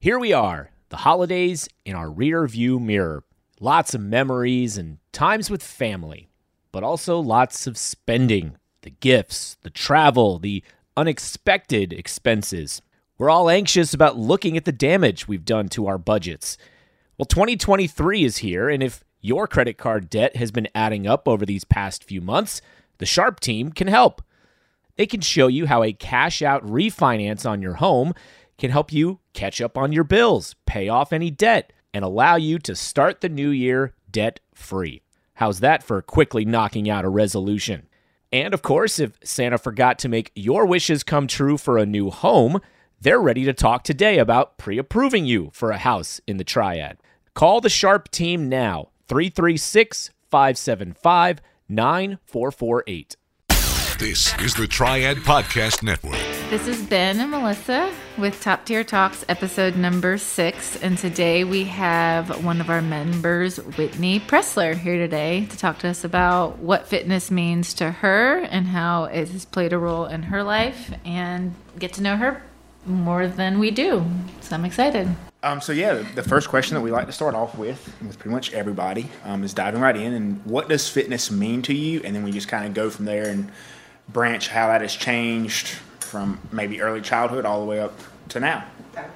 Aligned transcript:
Here 0.00 0.20
we 0.20 0.32
are, 0.32 0.70
the 0.90 0.98
holidays 0.98 1.68
in 1.84 1.96
our 1.96 2.08
rear 2.08 2.46
view 2.46 2.78
mirror. 2.78 3.24
Lots 3.58 3.94
of 3.94 4.00
memories 4.00 4.78
and 4.78 4.98
times 5.10 5.50
with 5.50 5.60
family, 5.60 6.28
but 6.70 6.84
also 6.84 7.18
lots 7.18 7.66
of 7.66 7.76
spending 7.76 8.58
the 8.82 8.90
gifts, 8.90 9.56
the 9.62 9.70
travel, 9.70 10.38
the 10.38 10.62
unexpected 10.96 11.92
expenses. 11.92 12.80
We're 13.18 13.28
all 13.28 13.50
anxious 13.50 13.92
about 13.92 14.16
looking 14.16 14.56
at 14.56 14.66
the 14.66 14.70
damage 14.70 15.26
we've 15.26 15.44
done 15.44 15.68
to 15.70 15.88
our 15.88 15.98
budgets. 15.98 16.56
Well, 17.18 17.26
2023 17.26 18.22
is 18.22 18.36
here, 18.36 18.68
and 18.68 18.84
if 18.84 19.02
your 19.20 19.48
credit 19.48 19.78
card 19.78 20.08
debt 20.08 20.36
has 20.36 20.52
been 20.52 20.68
adding 20.76 21.08
up 21.08 21.26
over 21.26 21.44
these 21.44 21.64
past 21.64 22.04
few 22.04 22.20
months, 22.20 22.62
the 22.98 23.06
Sharp 23.06 23.40
team 23.40 23.72
can 23.72 23.88
help. 23.88 24.22
They 24.94 25.06
can 25.06 25.22
show 25.22 25.48
you 25.48 25.66
how 25.66 25.82
a 25.82 25.92
cash 25.92 26.40
out 26.40 26.64
refinance 26.64 27.48
on 27.48 27.62
your 27.62 27.74
home 27.74 28.14
can 28.58 28.70
help 28.70 28.92
you 28.92 29.20
catch 29.32 29.60
up 29.60 29.78
on 29.78 29.92
your 29.92 30.04
bills, 30.04 30.56
pay 30.66 30.88
off 30.88 31.12
any 31.12 31.30
debt, 31.30 31.72
and 31.94 32.04
allow 32.04 32.36
you 32.36 32.58
to 32.58 32.74
start 32.74 33.20
the 33.20 33.28
new 33.28 33.50
year 33.50 33.94
debt 34.10 34.40
free. 34.54 35.02
How's 35.34 35.60
that 35.60 35.82
for 35.82 36.02
quickly 36.02 36.44
knocking 36.44 36.90
out 36.90 37.04
a 37.04 37.08
resolution? 37.08 37.88
And 38.32 38.52
of 38.52 38.60
course, 38.60 38.98
if 38.98 39.12
Santa 39.22 39.56
forgot 39.56 39.98
to 40.00 40.08
make 40.08 40.32
your 40.34 40.66
wishes 40.66 41.02
come 41.02 41.26
true 41.26 41.56
for 41.56 41.78
a 41.78 41.86
new 41.86 42.10
home, 42.10 42.60
they're 43.00 43.20
ready 43.20 43.44
to 43.44 43.52
talk 43.52 43.84
today 43.84 44.18
about 44.18 44.58
pre 44.58 44.76
approving 44.78 45.24
you 45.24 45.50
for 45.54 45.70
a 45.70 45.78
house 45.78 46.20
in 46.26 46.36
the 46.36 46.44
Triad. 46.44 46.98
Call 47.34 47.60
the 47.60 47.70
Sharp 47.70 48.10
team 48.10 48.48
now, 48.48 48.90
336 49.06 50.10
575 50.30 51.40
9448. 51.68 53.16
This 53.98 54.38
is 54.40 54.54
the 54.54 54.66
Triad 54.66 55.18
Podcast 55.18 55.82
Network. 55.82 56.27
This 56.50 56.66
is 56.66 56.82
Ben 56.82 57.20
and 57.20 57.30
Melissa 57.30 57.92
with 58.16 58.40
Top 58.40 58.64
Tier 58.64 58.82
Talks, 58.82 59.22
episode 59.28 59.76
number 59.76 60.16
six. 60.16 60.82
And 60.82 60.96
today 60.96 61.44
we 61.44 61.64
have 61.64 62.42
one 62.42 62.62
of 62.62 62.70
our 62.70 62.80
members, 62.80 63.58
Whitney 63.58 64.18
Pressler, 64.18 64.74
here 64.74 64.96
today 64.96 65.44
to 65.44 65.58
talk 65.58 65.78
to 65.80 65.88
us 65.88 66.04
about 66.04 66.58
what 66.58 66.88
fitness 66.88 67.30
means 67.30 67.74
to 67.74 67.90
her 67.90 68.38
and 68.38 68.66
how 68.68 69.04
it 69.04 69.28
has 69.28 69.44
played 69.44 69.74
a 69.74 69.78
role 69.78 70.06
in 70.06 70.22
her 70.22 70.42
life 70.42 70.90
and 71.04 71.54
get 71.78 71.92
to 71.92 72.02
know 72.02 72.16
her 72.16 72.42
more 72.86 73.28
than 73.28 73.58
we 73.58 73.70
do. 73.70 74.06
So 74.40 74.56
I'm 74.56 74.64
excited. 74.64 75.06
Um, 75.42 75.60
so 75.60 75.72
yeah, 75.72 76.02
the 76.14 76.22
first 76.22 76.48
question 76.48 76.76
that 76.76 76.80
we 76.80 76.90
like 76.90 77.08
to 77.08 77.12
start 77.12 77.34
off 77.34 77.58
with, 77.58 77.94
with 78.00 78.18
pretty 78.18 78.34
much 78.34 78.54
everybody, 78.54 79.10
um, 79.24 79.44
is 79.44 79.52
diving 79.52 79.82
right 79.82 79.94
in 79.94 80.14
and 80.14 80.42
what 80.46 80.70
does 80.70 80.88
fitness 80.88 81.30
mean 81.30 81.60
to 81.60 81.74
you, 81.74 82.00
and 82.04 82.16
then 82.16 82.24
we 82.24 82.32
just 82.32 82.48
kind 82.48 82.64
of 82.64 82.72
go 82.72 82.88
from 82.88 83.04
there 83.04 83.28
and 83.28 83.52
branch 84.08 84.48
how 84.48 84.68
that 84.68 84.80
has 84.80 84.96
changed 84.96 85.76
from 86.08 86.40
maybe 86.50 86.80
early 86.80 87.00
childhood 87.00 87.44
all 87.44 87.60
the 87.60 87.66
way 87.66 87.80
up 87.80 87.98
to 88.30 88.40
now. 88.40 88.64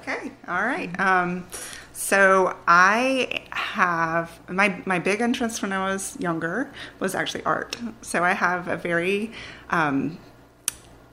Okay, 0.01 0.31
all 0.47 0.63
right. 0.63 0.97
Um, 0.99 1.45
so 1.91 2.55
I 2.67 3.43
have 3.51 4.39
my 4.49 4.81
my 4.85 4.99
big 4.99 5.21
interest 5.21 5.61
when 5.61 5.73
I 5.73 5.91
was 5.91 6.17
younger 6.19 6.71
was 6.99 7.15
actually 7.15 7.43
art. 7.43 7.75
So 8.01 8.23
I 8.23 8.33
have 8.33 8.67
a 8.67 8.77
very 8.77 9.31
um, 9.69 10.17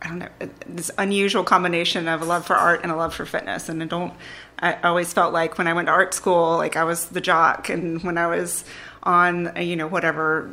I 0.03 0.09
don't 0.09 0.19
know 0.21 0.29
this 0.67 0.91
unusual 0.99 1.45
combination 1.45 2.09
of 2.09 2.23
a 2.23 2.25
love 2.25 2.47
for 2.47 2.57
art 2.57 2.81
and 2.83 2.91
a 2.91 2.97
love 2.97 3.15
for 3.15 3.27
fitness. 3.27 3.69
And 3.69 3.83
I 3.83 3.87
don't. 3.87 4.15
I 4.59 4.75
always 4.83 5.13
felt 5.13 5.33
like 5.33 5.59
when 5.59 5.67
I 5.67 5.73
went 5.73 5.87
to 5.87 5.93
art 5.93 6.15
school, 6.15 6.57
like 6.57 6.77
I 6.77 6.85
was 6.85 7.07
the 7.07 7.21
jock, 7.21 7.69
and 7.69 8.03
when 8.03 8.19
I 8.19 8.27
was 8.27 8.65
on 9.03 9.53
you 9.57 9.77
know 9.77 9.87
whatever 9.87 10.51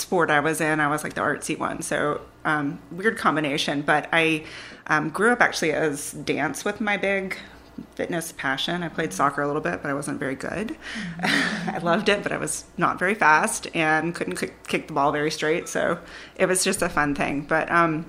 sport 0.00 0.30
I 0.30 0.40
was 0.40 0.60
in, 0.60 0.80
I 0.80 0.88
was 0.88 1.04
like 1.04 1.14
the 1.14 1.20
artsy 1.20 1.58
one. 1.58 1.82
So 1.82 2.20
um, 2.44 2.80
weird 2.90 3.18
combination. 3.18 3.82
But 3.82 4.08
I 4.12 4.44
um, 4.86 5.10
grew 5.10 5.30
up 5.32 5.40
actually 5.40 5.72
as 5.72 6.12
dance 6.12 6.64
with 6.64 6.80
my 6.80 6.96
big 6.96 7.36
fitness 7.94 8.32
passion. 8.32 8.82
I 8.82 8.88
played 8.88 9.12
soccer 9.12 9.42
a 9.42 9.46
little 9.46 9.62
bit, 9.62 9.82
but 9.82 9.90
I 9.90 9.94
wasn't 9.94 10.18
very 10.18 10.34
good. 10.34 10.76
I 11.22 11.78
loved 11.82 12.08
it, 12.08 12.22
but 12.22 12.32
I 12.32 12.36
was 12.36 12.64
not 12.76 12.98
very 12.98 13.14
fast 13.14 13.68
and 13.74 14.14
couldn't 14.14 14.36
kick 14.66 14.86
the 14.86 14.92
ball 14.92 15.12
very 15.12 15.30
straight. 15.30 15.68
So 15.68 15.98
it 16.36 16.46
was 16.46 16.64
just 16.64 16.82
a 16.82 16.88
fun 16.88 17.14
thing. 17.14 17.42
But 17.42 17.70
um, 17.70 18.06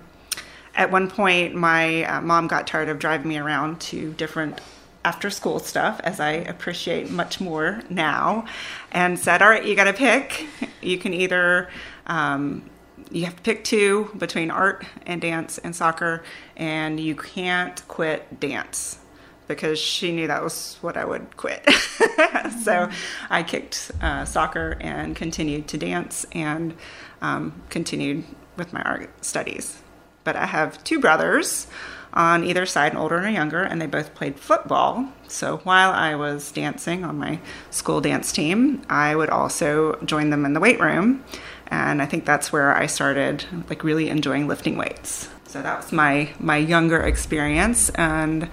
at 0.76 0.92
one 0.92 1.10
point, 1.10 1.56
my 1.56 2.04
uh, 2.04 2.22
mom 2.22 2.48
got 2.48 2.68
tired 2.68 2.90
of 2.90 3.00
driving 3.00 3.28
me 3.28 3.38
around 3.38 3.80
to 3.82 4.14
different 4.14 4.60
after 5.04 5.30
school 5.30 5.60
stuff, 5.60 6.00
as 6.04 6.20
I 6.20 6.32
appreciate 6.32 7.10
much 7.10 7.40
more 7.40 7.82
now, 7.90 8.46
and 8.92 9.18
said, 9.18 9.42
All 9.42 9.50
right, 9.50 9.66
you 9.66 9.76
got 9.76 9.86
to 9.86 9.94
pick. 9.94 10.48
You 10.82 10.98
can 10.98 11.14
either, 11.14 11.70
um, 12.08 12.70
you 13.12 13.26
have 13.26 13.36
to 13.36 13.42
pick 13.42 13.64
two 13.64 14.12
between 14.18 14.52
art 14.52 14.86
and 15.06 15.22
dance 15.22 15.58
and 15.58 15.76
soccer, 15.76 16.24
and 16.56 17.00
you 17.00 17.16
can't 17.16 17.88
quit 17.88 18.40
dance 18.40 19.00
because 19.48 19.78
she 19.78 20.14
knew 20.14 20.28
that 20.28 20.42
was 20.42 20.78
what 20.82 20.96
I 20.96 21.04
would 21.04 21.36
quit. 21.36 21.70
so 22.64 22.90
I 23.30 23.44
kicked 23.44 23.92
uh, 24.02 24.24
soccer 24.24 24.78
and 24.80 25.16
continued 25.16 25.68
to 25.70 25.78
dance 25.78 26.26
and 26.32 26.74
um, 27.22 27.62
continued 27.70 28.24
with 28.56 28.72
my 28.72 28.82
art 28.82 29.10
studies. 29.26 29.82
But 30.24 30.36
I 30.36 30.46
have 30.46 30.82
two 30.84 31.00
brothers 31.00 31.68
on 32.14 32.44
either 32.44 32.66
side, 32.66 32.96
older 32.96 33.18
and 33.18 33.34
younger, 33.34 33.64
and 33.64 33.82
they 33.82 33.88
both 33.88 34.14
played 34.14 34.40
football. 34.40 35.08
So 35.28 35.58
while 35.64 35.92
I 35.92 36.16
was 36.16 36.52
dancing 36.52 37.04
on 37.04 37.18
my 37.18 37.40
school 37.70 38.02
dance 38.02 38.32
team, 38.32 38.82
I 38.90 39.16
would 39.16 39.30
also 39.30 39.98
join 40.04 40.30
them 40.30 40.46
in 40.46 40.54
the 40.54 40.60
weight 40.60 40.80
room. 40.80 41.24
And 41.68 42.02
I 42.02 42.06
think 42.06 42.26
that's 42.26 42.52
where 42.52 42.76
I 42.76 42.86
started 42.86 43.46
like 43.70 43.84
really 43.84 44.10
enjoying 44.10 44.48
lifting 44.48 44.78
weights. 44.78 45.30
So 45.48 45.62
that 45.62 45.78
was 45.78 45.92
my 45.92 46.34
my 46.40 46.58
younger 46.58 47.02
experience 47.02 47.90
and 47.92 48.50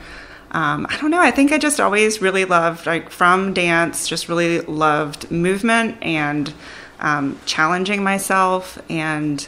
um, 0.51 0.87
I 0.89 0.97
don't 0.99 1.11
know. 1.11 1.21
I 1.21 1.31
think 1.31 1.53
I 1.53 1.59
just 1.59 1.79
always 1.79 2.23
really 2.23 2.45
loved, 2.45 2.87
like 2.87 3.11
from 3.11 3.53
dance, 3.53 4.09
just 4.09 4.29
really 4.29 4.61
loved 4.61 5.31
movement 5.31 6.03
and 6.03 6.53
um, 7.01 7.39
challenging 7.45 8.03
myself, 8.03 8.79
and 8.89 9.47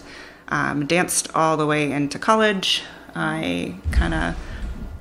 um, 0.48 0.86
danced 0.86 1.34
all 1.34 1.56
the 1.56 1.66
way 1.66 1.90
into 1.90 2.18
college. 2.18 2.82
I 3.14 3.76
kind 3.92 4.14
of 4.14 4.36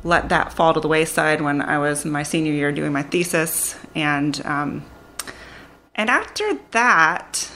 let 0.04 0.30
that 0.30 0.54
fall 0.54 0.74
to 0.74 0.80
the 0.80 0.88
wayside 0.88 1.42
when 1.42 1.62
I 1.62 1.78
was 1.78 2.06
in 2.06 2.12
my 2.12 2.24
senior 2.24 2.54
year 2.54 2.72
doing 2.72 2.94
my 2.94 3.04
thesis, 3.04 3.78
and 3.96 4.42
um, 4.46 4.86
and 5.96 6.10
after 6.10 6.60
that, 6.72 7.52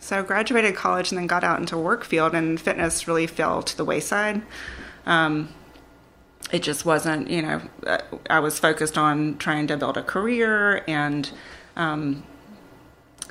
so 0.00 0.18
I 0.18 0.22
graduated 0.22 0.74
college 0.74 1.10
and 1.10 1.18
then 1.18 1.26
got 1.26 1.44
out 1.44 1.58
into 1.58 1.78
work 1.78 2.04
field, 2.04 2.34
and 2.34 2.60
fitness 2.60 3.08
really 3.08 3.26
fell 3.26 3.62
to 3.62 3.76
the 3.76 3.84
wayside. 3.84 4.42
Um, 5.06 5.48
it 6.52 6.62
just 6.62 6.84
wasn't, 6.84 7.28
you 7.28 7.42
know, 7.42 7.60
I 8.30 8.38
was 8.40 8.58
focused 8.58 8.96
on 8.96 9.36
trying 9.38 9.66
to 9.66 9.76
build 9.76 9.96
a 9.96 10.02
career 10.02 10.84
and 10.86 11.28
um, 11.74 12.22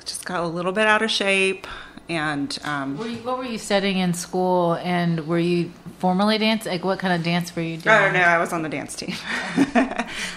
just 0.04 0.24
got 0.26 0.42
a 0.42 0.46
little 0.46 0.72
bit 0.72 0.86
out 0.86 1.02
of 1.02 1.10
shape 1.10 1.66
and 2.08 2.56
um, 2.64 2.96
were 2.96 3.08
you, 3.08 3.18
what 3.18 3.38
were 3.38 3.44
you 3.44 3.58
studying 3.58 3.98
in 3.98 4.14
school? 4.14 4.74
And 4.74 5.26
were 5.26 5.38
you 5.38 5.72
formally 5.98 6.38
dance 6.38 6.66
like 6.66 6.84
what 6.84 6.98
kind 6.98 7.12
of 7.12 7.22
dance 7.22 7.54
were 7.56 7.62
you 7.62 7.78
doing? 7.78 7.96
oh 7.96 8.12
no 8.12 8.20
i 8.20 8.36
was 8.38 8.52
on 8.52 8.62
the 8.62 8.68
dance 8.68 8.94
team. 8.94 9.14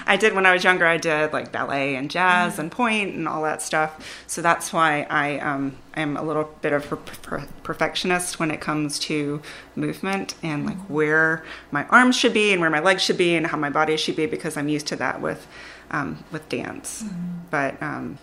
I 0.08 0.18
did 0.18 0.34
when 0.34 0.46
i 0.46 0.54
was 0.54 0.64
younger 0.64 0.86
i 0.86 0.96
did 0.96 1.34
like 1.34 1.52
ballet 1.52 1.96
and 1.96 2.10
jazz 2.10 2.58
mm-hmm. 2.58 2.82
and 2.82 3.16
and 3.18 3.28
all 3.28 3.44
that 3.44 3.62
stuff. 3.62 4.24
So 4.26 4.42
that's 4.42 4.72
why 4.72 5.06
i 5.10 5.38
um, 5.40 5.76
am 5.96 6.16
a 6.16 6.24
little 6.24 6.50
bit 6.62 6.72
of 6.72 6.92
a 6.92 6.96
per- 6.96 7.48
perfectionist 7.64 8.40
when 8.40 8.52
it 8.52 8.62
comes 8.62 9.00
to 9.00 9.42
movement 9.76 10.36
and 10.42 10.66
like 10.66 10.78
where 10.88 11.44
my 11.72 11.86
arms 11.88 12.16
should 12.16 12.34
be 12.34 12.52
and 12.52 12.62
where 12.62 12.70
my 12.70 12.80
legs 12.80 13.04
should 13.04 13.18
be 13.18 13.36
and 13.36 13.48
how 13.48 13.58
my 13.58 13.70
body 13.70 13.98
should 13.98 14.16
be 14.16 14.26
because 14.26 14.56
i'm 14.56 14.70
used 14.70 14.88
to 14.88 14.96
that 14.96 15.22
with 15.22 15.46
um, 15.92 16.24
with 16.32 16.48
dance. 16.50 17.04
Mm-hmm. 17.04 17.38
but 17.50 17.82
um, 17.82 18.18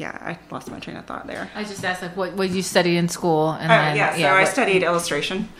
yeah, 0.00 0.16
I 0.18 0.38
lost 0.50 0.70
my 0.70 0.80
train 0.80 0.96
of 0.96 1.04
thought 1.04 1.26
there. 1.26 1.50
I 1.54 1.62
just 1.62 1.84
asked 1.84 2.00
like 2.00 2.16
what 2.16 2.32
what 2.32 2.48
you 2.48 2.62
studied 2.62 2.96
in 2.96 3.08
school 3.08 3.50
and 3.50 3.70
uh, 3.70 3.74
then 3.74 3.96
yeah, 3.98 4.12
so 4.14 4.18
yeah, 4.18 4.34
I 4.34 4.40
what, 4.40 4.48
studied 4.48 4.82
illustration, 4.82 5.50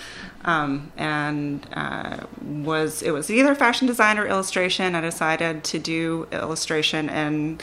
um, 0.47 0.91
and 0.97 1.67
uh, 1.75 2.25
was 2.43 3.03
it 3.03 3.11
was 3.11 3.31
either 3.31 3.55
fashion 3.55 3.87
design 3.87 4.19
or 4.19 4.27
illustration. 4.27 4.95
I 4.95 5.03
decided 5.03 5.63
to 5.65 5.79
do 5.79 6.27
illustration 6.33 7.11
and 7.11 7.63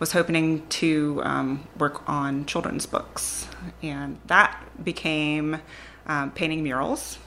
was 0.00 0.12
hoping 0.12 0.66
to 0.68 1.22
um, 1.24 1.66
work 1.78 2.06
on 2.06 2.44
children's 2.44 2.84
books, 2.84 3.48
and 3.82 4.18
that 4.26 4.62
became 4.84 5.62
um, 6.06 6.30
painting 6.32 6.62
murals. 6.62 7.18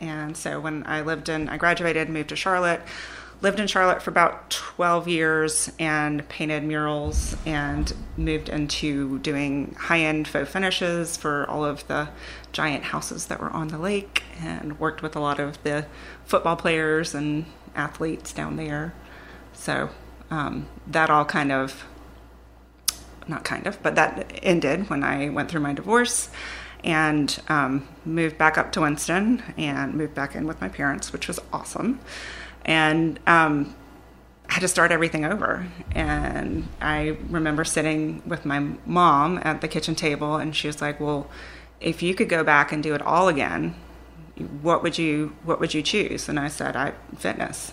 And 0.00 0.34
so 0.34 0.60
when 0.60 0.82
I 0.86 1.02
lived 1.02 1.28
in, 1.28 1.50
I 1.50 1.58
graduated, 1.58 2.08
moved 2.08 2.30
to 2.30 2.36
Charlotte 2.36 2.80
lived 3.42 3.60
in 3.60 3.66
Charlotte 3.66 4.02
for 4.02 4.10
about 4.10 4.50
12 4.50 5.08
years 5.08 5.70
and 5.78 6.26
painted 6.28 6.64
murals 6.64 7.36
and 7.44 7.92
moved 8.16 8.48
into 8.48 9.18
doing 9.18 9.74
high 9.78 10.00
end 10.00 10.26
faux 10.26 10.50
finishes 10.50 11.16
for 11.16 11.48
all 11.48 11.64
of 11.64 11.86
the 11.86 12.08
giant 12.52 12.84
houses 12.84 13.26
that 13.26 13.40
were 13.40 13.50
on 13.50 13.68
the 13.68 13.78
lake 13.78 14.22
and 14.40 14.80
worked 14.80 15.02
with 15.02 15.14
a 15.14 15.20
lot 15.20 15.38
of 15.38 15.62
the 15.64 15.86
football 16.24 16.56
players 16.56 17.14
and 17.14 17.44
athletes 17.74 18.32
down 18.32 18.56
there. 18.56 18.94
So 19.52 19.90
um, 20.30 20.66
that 20.86 21.10
all 21.10 21.24
kind 21.24 21.52
of, 21.52 21.84
not 23.28 23.44
kind 23.44 23.66
of, 23.66 23.82
but 23.82 23.94
that 23.96 24.32
ended 24.42 24.88
when 24.88 25.04
I 25.04 25.28
went 25.28 25.50
through 25.50 25.60
my 25.60 25.74
divorce 25.74 26.30
and 26.82 27.40
um, 27.48 27.86
moved 28.04 28.38
back 28.38 28.56
up 28.56 28.72
to 28.72 28.80
Winston 28.80 29.42
and 29.56 29.94
moved 29.94 30.14
back 30.14 30.34
in 30.34 30.46
with 30.46 30.60
my 30.60 30.68
parents, 30.68 31.12
which 31.12 31.28
was 31.28 31.40
awesome. 31.52 32.00
And 32.66 33.18
um, 33.26 33.74
I 34.50 34.54
had 34.54 34.60
to 34.60 34.68
start 34.68 34.92
everything 34.92 35.24
over. 35.24 35.66
And 35.92 36.68
I 36.80 37.16
remember 37.30 37.64
sitting 37.64 38.22
with 38.26 38.44
my 38.44 38.60
mom 38.84 39.40
at 39.42 39.60
the 39.60 39.68
kitchen 39.68 39.94
table, 39.94 40.36
and 40.36 40.54
she 40.54 40.66
was 40.66 40.82
like, 40.82 41.00
"Well, 41.00 41.30
if 41.80 42.02
you 42.02 42.14
could 42.14 42.28
go 42.28 42.44
back 42.44 42.72
and 42.72 42.82
do 42.82 42.94
it 42.94 43.00
all 43.02 43.28
again, 43.28 43.74
what 44.60 44.82
would 44.82 44.98
you 44.98 45.34
what 45.44 45.60
would 45.60 45.72
you 45.72 45.82
choose?" 45.82 46.28
And 46.28 46.38
I 46.38 46.48
said, 46.48 46.76
"I 46.76 46.92
fitness." 47.16 47.72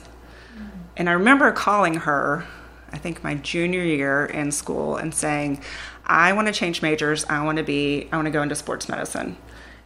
And 0.95 1.10
I 1.10 1.13
remember 1.13 1.51
calling 1.51 1.95
her, 1.95 2.45
I 2.92 3.00
think 3.00 3.24
my 3.24 3.34
junior 3.34 3.81
year 3.84 4.25
in 4.25 4.51
school, 4.51 4.95
and 4.95 5.13
saying, 5.13 5.62
"I 6.06 6.34
want 6.34 6.48
to 6.48 6.54
change 6.54 6.84
majors. 6.84 7.25
I 7.30 7.44
want 7.44 7.57
to 7.57 7.63
be. 7.63 8.07
I 8.12 8.16
want 8.16 8.28
to 8.28 8.31
go 8.31 8.44
into 8.44 8.56
sports 8.56 8.88
medicine." 8.88 9.38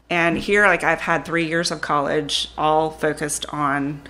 And 0.10 0.38
here, 0.38 0.66
like 0.68 0.84
I've 0.84 1.02
had 1.02 1.26
three 1.26 1.46
years 1.46 1.72
of 1.72 1.82
college, 1.82 2.50
all 2.58 2.90
focused 2.90 3.46
on 3.50 4.02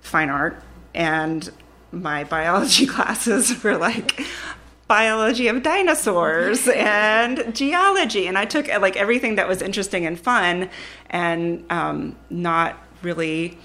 fine 0.00 0.30
art, 0.30 0.62
and 0.94 1.50
my 1.92 2.24
biology 2.24 2.86
classes 2.96 3.62
were 3.62 3.76
like 3.76 4.20
biology 4.88 5.46
of 5.46 5.62
dinosaurs 5.62 6.66
and 6.74 7.54
geology. 7.54 8.26
And 8.26 8.36
i 8.36 8.44
took 8.44 8.66
like 8.68 8.96
everything 8.96 9.36
that 9.36 9.48
was 9.48 9.62
interesting 9.62 10.04
and 10.06 10.18
fun 10.18 10.68
and 11.10 11.64
um, 11.70 12.16
not 12.28 12.76
really 13.02 13.56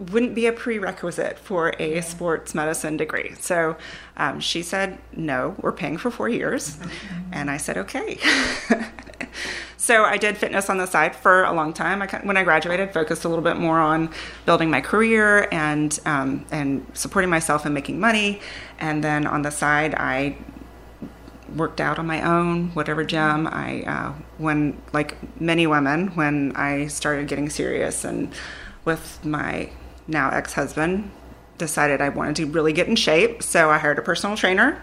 wouldn't 0.00 0.34
be 0.34 0.46
a 0.46 0.52
prerequisite 0.52 1.38
for 1.38 1.74
a 1.78 2.00
sports 2.00 2.54
medicine 2.54 2.96
degree 2.96 3.34
so 3.38 3.76
um, 4.16 4.40
she 4.40 4.62
said 4.62 4.98
no 5.12 5.54
we're 5.60 5.72
paying 5.72 5.96
for 5.96 6.10
four 6.10 6.28
years 6.28 6.78
and 7.32 7.50
i 7.50 7.56
said 7.56 7.76
okay 7.76 8.18
so 9.76 10.04
I 10.04 10.18
did 10.18 10.36
fitness 10.36 10.68
on 10.68 10.78
the 10.78 10.86
side 10.86 11.16
for 11.16 11.44
a 11.44 11.52
long 11.52 11.72
time. 11.72 12.02
I, 12.02 12.06
when 12.22 12.36
I 12.36 12.44
graduated, 12.44 12.92
focused 12.92 13.24
a 13.24 13.28
little 13.28 13.44
bit 13.44 13.56
more 13.56 13.78
on 13.78 14.10
building 14.46 14.70
my 14.70 14.80
career 14.80 15.48
and 15.50 15.98
um, 16.04 16.44
and 16.50 16.86
supporting 16.94 17.30
myself 17.30 17.64
and 17.64 17.74
making 17.74 17.98
money. 17.98 18.40
And 18.78 19.02
then 19.02 19.26
on 19.26 19.42
the 19.42 19.50
side, 19.50 19.94
I 19.94 20.36
worked 21.56 21.80
out 21.80 21.98
on 21.98 22.06
my 22.06 22.22
own, 22.22 22.68
whatever 22.74 23.04
gym. 23.04 23.46
I 23.46 23.82
uh, 23.82 24.12
when 24.38 24.80
like 24.92 25.16
many 25.40 25.66
women, 25.66 26.08
when 26.08 26.52
I 26.56 26.86
started 26.86 27.28
getting 27.28 27.48
serious 27.48 28.04
and 28.04 28.32
with 28.84 29.24
my 29.24 29.70
now 30.06 30.30
ex-husband, 30.30 31.10
decided 31.58 32.00
I 32.00 32.08
wanted 32.08 32.36
to 32.36 32.46
really 32.46 32.72
get 32.72 32.88
in 32.88 32.96
shape. 32.96 33.42
So 33.42 33.70
I 33.70 33.78
hired 33.78 33.98
a 33.98 34.02
personal 34.02 34.36
trainer 34.36 34.82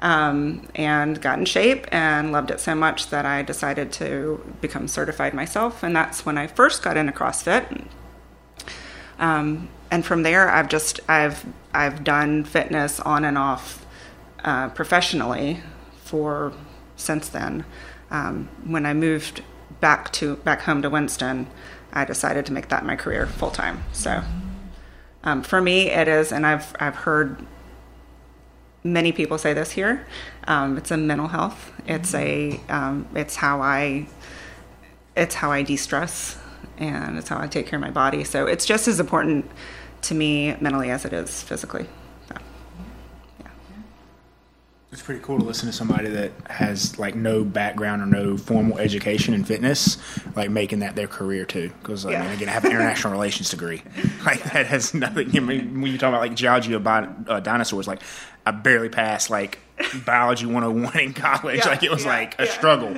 um, 0.00 0.68
and 0.74 1.20
got 1.20 1.38
in 1.38 1.44
shape 1.44 1.86
and 1.92 2.32
loved 2.32 2.50
it 2.50 2.60
so 2.60 2.74
much 2.74 3.10
that 3.10 3.26
I 3.26 3.42
decided 3.42 3.92
to 3.92 4.54
become 4.60 4.88
certified 4.88 5.34
myself. 5.34 5.82
And 5.82 5.94
that's 5.94 6.24
when 6.24 6.38
I 6.38 6.46
first 6.46 6.82
got 6.82 6.96
into 6.96 7.12
CrossFit. 7.12 7.86
Um, 9.18 9.68
and 9.90 10.04
from 10.04 10.22
there, 10.22 10.48
I've 10.50 10.68
just 10.68 11.00
I've 11.08 11.44
I've 11.72 12.04
done 12.04 12.44
fitness 12.44 13.00
on 13.00 13.24
and 13.24 13.38
off 13.38 13.86
uh, 14.44 14.68
professionally 14.70 15.62
for 16.04 16.52
since 16.96 17.28
then. 17.28 17.64
Um, 18.10 18.48
when 18.64 18.86
I 18.86 18.94
moved 18.94 19.42
back 19.80 20.12
to 20.12 20.36
back 20.36 20.62
home 20.62 20.82
to 20.82 20.90
Winston, 20.90 21.46
I 21.96 22.04
decided 22.04 22.44
to 22.46 22.52
make 22.52 22.68
that 22.68 22.84
my 22.84 22.94
career 22.94 23.26
full 23.26 23.50
time. 23.50 23.82
So 23.92 24.22
um, 25.24 25.42
for 25.42 25.60
me, 25.60 25.90
it 25.90 26.08
is, 26.08 26.30
and 26.30 26.46
I've 26.46 26.76
I've 26.78 26.94
heard 26.94 27.44
many 28.84 29.12
people 29.12 29.38
say 29.38 29.52
this 29.54 29.72
here. 29.72 30.06
Um, 30.46 30.76
it's 30.76 30.90
a 30.90 30.96
mental 30.96 31.28
health. 31.28 31.72
It's 31.86 32.14
a 32.14 32.60
um, 32.68 33.08
it's 33.14 33.36
how 33.36 33.62
I 33.62 34.06
it's 35.16 35.34
how 35.34 35.50
I 35.50 35.62
de-stress 35.62 36.38
and 36.76 37.16
it's 37.16 37.28
how 37.28 37.40
I 37.40 37.46
take 37.46 37.66
care 37.66 37.78
of 37.78 37.80
my 37.80 37.90
body. 37.90 38.22
So 38.24 38.46
it's 38.46 38.66
just 38.66 38.86
as 38.86 39.00
important 39.00 39.50
to 40.02 40.14
me 40.14 40.54
mentally 40.60 40.90
as 40.90 41.06
it 41.06 41.14
is 41.14 41.42
physically. 41.42 41.86
So, 42.28 42.36
yeah. 43.40 43.46
It's 44.92 44.95
pretty 45.06 45.20
cool 45.20 45.38
to 45.38 45.44
listen 45.44 45.68
to 45.68 45.72
somebody 45.72 46.08
that 46.08 46.32
has 46.50 46.98
like 46.98 47.14
no 47.14 47.44
background 47.44 48.02
or 48.02 48.06
no 48.06 48.36
formal 48.36 48.76
education 48.78 49.34
in 49.34 49.44
fitness, 49.44 49.98
like 50.34 50.50
making 50.50 50.80
that 50.80 50.96
their 50.96 51.06
career 51.06 51.44
too. 51.44 51.70
Because 51.80 52.04
like, 52.04 52.14
yeah. 52.14 52.22
I 52.22 52.24
mean, 52.24 52.34
again, 52.34 52.48
I 52.48 52.52
have 52.52 52.64
an 52.64 52.72
international 52.72 53.12
relations 53.14 53.48
degree. 53.48 53.82
Like 54.24 54.42
that 54.52 54.66
has 54.66 54.92
nothing. 54.94 55.34
I 55.36 55.38
mean, 55.38 55.80
when 55.80 55.92
you 55.92 55.98
talk 55.98 56.08
about 56.08 56.22
like 56.22 56.34
geology 56.34 56.72
of 56.72 56.84
uh, 56.84 57.38
dinosaurs, 57.38 57.86
like 57.86 58.02
I 58.44 58.50
barely 58.50 58.88
passed 58.88 59.30
like 59.30 59.60
biology 60.04 60.46
101 60.46 60.98
in 60.98 61.12
college. 61.12 61.58
Yeah, 61.58 61.68
like 61.68 61.84
it 61.84 61.90
was 61.92 62.04
yeah, 62.04 62.10
like 62.10 62.40
a 62.40 62.46
struggle. 62.48 62.96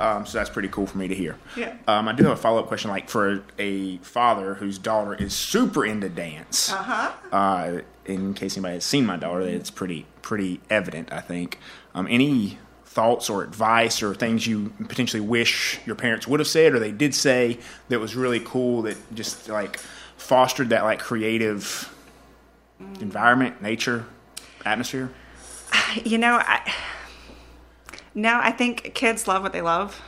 Um, 0.00 0.26
so 0.26 0.38
that's 0.38 0.50
pretty 0.50 0.68
cool 0.68 0.88
for 0.88 0.98
me 0.98 1.06
to 1.06 1.14
hear. 1.14 1.36
Yeah. 1.56 1.76
Um, 1.86 2.08
I 2.08 2.12
do 2.12 2.24
have 2.24 2.32
a 2.32 2.40
follow 2.40 2.58
up 2.58 2.66
question. 2.66 2.90
Like 2.90 3.08
for 3.08 3.44
a 3.56 3.98
father 3.98 4.54
whose 4.54 4.78
daughter 4.78 5.14
is 5.14 5.32
super 5.32 5.86
into 5.86 6.08
dance. 6.08 6.72
Uh-huh. 6.72 7.12
Uh, 7.30 7.80
in 8.06 8.34
case 8.34 8.56
anybody 8.56 8.74
has 8.74 8.84
seen 8.84 9.06
my 9.06 9.16
daughter, 9.16 9.42
it's 9.42 9.70
pretty 9.70 10.06
pretty 10.22 10.60
evident. 10.70 11.12
I 11.12 11.20
think. 11.20 11.58
Um, 11.94 12.06
any 12.10 12.58
thoughts 12.84 13.28
or 13.28 13.42
advice 13.42 14.02
or 14.02 14.14
things 14.14 14.46
you 14.46 14.72
potentially 14.88 15.20
wish 15.20 15.78
your 15.84 15.94
parents 15.96 16.26
would 16.26 16.40
have 16.40 16.46
said 16.46 16.72
or 16.72 16.78
they 16.78 16.92
did 16.92 17.14
say 17.14 17.58
that 17.88 18.00
was 18.00 18.16
really 18.16 18.40
cool 18.40 18.82
that 18.82 18.96
just 19.14 19.50
like 19.50 19.78
fostered 20.16 20.70
that 20.70 20.82
like 20.82 20.98
creative 20.98 21.94
environment, 23.00 23.60
nature? 23.60 24.06
atmosphere? 24.66 25.10
You 26.04 26.18
know, 26.18 26.38
I, 26.42 26.74
no, 28.14 28.38
I 28.42 28.50
think 28.50 28.92
kids 28.94 29.26
love 29.26 29.42
what 29.42 29.52
they 29.52 29.62
love. 29.62 30.02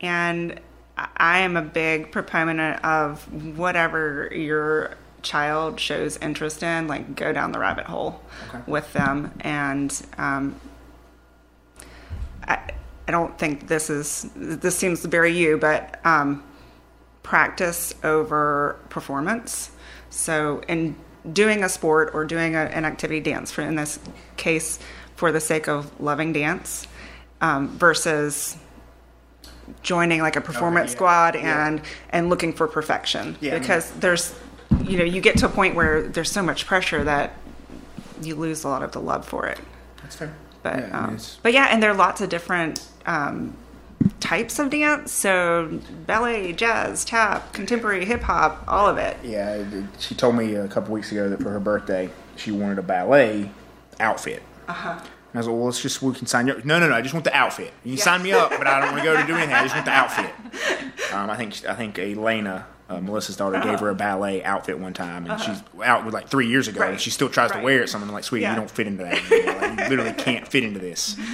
And 0.00 0.60
I 0.96 1.38
am 1.38 1.56
a 1.56 1.62
big 1.62 2.12
proponent 2.12 2.84
of 2.84 3.56
whatever 3.56 4.28
your 4.32 4.96
child 5.26 5.80
shows 5.80 6.16
interest 6.18 6.62
in, 6.62 6.86
like 6.86 7.16
go 7.16 7.32
down 7.32 7.52
the 7.52 7.58
rabbit 7.58 7.86
hole 7.86 8.20
okay. 8.48 8.62
with 8.66 8.92
them. 8.92 9.32
And 9.40 10.06
um, 10.16 10.58
I, 12.44 12.70
I 13.08 13.10
don't 13.10 13.36
think 13.38 13.66
this 13.66 13.90
is, 13.90 14.30
this 14.36 14.76
seems 14.78 15.04
very 15.04 15.36
you, 15.36 15.58
but 15.58 16.00
um, 16.06 16.44
practice 17.22 17.94
over 18.04 18.78
performance. 18.88 19.70
So, 20.10 20.62
in 20.68 20.96
doing 21.30 21.64
a 21.64 21.68
sport 21.68 22.10
or 22.14 22.24
doing 22.24 22.54
a, 22.54 22.60
an 22.60 22.84
activity 22.84 23.20
dance 23.20 23.50
for 23.50 23.62
in 23.62 23.74
this 23.74 23.98
case 24.36 24.78
for 25.16 25.32
the 25.32 25.40
sake 25.40 25.66
of 25.66 26.00
loving 26.00 26.32
dance 26.32 26.86
um, 27.40 27.68
versus 27.76 28.56
joining 29.82 30.20
like 30.20 30.36
a 30.36 30.40
performance 30.40 30.90
yeah. 30.90 30.96
squad 30.96 31.36
and 31.36 31.78
yeah. 31.78 31.84
and 32.10 32.30
looking 32.30 32.52
for 32.52 32.68
perfection 32.68 33.36
yeah. 33.40 33.58
because 33.58 33.90
there's 33.92 34.34
you 34.86 34.98
know 34.98 35.04
you 35.04 35.20
get 35.20 35.36
to 35.38 35.46
a 35.46 35.48
point 35.48 35.74
where 35.74 36.02
there's 36.02 36.30
so 36.30 36.42
much 36.42 36.66
pressure 36.66 37.04
that 37.04 37.34
you 38.22 38.34
lose 38.34 38.64
a 38.64 38.68
lot 38.68 38.82
of 38.82 38.92
the 38.92 39.00
love 39.00 39.26
for 39.26 39.46
it 39.46 39.58
that's 40.02 40.16
fair 40.16 40.34
but 40.62 40.92
um, 40.92 41.18
but 41.42 41.52
yeah 41.52 41.68
and 41.70 41.82
there 41.82 41.90
are 41.90 41.96
lots 41.96 42.20
of 42.20 42.28
different 42.28 42.88
um, 43.06 43.56
types 44.20 44.58
of 44.58 44.70
dance. 44.70 45.12
So 45.12 45.80
ballet, 46.06 46.52
jazz, 46.52 47.04
tap, 47.04 47.52
contemporary 47.52 48.04
hip 48.04 48.22
hop, 48.22 48.64
all 48.66 48.88
of 48.88 48.98
it. 48.98 49.16
Yeah, 49.22 49.64
she 49.98 50.14
told 50.14 50.36
me 50.36 50.54
a 50.54 50.68
couple 50.68 50.92
weeks 50.94 51.12
ago 51.12 51.28
that 51.28 51.42
for 51.42 51.50
her 51.50 51.60
birthday 51.60 52.10
she 52.36 52.50
wanted 52.50 52.78
a 52.78 52.82
ballet 52.82 53.50
outfit. 54.00 54.42
Uh 54.68 54.72
huh. 54.72 55.00
I 55.34 55.38
was 55.38 55.48
like, 55.48 55.56
well, 55.56 55.66
let's 55.66 55.82
just, 55.82 56.00
we 56.00 56.14
can 56.14 56.26
sign 56.26 56.46
you 56.46 56.54
up. 56.54 56.64
No, 56.64 56.78
no, 56.78 56.88
no, 56.88 56.94
I 56.94 57.02
just 57.02 57.12
want 57.12 57.24
the 57.24 57.36
outfit. 57.36 57.70
You 57.84 57.90
can 57.90 57.98
yeah. 57.98 58.04
sign 58.04 58.22
me 58.22 58.32
up, 58.32 58.50
but 58.50 58.66
I 58.66 58.80
don't 58.80 58.92
want 58.92 59.02
to 59.02 59.04
go 59.04 59.20
to 59.20 59.26
do 59.26 59.34
anything. 59.34 59.54
I 59.54 59.62
just 59.64 59.74
want 59.74 59.84
the 59.84 59.92
outfit. 59.92 60.32
Um, 61.12 61.28
I 61.28 61.36
think, 61.36 61.66
I 61.66 61.74
think 61.74 61.98
Elena, 61.98 62.66
uh, 62.88 63.00
Melissa's 63.00 63.36
daughter, 63.36 63.56
uh-huh. 63.56 63.70
gave 63.70 63.80
her 63.80 63.90
a 63.90 63.94
ballet 63.94 64.44
outfit 64.44 64.78
one 64.78 64.94
time, 64.94 65.24
and 65.24 65.32
uh-huh. 65.32 65.54
she's 65.54 65.82
out 65.82 66.04
with 66.04 66.14
like 66.14 66.28
three 66.28 66.48
years 66.48 66.68
ago, 66.68 66.80
right. 66.80 66.90
and 66.90 67.00
she 67.00 67.10
still 67.10 67.28
tries 67.28 67.50
right. 67.50 67.58
to 67.58 67.64
wear 67.64 67.82
it. 67.82 67.88
Something 67.88 68.10
like, 68.12 68.24
sweetie, 68.24 68.42
yeah. 68.42 68.54
you 68.54 68.56
don't 68.56 68.70
fit 68.70 68.86
into 68.86 69.04
that. 69.04 69.20
Like, 69.30 69.80
you 69.80 69.88
literally 69.88 70.12
can't 70.12 70.46
fit 70.46 70.64
into 70.64 70.78
this. 70.78 71.16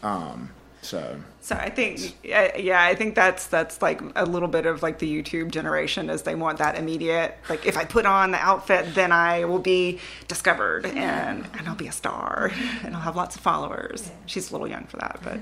Um, 0.00 0.50
so 0.80 1.20
so 1.40 1.56
I 1.56 1.70
think 1.70 2.16
yeah, 2.22 2.82
I 2.82 2.94
think 2.94 3.14
that's 3.14 3.46
that's 3.46 3.82
like 3.82 4.00
a 4.16 4.24
little 4.24 4.48
bit 4.48 4.64
of 4.64 4.82
like 4.82 4.98
the 4.98 5.22
YouTube 5.22 5.50
generation 5.50 6.08
is 6.08 6.22
they 6.22 6.34
want 6.34 6.58
that 6.58 6.76
immediate 6.76 7.36
like 7.48 7.66
if 7.66 7.76
I 7.76 7.84
put 7.84 8.06
on 8.06 8.30
the 8.30 8.38
outfit 8.38 8.94
then 8.94 9.12
I 9.12 9.44
will 9.44 9.58
be 9.58 9.98
discovered 10.28 10.86
and 10.86 11.46
and 11.58 11.68
I'll 11.68 11.74
be 11.74 11.88
a 11.88 11.92
star 11.92 12.52
and 12.84 12.94
I'll 12.94 13.02
have 13.02 13.16
lots 13.16 13.34
of 13.34 13.42
followers. 13.42 14.10
She's 14.26 14.50
a 14.50 14.52
little 14.52 14.68
young 14.68 14.84
for 14.84 14.98
that, 14.98 15.20
but 15.22 15.40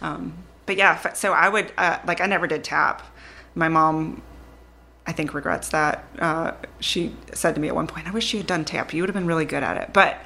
um, 0.00 0.32
but 0.64 0.76
yeah, 0.76 1.12
so 1.12 1.32
I 1.32 1.48
would 1.48 1.72
uh, 1.76 1.98
like 2.06 2.20
I 2.20 2.26
never 2.26 2.46
did 2.46 2.62
tap. 2.62 3.02
My 3.54 3.68
mom 3.68 4.22
I 5.08 5.12
think 5.12 5.34
regrets 5.34 5.70
that. 5.70 6.04
Uh, 6.18 6.52
she 6.78 7.16
said 7.32 7.54
to 7.56 7.60
me 7.60 7.66
at 7.66 7.74
one 7.74 7.88
point, 7.88 8.06
"I 8.06 8.10
wish 8.12 8.32
you 8.32 8.38
had 8.38 8.46
done 8.46 8.64
tap. 8.64 8.92
You 8.92 9.02
would 9.02 9.08
have 9.08 9.14
been 9.14 9.26
really 9.26 9.46
good 9.46 9.62
at 9.62 9.76
it." 9.76 9.92
But 9.92 10.18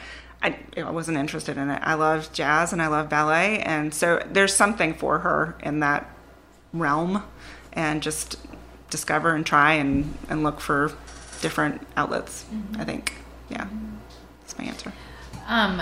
I, 0.42 0.58
I 0.76 0.90
wasn't 0.90 1.18
interested 1.18 1.56
in 1.56 1.70
it. 1.70 1.80
I 1.84 1.94
love 1.94 2.32
jazz 2.32 2.72
and 2.72 2.82
I 2.82 2.88
love 2.88 3.08
ballet, 3.08 3.60
and 3.60 3.94
so 3.94 4.20
there's 4.28 4.54
something 4.54 4.92
for 4.92 5.20
her 5.20 5.54
in 5.62 5.80
that 5.80 6.10
realm, 6.72 7.22
and 7.72 8.02
just 8.02 8.36
discover 8.90 9.34
and 9.34 9.46
try 9.46 9.74
and, 9.74 10.18
and 10.28 10.42
look 10.42 10.60
for 10.60 10.92
different 11.40 11.86
outlets. 11.96 12.44
Mm-hmm. 12.52 12.80
I 12.80 12.84
think, 12.84 13.12
yeah, 13.48 13.66
that's 14.40 14.58
my 14.58 14.64
answer. 14.64 14.92
Um, 15.46 15.80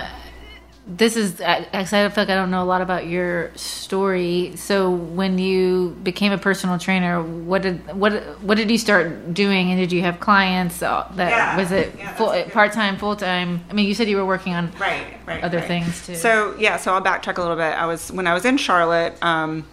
this 0.87 1.14
is 1.16 1.40
I, 1.40 1.66
I 1.72 1.84
feel 1.84 2.00
like 2.00 2.30
I 2.30 2.34
don't 2.34 2.50
know 2.50 2.62
a 2.62 2.64
lot 2.64 2.80
about 2.80 3.06
your 3.06 3.54
story. 3.56 4.54
So 4.56 4.90
when 4.90 5.38
you 5.38 5.96
became 6.02 6.32
a 6.32 6.38
personal 6.38 6.78
trainer, 6.78 7.22
what 7.22 7.62
did 7.62 7.94
what 7.94 8.12
what 8.42 8.56
did 8.56 8.70
you 8.70 8.78
start 8.78 9.32
doing, 9.34 9.70
and 9.70 9.78
did 9.78 9.92
you 9.92 10.00
have 10.02 10.20
clients 10.20 10.78
that 10.78 11.14
Yeah, 11.16 11.56
was 11.56 11.70
it 11.70 11.94
yeah, 11.96 12.14
full 12.14 12.32
part 12.50 12.72
time, 12.72 12.96
full 12.96 13.14
time? 13.14 13.62
I 13.70 13.72
mean, 13.75 13.87
you 13.87 13.94
said 13.94 14.08
you 14.08 14.16
were 14.16 14.26
working 14.26 14.54
on 14.54 14.72
right 14.78 15.18
right 15.26 15.44
other 15.44 15.58
right. 15.58 15.68
things, 15.68 16.06
too. 16.06 16.14
so 16.14 16.56
yeah 16.58 16.76
so 16.76 16.92
i'll 16.92 17.02
backtrack 17.02 17.38
a 17.38 17.40
little 17.40 17.56
bit 17.56 17.62
i 17.62 17.87
was 17.87 18.10
when 18.10 18.26
i 18.26 18.34
was 18.34 18.44
in 18.44 18.56
charlotte 18.56 19.14
um, 19.22 19.66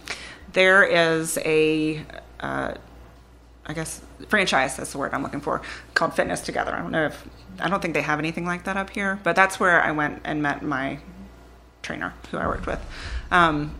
there 0.52 0.84
is 0.84 1.38
a 1.38 2.04
uh, 2.40 2.74
i 3.66 3.72
guess 3.72 4.02
franchise 4.28 4.76
that's 4.76 4.92
the 4.92 4.98
word 4.98 5.12
i'm 5.14 5.22
looking 5.22 5.40
for 5.40 5.62
called 5.94 6.14
fitness 6.14 6.40
together 6.40 6.72
i 6.74 6.78
don't 6.78 6.92
know 6.92 7.06
if 7.06 7.26
i 7.60 7.68
don't 7.68 7.80
think 7.80 7.94
they 7.94 8.02
have 8.02 8.18
anything 8.18 8.44
like 8.46 8.64
that 8.64 8.76
up 8.76 8.90
here 8.90 9.18
but 9.22 9.34
that's 9.36 9.58
where 9.58 9.82
i 9.82 9.90
went 9.90 10.20
and 10.24 10.42
met 10.42 10.62
my 10.62 10.98
trainer 11.82 12.12
who 12.30 12.36
i 12.36 12.46
worked 12.46 12.66
with. 12.66 12.80
Um, 13.30 13.74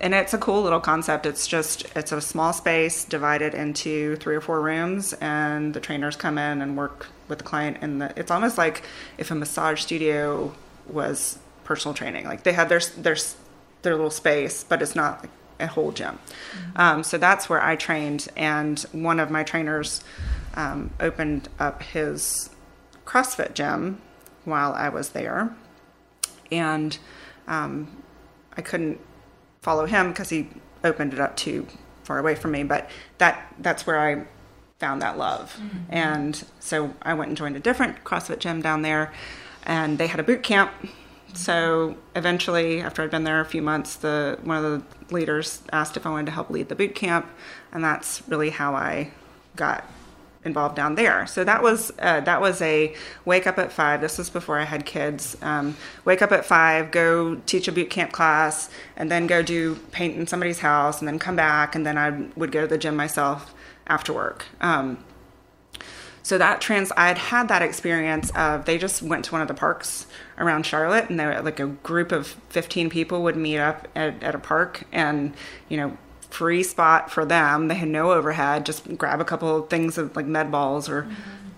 and 0.00 0.14
it's 0.14 0.32
a 0.32 0.38
cool 0.38 0.62
little 0.62 0.80
concept. 0.80 1.26
It's 1.26 1.46
just 1.46 1.84
it's 1.96 2.12
a 2.12 2.20
small 2.20 2.52
space 2.52 3.04
divided 3.04 3.52
into 3.54 4.16
three 4.16 4.36
or 4.36 4.40
four 4.40 4.60
rooms 4.60 5.12
and 5.14 5.74
the 5.74 5.80
trainers 5.80 6.14
come 6.14 6.38
in 6.38 6.62
and 6.62 6.76
work 6.76 7.08
with 7.26 7.38
the 7.38 7.44
client. 7.44 7.78
And 7.80 8.00
the, 8.00 8.12
it's 8.16 8.30
almost 8.30 8.58
like 8.58 8.84
if 9.18 9.30
a 9.30 9.34
massage 9.34 9.82
studio 9.82 10.54
was 10.86 11.38
personal 11.64 11.94
training. 11.94 12.26
Like 12.26 12.44
they 12.44 12.52
have 12.52 12.68
their 12.68 12.80
their 12.96 13.16
their 13.82 13.94
little 13.96 14.10
space 14.10 14.62
but 14.62 14.82
it's 14.82 14.94
not 14.94 15.22
like 15.22 15.30
a 15.58 15.66
whole 15.66 15.90
gym. 15.90 16.20
Um, 16.76 17.02
so 17.02 17.18
that's 17.18 17.48
where 17.48 17.60
i 17.60 17.74
trained 17.74 18.28
and 18.36 18.78
one 18.92 19.18
of 19.18 19.30
my 19.32 19.42
trainers 19.42 20.00
um, 20.54 20.90
opened 21.00 21.48
up 21.58 21.82
his 21.82 22.50
crossfit 23.08 23.54
gym 23.54 24.00
while 24.44 24.72
i 24.74 24.88
was 24.88 25.10
there 25.10 25.54
and 26.50 26.98
um, 27.46 28.02
I 28.56 28.62
couldn't 28.62 29.00
follow 29.62 29.86
him 29.86 30.08
because 30.10 30.28
he 30.28 30.48
opened 30.84 31.12
it 31.12 31.20
up 31.20 31.36
too 31.36 31.66
far 32.04 32.18
away 32.18 32.34
from 32.34 32.52
me. 32.52 32.62
But 32.62 32.90
that 33.18 33.54
that's 33.58 33.86
where 33.86 33.98
I 33.98 34.26
found 34.78 35.02
that 35.02 35.18
love, 35.18 35.58
and 35.88 36.44
so 36.60 36.94
I 37.02 37.14
went 37.14 37.28
and 37.28 37.36
joined 37.36 37.56
a 37.56 37.60
different 37.60 38.04
CrossFit 38.04 38.38
gym 38.38 38.62
down 38.62 38.82
there, 38.82 39.12
and 39.64 39.98
they 39.98 40.06
had 40.06 40.20
a 40.20 40.22
boot 40.22 40.42
camp. 40.42 40.72
So 41.34 41.96
eventually, 42.16 42.80
after 42.80 43.02
I'd 43.02 43.10
been 43.10 43.24
there 43.24 43.40
a 43.40 43.44
few 43.44 43.62
months, 43.62 43.96
the 43.96 44.38
one 44.42 44.64
of 44.64 44.64
the 44.64 45.14
leaders 45.14 45.62
asked 45.72 45.96
if 45.96 46.06
I 46.06 46.10
wanted 46.10 46.26
to 46.26 46.32
help 46.32 46.50
lead 46.50 46.68
the 46.68 46.74
boot 46.74 46.94
camp, 46.94 47.26
and 47.72 47.82
that's 47.82 48.22
really 48.28 48.50
how 48.50 48.74
I 48.74 49.12
got 49.56 49.84
involved 50.48 50.74
down 50.74 50.96
there. 50.96 51.26
So 51.26 51.44
that 51.44 51.62
was 51.62 51.92
uh, 52.00 52.20
that 52.22 52.40
was 52.40 52.60
a 52.60 52.94
wake 53.24 53.46
up 53.46 53.58
at 53.58 53.70
five. 53.70 54.00
This 54.00 54.18
was 54.18 54.30
before 54.30 54.58
I 54.58 54.64
had 54.64 54.84
kids. 54.84 55.36
Um, 55.42 55.76
wake 56.04 56.22
up 56.22 56.32
at 56.32 56.44
five, 56.44 56.90
go 56.90 57.36
teach 57.46 57.68
a 57.68 57.72
boot 57.72 57.90
camp 57.90 58.10
class, 58.10 58.70
and 58.96 59.10
then 59.12 59.26
go 59.28 59.42
do 59.42 59.76
paint 59.92 60.16
in 60.16 60.26
somebody's 60.26 60.60
house, 60.60 60.98
and 61.00 61.06
then 61.06 61.18
come 61.18 61.36
back, 61.36 61.76
and 61.76 61.86
then 61.86 61.96
I 61.96 62.08
would 62.34 62.50
go 62.50 62.62
to 62.62 62.66
the 62.66 62.78
gym 62.78 62.96
myself 62.96 63.54
after 63.86 64.12
work. 64.12 64.46
Um, 64.60 65.04
so 66.22 66.36
that 66.36 66.60
trans, 66.60 66.92
I 66.92 67.14
had 67.16 67.48
that 67.48 67.62
experience 67.62 68.30
of 68.34 68.64
they 68.66 68.76
just 68.76 69.02
went 69.02 69.24
to 69.26 69.32
one 69.32 69.40
of 69.40 69.48
the 69.48 69.54
parks 69.54 70.06
around 70.36 70.66
Charlotte, 70.66 71.08
and 71.08 71.18
they 71.18 71.24
were 71.24 71.40
like 71.40 71.60
a 71.60 71.66
group 71.66 72.12
of 72.12 72.26
fifteen 72.48 72.90
people 72.90 73.22
would 73.22 73.36
meet 73.36 73.58
up 73.58 73.88
at, 73.94 74.22
at 74.22 74.34
a 74.34 74.38
park, 74.38 74.84
and 74.92 75.32
you 75.70 75.76
know, 75.78 75.96
free 76.30 76.62
spot 76.62 77.10
for 77.10 77.24
them. 77.24 77.68
They 77.68 77.74
had 77.74 77.88
no 77.88 78.12
overhead, 78.12 78.66
just 78.66 78.96
grab 78.96 79.20
a 79.20 79.24
couple 79.24 79.56
of 79.56 79.70
things 79.70 79.98
of 79.98 80.14
like 80.14 80.26
med 80.26 80.50
balls, 80.50 80.88
or 80.88 81.08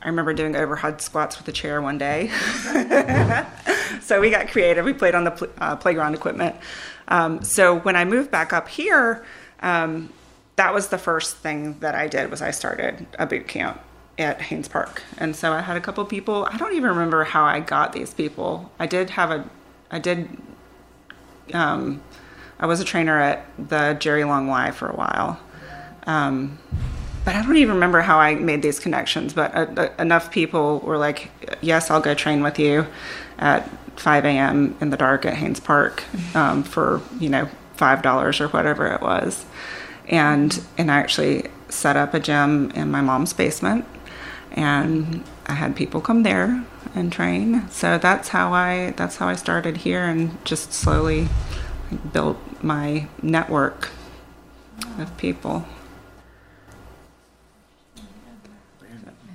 I 0.02 0.08
remember 0.08 0.32
doing 0.32 0.56
overhead 0.56 1.00
squats 1.00 1.38
with 1.38 1.46
a 1.48 1.52
chair 1.52 1.82
one 1.82 1.98
day. 1.98 2.28
so 4.00 4.20
we 4.20 4.30
got 4.30 4.48
creative. 4.48 4.84
We 4.84 4.92
played 4.92 5.14
on 5.14 5.24
the 5.24 5.30
pl- 5.32 5.48
uh, 5.58 5.76
playground 5.76 6.14
equipment. 6.14 6.56
Um, 7.08 7.42
so 7.42 7.80
when 7.80 7.96
I 7.96 8.04
moved 8.04 8.30
back 8.30 8.52
up 8.52 8.68
here, 8.68 9.24
um, 9.60 10.10
that 10.56 10.72
was 10.72 10.88
the 10.88 10.98
first 10.98 11.36
thing 11.38 11.78
that 11.80 11.94
I 11.94 12.06
did 12.06 12.30
was 12.30 12.40
I 12.40 12.50
started 12.50 13.06
a 13.18 13.26
boot 13.26 13.48
camp 13.48 13.80
at 14.18 14.40
Hanes 14.40 14.68
Park. 14.68 15.02
And 15.18 15.34
so 15.34 15.52
I 15.52 15.60
had 15.60 15.76
a 15.76 15.80
couple 15.80 16.04
people. 16.04 16.46
I 16.50 16.56
don't 16.56 16.74
even 16.74 16.90
remember 16.90 17.24
how 17.24 17.44
I 17.44 17.60
got 17.60 17.92
these 17.92 18.14
people. 18.14 18.70
I 18.78 18.86
did 18.86 19.10
have 19.10 19.30
a, 19.30 19.48
I 19.90 19.98
did, 19.98 20.28
um, 21.52 22.02
I 22.61 22.67
was 22.67 22.79
a 22.81 22.85
trainer 22.85 23.19
at 23.19 23.47
the 23.59 23.97
Jerry 23.99 24.23
Long 24.23 24.47
Y 24.47 24.71
for 24.71 24.88
a 24.88 24.95
while. 24.95 25.40
Um, 26.07 26.59
but 27.25 27.35
I 27.35 27.43
don't 27.43 27.57
even 27.57 27.75
remember 27.75 28.02
how 28.02 28.19
I 28.19 28.35
made 28.35 28.62
these 28.62 28.79
connections. 28.79 29.33
But 29.33 29.55
uh, 29.55 29.67
uh, 29.76 29.88
enough 29.99 30.31
people 30.31 30.81
were 30.81 30.99
like, 30.99 31.31
"Yes, 31.61 31.90
I'll 31.90 32.00
go 32.00 32.14
train 32.14 32.43
with 32.43 32.59
you 32.59 32.87
at 33.38 33.69
5 33.99 34.25
a.m. 34.25 34.76
in 34.81 34.90
the 34.90 34.97
dark 34.97 35.25
at 35.25 35.35
Hanes 35.35 35.61
Park 35.61 36.05
um, 36.35 36.62
for 36.62 37.02
you 37.19 37.29
know 37.29 37.49
five 37.75 38.02
dollars 38.02 38.40
or 38.40 38.49
whatever 38.49 38.87
it 38.87 39.00
was," 39.00 39.45
and 40.09 40.62
and 40.76 40.90
I 40.90 40.99
actually 40.99 41.49
set 41.69 41.97
up 41.97 42.14
a 42.14 42.21
gym 42.21 42.71
in 42.73 42.90
my 42.90 43.00
mom's 43.00 43.33
basement, 43.33 43.85
and 44.52 45.25
I 45.47 45.55
had 45.55 45.76
people 45.76 46.00
come 46.00 46.25
there 46.25 46.64
and 46.95 47.12
train. 47.12 47.69
So 47.71 47.99
that's 47.99 48.29
how 48.29 48.52
I 48.52 48.93
that's 48.97 49.17
how 49.17 49.29
I 49.29 49.37
started 49.37 49.79
here, 49.79 50.05
and 50.05 50.43
just 50.45 50.73
slowly 50.73 51.29
built 52.12 52.38
my 52.62 53.07
network 53.23 53.90
of 54.99 55.17
people. 55.17 55.64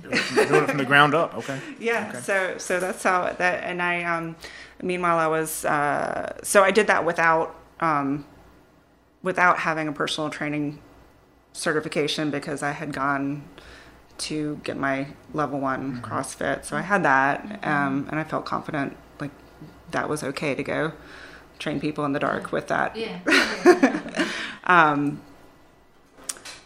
Doing 0.08 0.62
it 0.64 0.68
from 0.68 0.78
the 0.78 0.84
ground 0.84 1.14
up. 1.14 1.34
Okay. 1.34 1.60
Yeah. 1.80 2.08
Okay. 2.10 2.20
So 2.20 2.58
so 2.58 2.78
that's 2.78 3.02
how 3.02 3.32
that 3.38 3.64
and 3.64 3.82
I 3.82 4.04
um 4.04 4.36
meanwhile 4.80 5.18
I 5.18 5.26
was 5.26 5.64
uh 5.64 6.36
so 6.42 6.62
I 6.62 6.70
did 6.70 6.86
that 6.86 7.04
without 7.04 7.56
um 7.80 8.24
without 9.22 9.58
having 9.58 9.88
a 9.88 9.92
personal 9.92 10.30
training 10.30 10.80
certification 11.52 12.30
because 12.30 12.62
I 12.62 12.70
had 12.70 12.92
gone 12.92 13.42
to 14.18 14.60
get 14.62 14.76
my 14.76 15.08
level 15.34 15.58
one 15.58 16.00
CrossFit. 16.02 16.64
So 16.64 16.76
I 16.76 16.82
had 16.82 17.02
that 17.02 17.58
um 17.64 18.06
and 18.10 18.20
I 18.20 18.24
felt 18.24 18.44
confident 18.44 18.96
like 19.18 19.32
that 19.90 20.08
was 20.08 20.22
okay 20.22 20.54
to 20.54 20.62
go 20.62 20.92
train 21.58 21.80
people 21.80 22.04
in 22.04 22.12
the 22.12 22.18
dark 22.18 22.52
with 22.52 22.68
that. 22.68 22.96
yeah. 22.96 23.18
Um. 24.64 25.20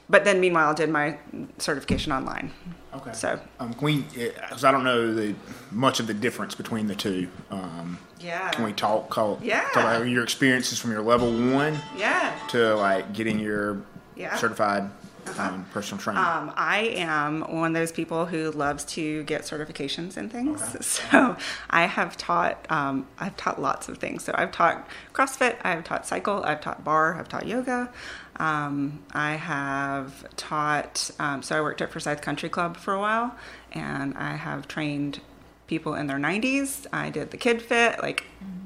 But 0.09 0.25
then 0.25 0.41
meanwhile 0.41 0.71
I 0.71 0.75
did 0.75 0.89
my 0.91 1.19
certification 1.59 2.11
online. 2.13 2.51
Okay. 2.95 3.13
So 3.13 3.39
um, 3.61 3.73
can 3.75 3.85
we? 3.85 4.01
Because 4.03 4.65
I 4.65 4.73
don't 4.73 4.83
know 4.85 5.15
the 5.15 5.35
much 5.71 6.01
of 6.01 6.07
the 6.09 6.15
difference 6.15 6.55
between 6.55 6.87
the 6.89 6.95
two. 6.97 7.29
Um, 7.51 7.99
yeah. 8.19 8.51
can 8.51 8.65
we 8.65 8.73
talk? 8.73 9.09
Call, 9.11 9.39
Yeah. 9.43 9.61
Talk 9.73 9.85
about 9.85 10.09
your 10.09 10.25
experiences 10.25 10.79
from 10.81 10.91
your 10.91 11.03
level 11.03 11.31
one 11.55 11.79
Yeah. 11.97 12.35
to 12.49 12.75
like 12.75 13.13
getting 13.13 13.39
your 13.39 13.83
Yeah. 14.17 14.35
certified 14.37 14.91
um, 15.39 15.67
personal 15.73 16.03
trainer. 16.03 16.21
Um, 16.21 16.53
I 16.57 16.93
am 16.97 17.41
one 17.43 17.75
of 17.75 17.81
those 17.81 17.93
people 17.93 18.27
who 18.27 18.51
loves 18.51 18.85
to 18.87 19.23
get 19.25 19.43
certifications 19.43 20.17
and 20.17 20.31
things. 20.31 20.61
So 21.11 21.37
I 21.69 21.87
have 21.87 22.17
taught, 22.17 22.67
um, 22.71 23.07
I've 23.19 23.37
taught 23.37 23.61
lots 23.61 23.89
of 23.89 23.99
things. 23.99 24.25
So 24.25 24.35
I've 24.37 24.53
taught 24.53 24.89
CrossFit, 25.13 25.57
I've 25.63 25.85
taught 25.85 26.07
cycle, 26.07 26.43
I've 26.45 26.61
taught 26.61 26.85
barre, 26.85 27.17
I've 27.19 27.29
taught 27.29 27.47
yoga. 27.47 27.91
Um, 28.37 29.03
I 29.13 29.33
have 29.33 30.25
taught, 30.37 31.11
um, 31.19 31.43
so 31.43 31.57
I 31.57 31.61
worked 31.61 31.81
at 31.81 31.91
Forsyth 31.91 32.23
Country 32.23 32.49
Club 32.49 32.77
for 32.77 32.95
a 32.95 32.99
while, 32.99 33.37
and 33.73 34.17
I 34.17 34.37
have 34.37 34.67
trained 34.69 35.21
people 35.67 35.95
in 35.95 36.07
their 36.07 36.19
90s. 36.19 36.87
I 36.93 37.11
did 37.11 37.31
the 37.31 37.37
Kid 37.37 37.63
Fit, 37.63 38.03
like 38.03 38.25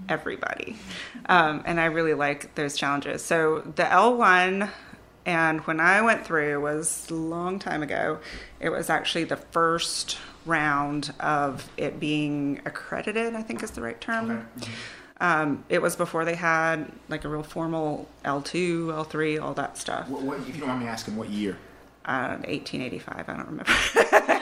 everybody. 0.08 0.76
Um, 1.26 1.62
and 1.66 1.80
I 1.80 1.87
really 1.87 2.14
like 2.14 2.54
those 2.54 2.76
challenges. 2.76 3.25
So 3.25 3.61
the 3.61 3.82
L1 3.84 4.70
and 5.26 5.61
when 5.62 5.81
I 5.81 6.02
went 6.02 6.26
through 6.26 6.61
was 6.61 7.09
a 7.11 7.14
long 7.14 7.59
time 7.59 7.83
ago. 7.83 8.19
It 8.61 8.69
was 8.71 8.90
actually 8.90 9.25
the 9.25 9.37
first 9.37 10.19
round 10.47 11.12
of 11.21 11.71
it 11.76 11.99
being 11.99 12.61
accredited. 12.64 13.35
I 13.35 13.43
think 13.43 13.62
is 13.62 13.71
the 13.71 13.83
right 13.83 14.00
term. 14.00 14.49
Um, 15.21 15.64
it 15.69 15.81
was 15.81 15.97
before 15.97 16.25
they 16.25 16.35
had 16.35 16.90
like 17.09 17.25
a 17.25 17.28
real 17.28 17.43
formal 17.43 18.09
L2, 18.25 18.87
L3, 18.87 19.43
all 19.43 19.54
that 19.54 19.78
stuff. 19.78 20.09
what, 20.09 20.23
what, 20.23 20.38
if 20.40 20.49
you 20.49 20.61
don't 20.61 20.69
mind 20.69 20.81
me 20.81 20.87
asking, 20.87 21.16
what 21.16 21.31
year? 21.31 21.57
Uh, 22.04 22.37
1885. 22.47 23.28
I 23.28 23.37
don't 23.37 23.47
remember. 23.47 23.73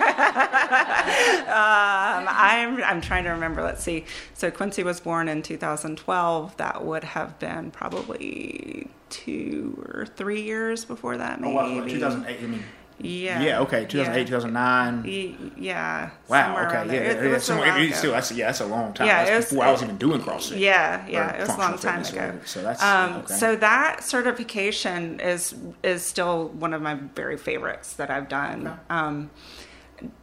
um, 1.49 2.27
I'm 2.29 2.83
I'm 2.83 3.01
trying 3.01 3.25
to 3.25 3.31
remember. 3.31 3.63
Let's 3.63 3.83
see. 3.83 4.05
So 4.35 4.51
Quincy 4.51 4.83
was 4.83 5.01
born 5.01 5.29
in 5.29 5.43
2012. 5.43 6.57
That 6.57 6.85
would 6.85 7.05
have 7.05 7.39
been 7.39 7.71
probably 7.71 8.89
two 9.11 9.85
or 9.95 10.07
three 10.07 10.41
years 10.43 10.85
before 10.85 11.17
that, 11.19 11.39
Oh, 11.43 11.43
maybe. 11.43 11.55
wow, 11.81 11.87
2008. 11.87 12.39
I 12.43 12.47
mean, 12.47 12.63
Yeah. 12.99 13.43
yeah. 13.43 13.61
Okay. 13.61 13.85
2008, 13.85 14.21
yeah. 14.21 14.25
2009. 14.25 15.53
Yeah. 15.59 16.11
Wow. 16.29 16.67
Okay. 16.67 16.95
Yeah. 16.95 17.01
It, 17.01 17.25
it 17.25 17.29
was 17.31 17.43
a 17.43 17.45
somewhere- 17.47 17.69
while 17.69 17.83
ago. 17.83 17.95
still, 17.95 18.13
that's 18.13 18.33
yeah. 18.33 18.47
That's 18.47 18.61
a 18.61 18.67
long 18.67 18.93
time. 18.95 19.07
Yeah, 19.09 19.19
that's 19.25 19.31
it 19.31 19.37
was- 19.37 19.49
before 19.51 19.65
I 19.65 19.71
was 19.73 19.83
even 19.83 19.97
doing 19.99 20.21
CrossFit. 20.21 20.59
Yeah, 20.61 21.07
yeah, 21.09 21.33
it 21.37 21.41
was 21.41 21.49
a 21.51 21.59
long 21.59 21.79
time 21.79 22.03
ago. 22.05 22.39
So 22.47 22.63
that's 22.63 22.83
um, 22.83 23.13
okay. 23.25 23.35
so 23.35 23.57
that 23.57 24.03
certification 24.05 25.21
is 25.21 25.55
is 25.83 26.03
still 26.05 26.49
one 26.49 26.73
of 26.73 26.81
my 26.81 26.95
very 26.95 27.37
favorites 27.37 27.93
that 27.95 28.11
I've 28.11 28.29
done. 28.29 28.79
Um, 28.89 29.31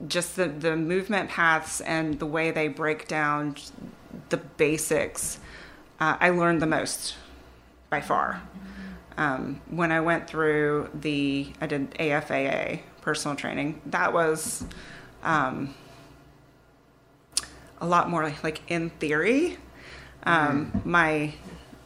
just 0.07 0.35
the 0.35 0.47
the 0.47 0.75
movement 0.75 1.29
paths 1.29 1.81
and 1.81 2.19
the 2.19 2.25
way 2.25 2.51
they 2.51 2.67
break 2.67 3.07
down 3.07 3.55
the 4.29 4.37
basics 4.37 5.39
uh, 5.99 6.15
I 6.19 6.29
learned 6.29 6.61
the 6.61 6.67
most 6.67 7.15
by 7.89 8.01
far. 8.01 8.41
Um, 9.17 9.61
when 9.69 9.91
I 9.91 9.99
went 9.99 10.27
through 10.27 10.89
the, 10.93 11.51
I 11.59 11.67
did 11.67 11.91
AFAA 11.95 12.79
personal 13.01 13.35
training. 13.35 13.81
That 13.87 14.13
was 14.13 14.63
um, 15.23 15.73
a 17.81 17.85
lot 17.85 18.09
more 18.09 18.33
like 18.43 18.61
in 18.69 18.91
theory. 18.91 19.57
Um, 20.23 20.81
my 20.85 21.33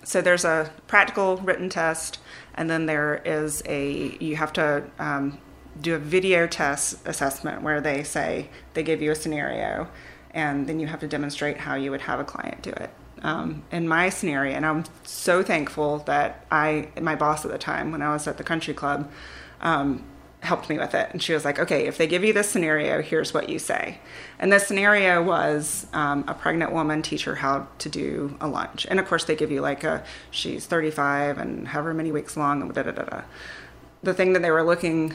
so 0.04 0.22
there's 0.22 0.44
a 0.44 0.72
practical 0.88 1.38
written 1.38 1.70
test, 1.70 2.20
and 2.56 2.70
then 2.70 2.86
there 2.86 3.22
is 3.26 3.64
a 3.66 4.18
you 4.20 4.36
have 4.36 4.54
to 4.54 4.84
um, 5.00 5.40
do 5.80 5.96
a 5.96 6.00
video 6.00 6.48
test 6.48 7.06
assessment 7.06 7.62
where 7.62 7.82
they 7.82 8.04
say 8.04 8.50
they 8.74 8.84
give 8.84 9.02
you 9.02 9.12
a 9.12 9.16
scenario, 9.16 9.88
and 10.32 10.68
then 10.68 10.80
you 10.80 10.88
have 10.88 11.00
to 11.02 11.08
demonstrate 11.08 11.58
how 11.58 11.76
you 11.76 11.92
would 11.92 12.02
have 12.02 12.20
a 12.20 12.24
client 12.24 12.62
do 12.62 12.72
it. 12.72 12.90
Um, 13.22 13.64
in 13.72 13.88
my 13.88 14.10
scenario, 14.10 14.54
and 14.54 14.66
I'm 14.66 14.84
so 15.04 15.44
thankful 15.44 16.00
that 16.00 16.46
I, 16.52 16.90
my 17.02 17.16
boss 17.16 17.46
at 17.46 17.52
the 17.52 17.58
time, 17.58 17.92
when 17.92 18.02
I 18.02 18.12
was 18.12 18.28
at 18.28 18.38
the 18.38 18.44
country 18.44 18.74
club, 18.74 19.10
um, 19.62 20.04
helped 20.44 20.70
me 20.70 20.78
with 20.78 20.94
it. 20.94 21.10
And 21.12 21.24
she 21.24 21.34
was 21.34 21.46
like, 21.46 21.58
okay, 21.58 21.88
if 21.88 21.98
they 21.98 22.06
give 22.06 22.24
you 22.24 22.34
this 22.34 22.50
scenario, 22.50 23.02
here's 23.02 23.34
what 23.34 23.50
you 23.50 23.60
say. 23.60 24.00
And 24.40 24.52
the 24.52 24.60
scenario 24.60 25.24
was 25.24 25.88
um, 25.94 26.26
a 26.28 26.34
pregnant 26.34 26.74
woman 26.74 27.02
teach 27.02 27.24
her 27.24 27.36
how 27.36 27.68
to 27.80 27.90
do 27.90 28.38
a 28.42 28.48
lunge. 28.48 28.86
And 28.90 29.00
of 29.00 29.08
course, 29.08 29.24
they 29.24 29.36
give 29.36 29.52
you 29.52 29.62
like 29.62 29.84
a, 29.84 30.04
she's 30.32 30.66
35 30.66 31.38
and 31.38 31.70
however 31.70 31.94
many 31.94 32.12
weeks 32.12 32.36
long, 32.36 32.62
and 32.62 32.74
da 32.74 32.84
da 32.84 32.92
da 32.92 33.04
da. 33.04 33.22
The 34.04 34.14
thing 34.14 34.34
that 34.34 34.42
they 34.42 34.52
were 34.52 34.64
looking, 34.64 35.14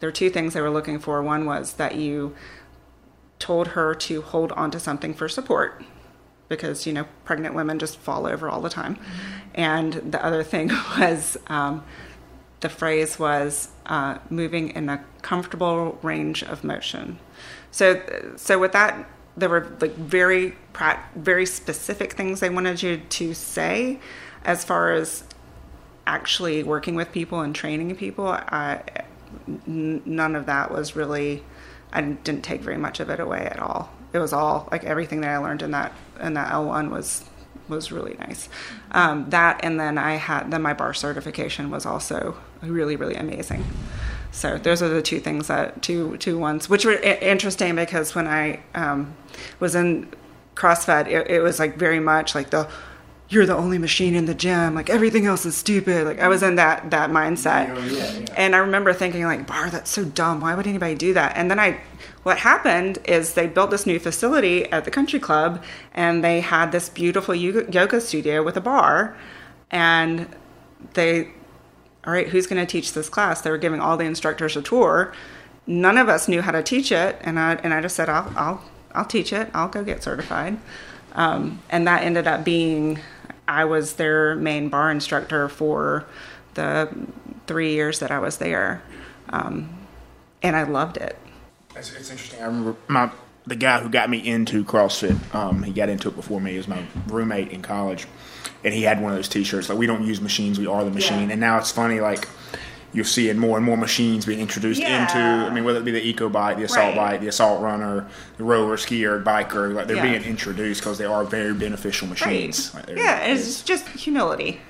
there 0.00 0.08
are 0.08 0.12
two 0.12 0.30
things 0.30 0.54
they 0.54 0.60
were 0.60 0.70
looking 0.70 0.98
for. 0.98 1.22
One 1.22 1.44
was 1.46 1.74
that 1.74 1.96
you 1.96 2.34
told 3.38 3.68
her 3.68 3.94
to 3.94 4.22
hold 4.22 4.52
on 4.52 4.70
to 4.70 4.80
something 4.80 5.14
for 5.14 5.28
support 5.28 5.82
because 6.48 6.86
you 6.86 6.92
know 6.92 7.06
pregnant 7.24 7.54
women 7.54 7.78
just 7.78 7.96
fall 7.96 8.26
over 8.26 8.48
all 8.50 8.60
the 8.60 8.68
time 8.68 8.98
and 9.54 9.94
the 9.94 10.22
other 10.22 10.42
thing 10.42 10.68
was 10.98 11.38
um, 11.46 11.82
the 12.60 12.68
phrase 12.68 13.18
was 13.18 13.68
uh, 13.86 14.18
moving 14.28 14.70
in 14.70 14.88
a 14.88 15.04
comfortable 15.22 15.98
range 16.02 16.42
of 16.42 16.62
motion. 16.62 17.18
So, 17.70 18.02
so 18.36 18.58
with 18.58 18.72
that, 18.72 19.08
there 19.36 19.48
were 19.48 19.76
like 19.80 19.94
very 19.94 20.56
very 21.16 21.46
specific 21.46 22.12
things 22.12 22.40
they 22.40 22.50
wanted 22.50 22.82
you 22.82 22.98
to 22.98 23.34
say, 23.34 23.98
as 24.44 24.64
far 24.64 24.92
as 24.92 25.24
actually 26.06 26.62
working 26.62 26.94
with 26.94 27.12
people 27.12 27.40
and 27.40 27.54
training 27.54 27.94
people. 27.96 28.26
I, 28.28 28.82
none 29.66 30.36
of 30.36 30.46
that 30.46 30.70
was 30.70 30.96
really. 30.96 31.44
I 31.92 32.02
didn't 32.02 32.42
take 32.42 32.60
very 32.60 32.76
much 32.76 33.00
of 33.00 33.10
it 33.10 33.18
away 33.18 33.48
at 33.50 33.58
all. 33.58 33.90
It 34.12 34.18
was 34.18 34.32
all 34.32 34.68
like 34.70 34.84
everything 34.84 35.22
that 35.22 35.30
I 35.30 35.38
learned 35.38 35.62
in 35.62 35.72
that 35.72 35.92
in 36.20 36.34
that 36.34 36.52
L1 36.52 36.90
was 36.90 37.24
was 37.68 37.90
really 37.90 38.16
nice. 38.18 38.48
Um, 38.92 39.30
that 39.30 39.60
and 39.62 39.78
then 39.78 39.98
I 39.98 40.14
had 40.14 40.50
then 40.50 40.62
my 40.62 40.72
barre 40.72 40.94
certification 40.94 41.70
was 41.70 41.86
also 41.86 42.36
really 42.62 42.96
really 42.96 43.14
amazing. 43.14 43.64
So 44.32 44.58
those 44.58 44.82
are 44.82 44.88
the 44.88 45.02
two 45.02 45.20
things 45.20 45.48
that 45.48 45.82
two 45.82 46.16
two 46.18 46.38
ones 46.38 46.68
which 46.68 46.84
were 46.84 46.94
interesting 46.94 47.74
because 47.74 48.14
when 48.14 48.26
I 48.26 48.60
um, 48.74 49.14
was 49.58 49.74
in 49.74 50.08
CrossFit, 50.54 51.06
it, 51.06 51.30
it 51.30 51.40
was 51.40 51.58
like 51.58 51.76
very 51.76 52.00
much 52.00 52.34
like 52.34 52.50
the 52.50 52.68
you're 53.30 53.46
the 53.46 53.56
only 53.56 53.78
machine 53.78 54.16
in 54.16 54.26
the 54.26 54.34
gym 54.34 54.74
like 54.74 54.90
everything 54.90 55.24
else 55.24 55.46
is 55.46 55.56
stupid. 55.56 56.04
Like 56.04 56.18
i 56.18 56.28
was 56.28 56.42
in 56.42 56.56
that 56.56 56.90
that 56.90 57.10
mindset. 57.10 57.68
Yeah, 57.68 58.10
yeah. 58.10 58.34
and 58.36 58.54
i 58.54 58.58
remember 58.58 58.92
thinking 58.92 59.24
like 59.24 59.46
barre 59.46 59.70
that's 59.70 59.90
so 59.90 60.04
dumb. 60.04 60.40
Why 60.40 60.54
would 60.54 60.66
anybody 60.66 60.96
do 60.96 61.14
that? 61.14 61.36
And 61.36 61.50
then 61.50 61.58
i 61.58 61.80
what 62.22 62.38
happened 62.38 62.98
is 63.04 63.32
they 63.32 63.46
built 63.46 63.70
this 63.70 63.86
new 63.86 63.98
facility 63.98 64.70
at 64.70 64.84
the 64.84 64.90
country 64.90 65.18
club 65.18 65.62
and 65.94 66.22
they 66.22 66.40
had 66.40 66.72
this 66.72 66.88
beautiful 66.90 67.34
yoga 67.34 68.00
studio 68.00 68.42
with 68.42 68.56
a 68.56 68.60
barre. 68.60 69.16
And 69.70 70.28
they 70.94 71.28
all 72.04 72.12
right 72.12 72.28
who's 72.28 72.46
going 72.46 72.64
to 72.64 72.70
teach 72.70 72.92
this 72.92 73.08
class? 73.08 73.40
They 73.40 73.50
were 73.50 73.58
giving 73.58 73.80
all 73.80 73.96
the 73.96 74.04
instructors 74.04 74.56
a 74.56 74.62
tour. 74.62 75.14
None 75.66 75.98
of 75.98 76.08
us 76.08 76.26
knew 76.26 76.42
how 76.42 76.50
to 76.50 76.64
teach 76.64 76.90
it 76.90 77.16
and 77.20 77.38
i 77.38 77.54
and 77.54 77.72
i 77.72 77.80
just 77.80 77.94
said 77.94 78.08
i'll 78.08 78.32
i'll, 78.36 78.64
I'll 78.92 79.04
teach 79.04 79.32
it. 79.32 79.48
I'll 79.54 79.68
go 79.68 79.84
get 79.84 80.02
certified. 80.02 80.58
Um, 81.12 81.60
and 81.70 81.86
that 81.86 82.02
ended 82.02 82.26
up 82.26 82.44
being 82.44 82.98
i 83.50 83.64
was 83.64 83.94
their 83.94 84.34
main 84.36 84.68
barre 84.68 84.90
instructor 84.90 85.48
for 85.48 86.06
the 86.54 86.88
three 87.46 87.72
years 87.72 87.98
that 87.98 88.10
i 88.10 88.18
was 88.18 88.38
there 88.38 88.82
um, 89.30 89.68
and 90.42 90.56
i 90.56 90.62
loved 90.62 90.96
it 90.96 91.18
it's, 91.76 91.92
it's, 91.92 92.10
interesting. 92.10 92.42
I 92.42 92.46
remember 92.46 92.76
my 92.88 93.10
the 93.46 93.56
guy 93.56 93.80
who 93.80 93.88
got 93.88 94.10
me 94.10 94.18
into 94.18 94.64
CrossFit. 94.64 95.34
Um, 95.34 95.62
he 95.62 95.72
got 95.72 95.88
into 95.88 96.08
it 96.08 96.16
before 96.16 96.40
me. 96.40 96.52
He 96.52 96.56
was 96.56 96.68
my 96.68 96.84
roommate 97.06 97.50
in 97.50 97.62
college, 97.62 98.06
and 98.64 98.74
he 98.74 98.82
had 98.82 99.00
one 99.00 99.12
of 99.12 99.18
those 99.18 99.28
T-shirts 99.28 99.68
like 99.68 99.78
"We 99.78 99.86
don't 99.86 100.04
use 100.04 100.20
machines, 100.20 100.58
we 100.58 100.66
are 100.66 100.84
the 100.84 100.90
machine." 100.90 101.28
Yeah. 101.28 101.32
And 101.32 101.40
now 101.40 101.58
it's 101.58 101.70
funny, 101.70 102.00
like 102.00 102.28
you're 102.92 103.04
seeing 103.04 103.38
more 103.38 103.56
and 103.56 103.64
more 103.64 103.76
machines 103.76 104.26
being 104.26 104.40
introduced 104.40 104.80
yeah. 104.80 105.02
into. 105.02 105.18
I 105.18 105.54
mean, 105.54 105.64
whether 105.64 105.78
it 105.78 105.84
be 105.84 105.92
the 105.92 106.10
Echo 106.10 106.28
bike, 106.28 106.56
the 106.56 106.64
assault 106.64 106.96
right. 106.96 107.12
bike, 107.12 107.20
the 107.20 107.28
assault 107.28 107.62
runner, 107.62 108.08
the 108.36 108.44
roller 108.44 108.76
skier, 108.76 109.22
biker, 109.22 109.72
like 109.72 109.86
they're 109.86 109.96
yeah. 109.96 110.18
being 110.18 110.22
introduced 110.24 110.80
because 110.80 110.98
they 110.98 111.04
are 111.04 111.24
very 111.24 111.54
beneficial 111.54 112.08
machines. 112.08 112.74
Right. 112.74 112.88
Like 112.88 112.96
yeah, 112.96 113.20
it's 113.20 113.62
just 113.62 113.86
humility, 113.88 114.60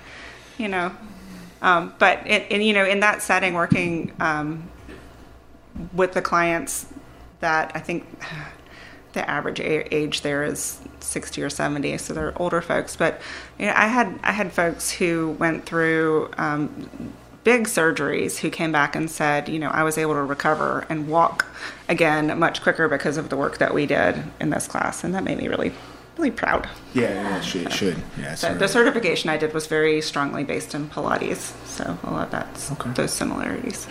you 0.59 0.69
know. 0.69 0.93
Um, 1.63 1.95
but 1.99 2.27
it, 2.27 2.47
and 2.51 2.65
you 2.65 2.73
know, 2.73 2.85
in 2.85 3.01
that 3.01 3.23
setting, 3.23 3.55
working 3.55 4.13
um, 4.21 4.69
with 5.95 6.13
the 6.13 6.23
clients 6.23 6.87
that 7.41 7.73
I 7.75 7.81
think 7.81 8.07
the 9.13 9.29
average 9.29 9.59
age 9.61 10.21
there 10.21 10.45
is 10.45 10.81
60 11.01 11.43
or 11.43 11.51
70 11.51 11.99
so 11.99 12.15
they're 12.15 12.33
older 12.41 12.61
folks 12.61 12.95
but 12.95 13.21
you 13.59 13.67
know 13.67 13.73
i 13.75 13.89
had 13.89 14.21
i 14.23 14.31
had 14.31 14.53
folks 14.53 14.89
who 14.89 15.35
went 15.41 15.67
through 15.67 16.31
um, 16.39 16.89
big 17.45 17.65
surgeries 17.65 18.39
who 18.39 18.51
came 18.51 18.73
back 18.73 18.95
and 18.95 19.11
said 19.11 19.49
you 19.49 19.59
know 19.59 19.69
i 19.71 19.83
was 19.83 19.97
able 19.97 20.15
to 20.15 20.23
recover 20.23 20.87
and 20.89 21.09
walk 21.09 21.47
again 21.89 22.39
much 22.39 22.63
quicker 22.63 22.89
because 22.89 23.17
of 23.17 23.29
the 23.29 23.37
work 23.37 23.59
that 23.59 23.73
we 23.73 23.87
did 23.87 24.23
in 24.41 24.51
this 24.51 24.67
class 24.67 25.05
and 25.05 25.15
that 25.15 25.25
made 25.25 25.39
me 25.39 25.49
really 25.49 25.73
really 26.19 26.31
proud 26.31 26.69
yeah, 26.93 27.13
yeah 27.13 27.39
it 27.39 27.45
should, 27.45 27.67
it 27.67 27.73
should. 27.73 27.97
yeah 28.19 28.35
so 28.35 28.55
the 28.55 28.69
certification 28.69 29.31
i 29.31 29.37
did 29.37 29.55
was 29.55 29.67
very 29.67 30.01
strongly 30.01 30.45
based 30.45 30.75
in 30.75 30.87
pilates 30.89 31.55
so 31.67 31.99
a 32.05 32.11
lot 32.11 32.27
of 32.27 32.31
that's 32.31 32.71
okay. 32.73 32.91
those 32.93 33.13
similarities 33.13 33.87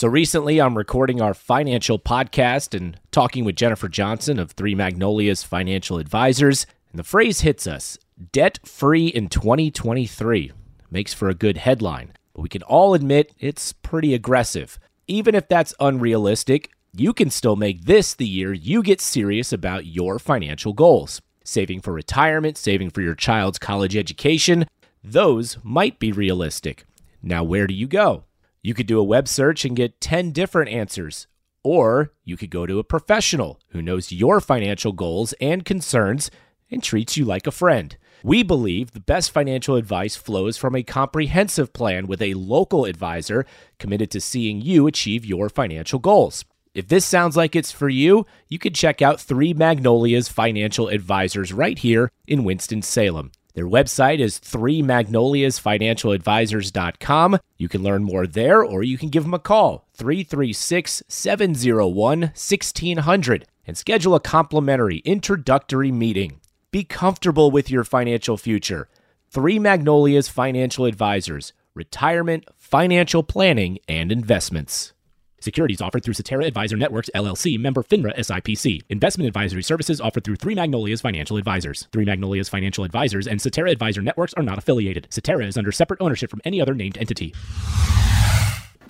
so 0.00 0.08
recently, 0.08 0.62
I'm 0.62 0.78
recording 0.78 1.20
our 1.20 1.34
financial 1.34 1.98
podcast 1.98 2.74
and 2.74 2.98
talking 3.10 3.44
with 3.44 3.54
Jennifer 3.54 3.86
Johnson 3.86 4.38
of 4.38 4.52
Three 4.52 4.74
Magnolias 4.74 5.42
Financial 5.42 5.98
Advisors. 5.98 6.66
And 6.90 6.98
the 6.98 7.04
phrase 7.04 7.42
hits 7.42 7.66
us 7.66 7.98
debt 8.32 8.60
free 8.64 9.08
in 9.08 9.28
2023. 9.28 10.52
Makes 10.90 11.14
for 11.14 11.28
a 11.28 11.34
good 11.34 11.56
headline, 11.56 12.12
but 12.34 12.42
we 12.42 12.48
can 12.48 12.62
all 12.62 12.94
admit 12.94 13.32
it's 13.38 13.72
pretty 13.72 14.12
aggressive. 14.12 14.78
Even 15.06 15.34
if 15.34 15.46
that's 15.46 15.74
unrealistic, 15.78 16.70
you 16.92 17.12
can 17.12 17.30
still 17.30 17.54
make 17.54 17.84
this 17.84 18.14
the 18.14 18.26
year 18.26 18.52
you 18.52 18.82
get 18.82 19.00
serious 19.00 19.52
about 19.52 19.86
your 19.86 20.18
financial 20.18 20.72
goals. 20.72 21.22
Saving 21.44 21.80
for 21.80 21.92
retirement, 21.92 22.58
saving 22.58 22.90
for 22.90 23.02
your 23.02 23.14
child's 23.14 23.58
college 23.58 23.96
education, 23.96 24.66
those 25.02 25.58
might 25.62 26.00
be 26.00 26.10
realistic. 26.10 26.84
Now, 27.22 27.44
where 27.44 27.68
do 27.68 27.74
you 27.74 27.86
go? 27.86 28.24
You 28.62 28.74
could 28.74 28.86
do 28.86 28.98
a 28.98 29.04
web 29.04 29.28
search 29.28 29.64
and 29.64 29.76
get 29.76 30.00
10 30.00 30.32
different 30.32 30.70
answers. 30.70 31.28
Or 31.62 32.12
you 32.24 32.36
could 32.36 32.50
go 32.50 32.66
to 32.66 32.78
a 32.78 32.84
professional 32.84 33.60
who 33.68 33.80
knows 33.80 34.12
your 34.12 34.40
financial 34.40 34.92
goals 34.92 35.34
and 35.40 35.64
concerns 35.64 36.30
and 36.70 36.82
treats 36.82 37.16
you 37.16 37.24
like 37.24 37.46
a 37.46 37.52
friend. 37.52 37.96
We 38.22 38.42
believe 38.42 38.92
the 38.92 39.00
best 39.00 39.30
financial 39.30 39.76
advice 39.76 40.14
flows 40.14 40.58
from 40.58 40.76
a 40.76 40.82
comprehensive 40.82 41.72
plan 41.72 42.06
with 42.06 42.20
a 42.20 42.34
local 42.34 42.84
advisor 42.84 43.46
committed 43.78 44.10
to 44.10 44.20
seeing 44.20 44.60
you 44.60 44.86
achieve 44.86 45.24
your 45.24 45.48
financial 45.48 45.98
goals. 45.98 46.44
If 46.74 46.88
this 46.88 47.06
sounds 47.06 47.36
like 47.36 47.56
it's 47.56 47.72
for 47.72 47.88
you, 47.88 48.26
you 48.48 48.58
can 48.58 48.74
check 48.74 49.02
out 49.02 49.20
Three 49.20 49.54
Magnolias 49.54 50.28
Financial 50.28 50.88
Advisors 50.88 51.52
right 51.52 51.78
here 51.78 52.10
in 52.26 52.44
Winston-Salem. 52.44 53.32
Their 53.54 53.66
website 53.66 54.20
is 54.20 54.38
3magnoliasfinancialadvisors.com. 54.38 57.38
You 57.56 57.68
can 57.68 57.82
learn 57.82 58.04
more 58.04 58.26
there 58.26 58.64
or 58.64 58.84
you 58.84 58.96
can 58.96 59.08
give 59.08 59.24
them 59.24 59.34
a 59.34 59.40
call, 59.40 59.88
336 59.94 61.02
701 61.08 62.20
1600, 62.20 63.46
and 63.66 63.76
schedule 63.76 64.14
a 64.14 64.20
complimentary 64.20 64.98
introductory 64.98 65.90
meeting. 65.90 66.39
Be 66.72 66.84
comfortable 66.84 67.50
with 67.50 67.68
your 67.68 67.82
financial 67.82 68.36
future. 68.36 68.88
Three 69.28 69.58
Magnolias 69.58 70.28
Financial 70.28 70.84
Advisors, 70.84 71.52
retirement, 71.74 72.44
financial 72.58 73.24
planning, 73.24 73.80
and 73.88 74.12
investments. 74.12 74.92
Securities 75.40 75.80
offered 75.80 76.04
through 76.04 76.14
Cetera 76.14 76.44
Advisor 76.44 76.76
Networks 76.76 77.10
LLC, 77.12 77.58
member 77.58 77.82
FINRA 77.82 78.16
SIPC. 78.16 78.82
Investment 78.88 79.26
advisory 79.26 79.64
services 79.64 80.00
offered 80.00 80.22
through 80.22 80.36
Three 80.36 80.54
Magnolias 80.54 81.00
Financial 81.00 81.36
Advisors. 81.38 81.88
Three 81.92 82.04
Magnolias 82.04 82.48
Financial 82.48 82.84
Advisors 82.84 83.26
and 83.26 83.42
Cetera 83.42 83.72
Advisor 83.72 84.02
Networks 84.02 84.34
are 84.34 84.44
not 84.44 84.58
affiliated. 84.58 85.08
Cetera 85.10 85.46
is 85.46 85.58
under 85.58 85.72
separate 85.72 86.00
ownership 86.00 86.30
from 86.30 86.42
any 86.44 86.60
other 86.60 86.74
named 86.74 86.98
entity. 86.98 87.34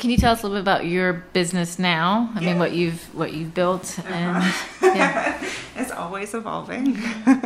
Can 0.01 0.09
you 0.09 0.17
tell 0.17 0.33
us 0.33 0.43
a 0.43 0.49
little 0.49 0.57
bit 0.57 0.63
about 0.63 0.87
your 0.87 1.13
business 1.35 1.79
now? 1.79 2.33
I 2.35 2.41
yeah. 2.41 2.47
mean, 2.47 2.59
what 2.59 2.73
you've 2.73 3.15
what 3.15 3.35
you've 3.35 3.53
built, 3.53 3.99
and 4.07 4.39
uh-huh. 4.39 4.87
yeah. 4.97 5.45
it's 5.77 5.91
always 5.91 6.35
evolving. 6.35 6.99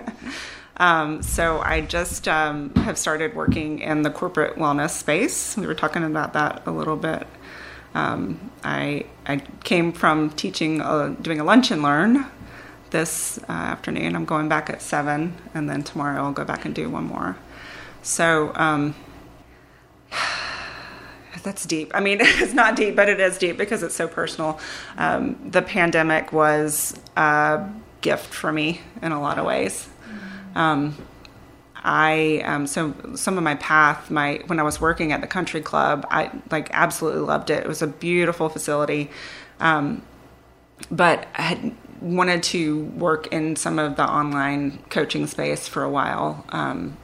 Um, 0.77 1.23
so 1.23 1.61
I 1.61 1.83
just 1.83 2.27
um, 2.27 2.75
have 2.75 2.99
started 2.99 3.37
working 3.37 3.79
in 3.79 4.03
the 4.03 4.11
corporate 4.11 4.57
wellness 4.57 4.91
space. 4.91 5.57
We 5.57 5.69
were 5.69 5.75
talking 5.75 6.03
about 6.03 6.33
that 6.33 6.67
a 6.67 6.73
little 6.73 6.97
bit. 6.97 7.29
Um, 7.95 8.51
I 8.65 9.07
I 9.25 9.37
came 9.63 9.93
from 9.93 10.31
teaching, 10.31 10.81
uh, 10.81 11.15
doing 11.23 11.39
a 11.39 11.45
lunch 11.45 11.71
and 11.71 11.81
learn 11.81 12.27
this 12.91 13.39
uh, 13.49 13.53
afternoon. 13.53 14.17
I'm 14.17 14.25
going 14.25 14.49
back 14.49 14.69
at 14.69 14.83
seven, 14.83 15.37
and 15.55 15.71
then 15.71 15.85
tomorrow 15.85 16.25
I'll 16.25 16.33
go 16.33 16.45
back 16.45 16.65
and 16.65 16.75
do 16.75 16.91
one 16.91 17.05
more. 17.05 17.37
So 18.03 18.51
um, 18.57 18.97
that's 21.45 21.65
deep. 21.65 21.93
I 21.95 22.01
mean, 22.01 22.19
it's 22.21 22.55
not 22.55 22.75
deep, 22.75 22.97
but 22.97 23.09
it 23.09 23.21
is 23.21 23.39
deep 23.39 23.57
because 23.57 23.83
it's 23.83 23.95
so 23.95 24.09
personal. 24.09 24.59
Um, 24.99 25.39
the 25.49 25.63
pandemic 25.63 26.33
was 26.33 26.95
a 27.17 27.69
gift 28.01 28.35
for 28.35 28.53
me 28.53 28.81
in 29.01 29.13
a 29.13 29.21
lot 29.21 29.39
of 29.39 29.47
ways. 29.47 29.89
Um, 30.57 30.97
I 31.77 32.43
um, 32.47 32.67
so 32.67 32.95
some 33.15 33.37
of 33.37 33.45
my 33.45 33.57
path, 33.57 34.11
my 34.11 34.41
when 34.47 34.59
I 34.59 34.63
was 34.63 34.81
working 34.81 35.13
at 35.13 35.21
the 35.21 35.27
country 35.27 35.61
club, 35.61 36.07
I 36.11 36.31
like 36.51 36.71
absolutely 36.73 37.21
loved 37.21 37.51
it. 37.51 37.63
It 37.63 37.69
was 37.69 37.83
a 37.83 37.87
beautiful 37.87 38.49
facility, 38.49 39.11
um, 39.61 40.03
but 40.91 41.29
I 41.35 41.43
had 41.43 41.75
wanted 42.01 42.43
to 42.43 42.85
work 42.85 43.27
in 43.29 43.57
some 43.57 43.79
of 43.79 43.97
the 43.97 44.05
online 44.05 44.79
coaching 44.89 45.27
space 45.27 45.69
for 45.69 45.83
a 45.83 45.91
while 45.91 46.45
um, 46.51 46.97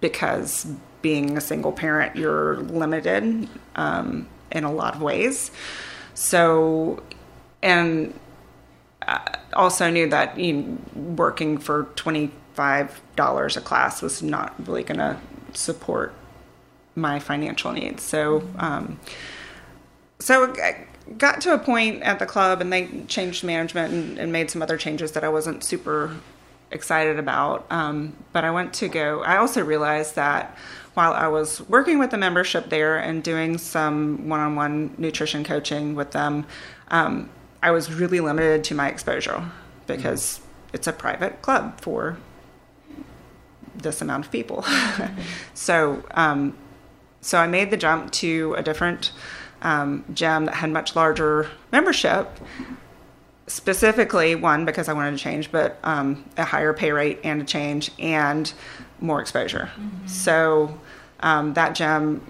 because 0.00 0.66
being 1.06 1.36
a 1.36 1.40
single 1.40 1.70
parent, 1.70 2.16
you're 2.16 2.56
limited 2.82 3.48
um, 3.76 4.26
in 4.50 4.64
a 4.64 4.72
lot 4.72 4.96
of 4.96 5.00
ways. 5.00 5.52
So, 6.14 7.00
and 7.62 8.12
I 9.06 9.38
also 9.52 9.88
knew 9.88 10.08
that 10.10 10.36
you 10.36 10.52
know, 10.52 10.78
working 11.14 11.58
for 11.58 11.84
twenty 11.94 12.32
five 12.54 13.00
dollars 13.14 13.56
a 13.56 13.60
class 13.60 14.02
was 14.02 14.20
not 14.20 14.52
really 14.66 14.82
going 14.82 14.98
to 14.98 15.16
support 15.52 16.12
my 16.96 17.20
financial 17.20 17.70
needs. 17.70 18.02
So, 18.02 18.42
um, 18.58 18.98
so 20.18 20.52
I 20.54 20.86
got 21.18 21.40
to 21.42 21.54
a 21.54 21.58
point 21.58 22.02
at 22.02 22.18
the 22.18 22.26
club, 22.26 22.60
and 22.60 22.72
they 22.72 22.88
changed 23.06 23.44
management 23.44 23.94
and, 23.94 24.18
and 24.18 24.32
made 24.32 24.50
some 24.50 24.60
other 24.60 24.76
changes 24.76 25.12
that 25.12 25.22
I 25.22 25.28
wasn't 25.28 25.62
super 25.62 26.16
excited 26.72 27.16
about. 27.16 27.64
Um, 27.70 28.16
but 28.32 28.42
I 28.42 28.50
went 28.50 28.74
to 28.74 28.88
go. 28.88 29.22
I 29.22 29.36
also 29.36 29.64
realized 29.64 30.16
that 30.16 30.58
while 30.96 31.12
I 31.12 31.28
was 31.28 31.60
working 31.68 31.98
with 31.98 32.10
the 32.10 32.16
membership 32.16 32.70
there 32.70 32.96
and 32.96 33.22
doing 33.22 33.58
some 33.58 34.30
one-on-one 34.30 34.94
nutrition 34.96 35.44
coaching 35.44 35.94
with 35.94 36.12
them, 36.12 36.46
um, 36.88 37.28
I 37.62 37.70
was 37.70 37.92
really 37.92 38.18
limited 38.20 38.64
to 38.64 38.74
my 38.74 38.88
exposure 38.88 39.44
because 39.86 40.40
it's 40.72 40.86
a 40.86 40.94
private 40.94 41.42
club 41.42 41.78
for 41.82 42.16
this 43.74 44.00
amount 44.00 44.24
of 44.24 44.32
people. 44.32 44.64
so, 45.54 46.02
um, 46.12 46.56
so 47.20 47.36
I 47.36 47.46
made 47.46 47.70
the 47.70 47.76
jump 47.76 48.10
to 48.12 48.54
a 48.56 48.62
different 48.62 49.12
um, 49.60 50.02
gym 50.14 50.46
that 50.46 50.54
had 50.54 50.70
much 50.70 50.96
larger 50.96 51.50
membership. 51.72 52.40
Specifically, 53.48 54.34
one 54.34 54.64
because 54.64 54.88
I 54.88 54.94
wanted 54.94 55.10
to 55.10 55.18
change, 55.18 55.52
but 55.52 55.78
um, 55.84 56.24
a 56.38 56.44
higher 56.44 56.72
pay 56.72 56.90
rate 56.90 57.20
and 57.22 57.42
a 57.42 57.44
change 57.44 57.90
and 57.98 58.50
more 58.98 59.20
exposure. 59.20 59.70
So 60.06 60.80
um, 61.20 61.54
that 61.54 61.74
gym 61.74 62.22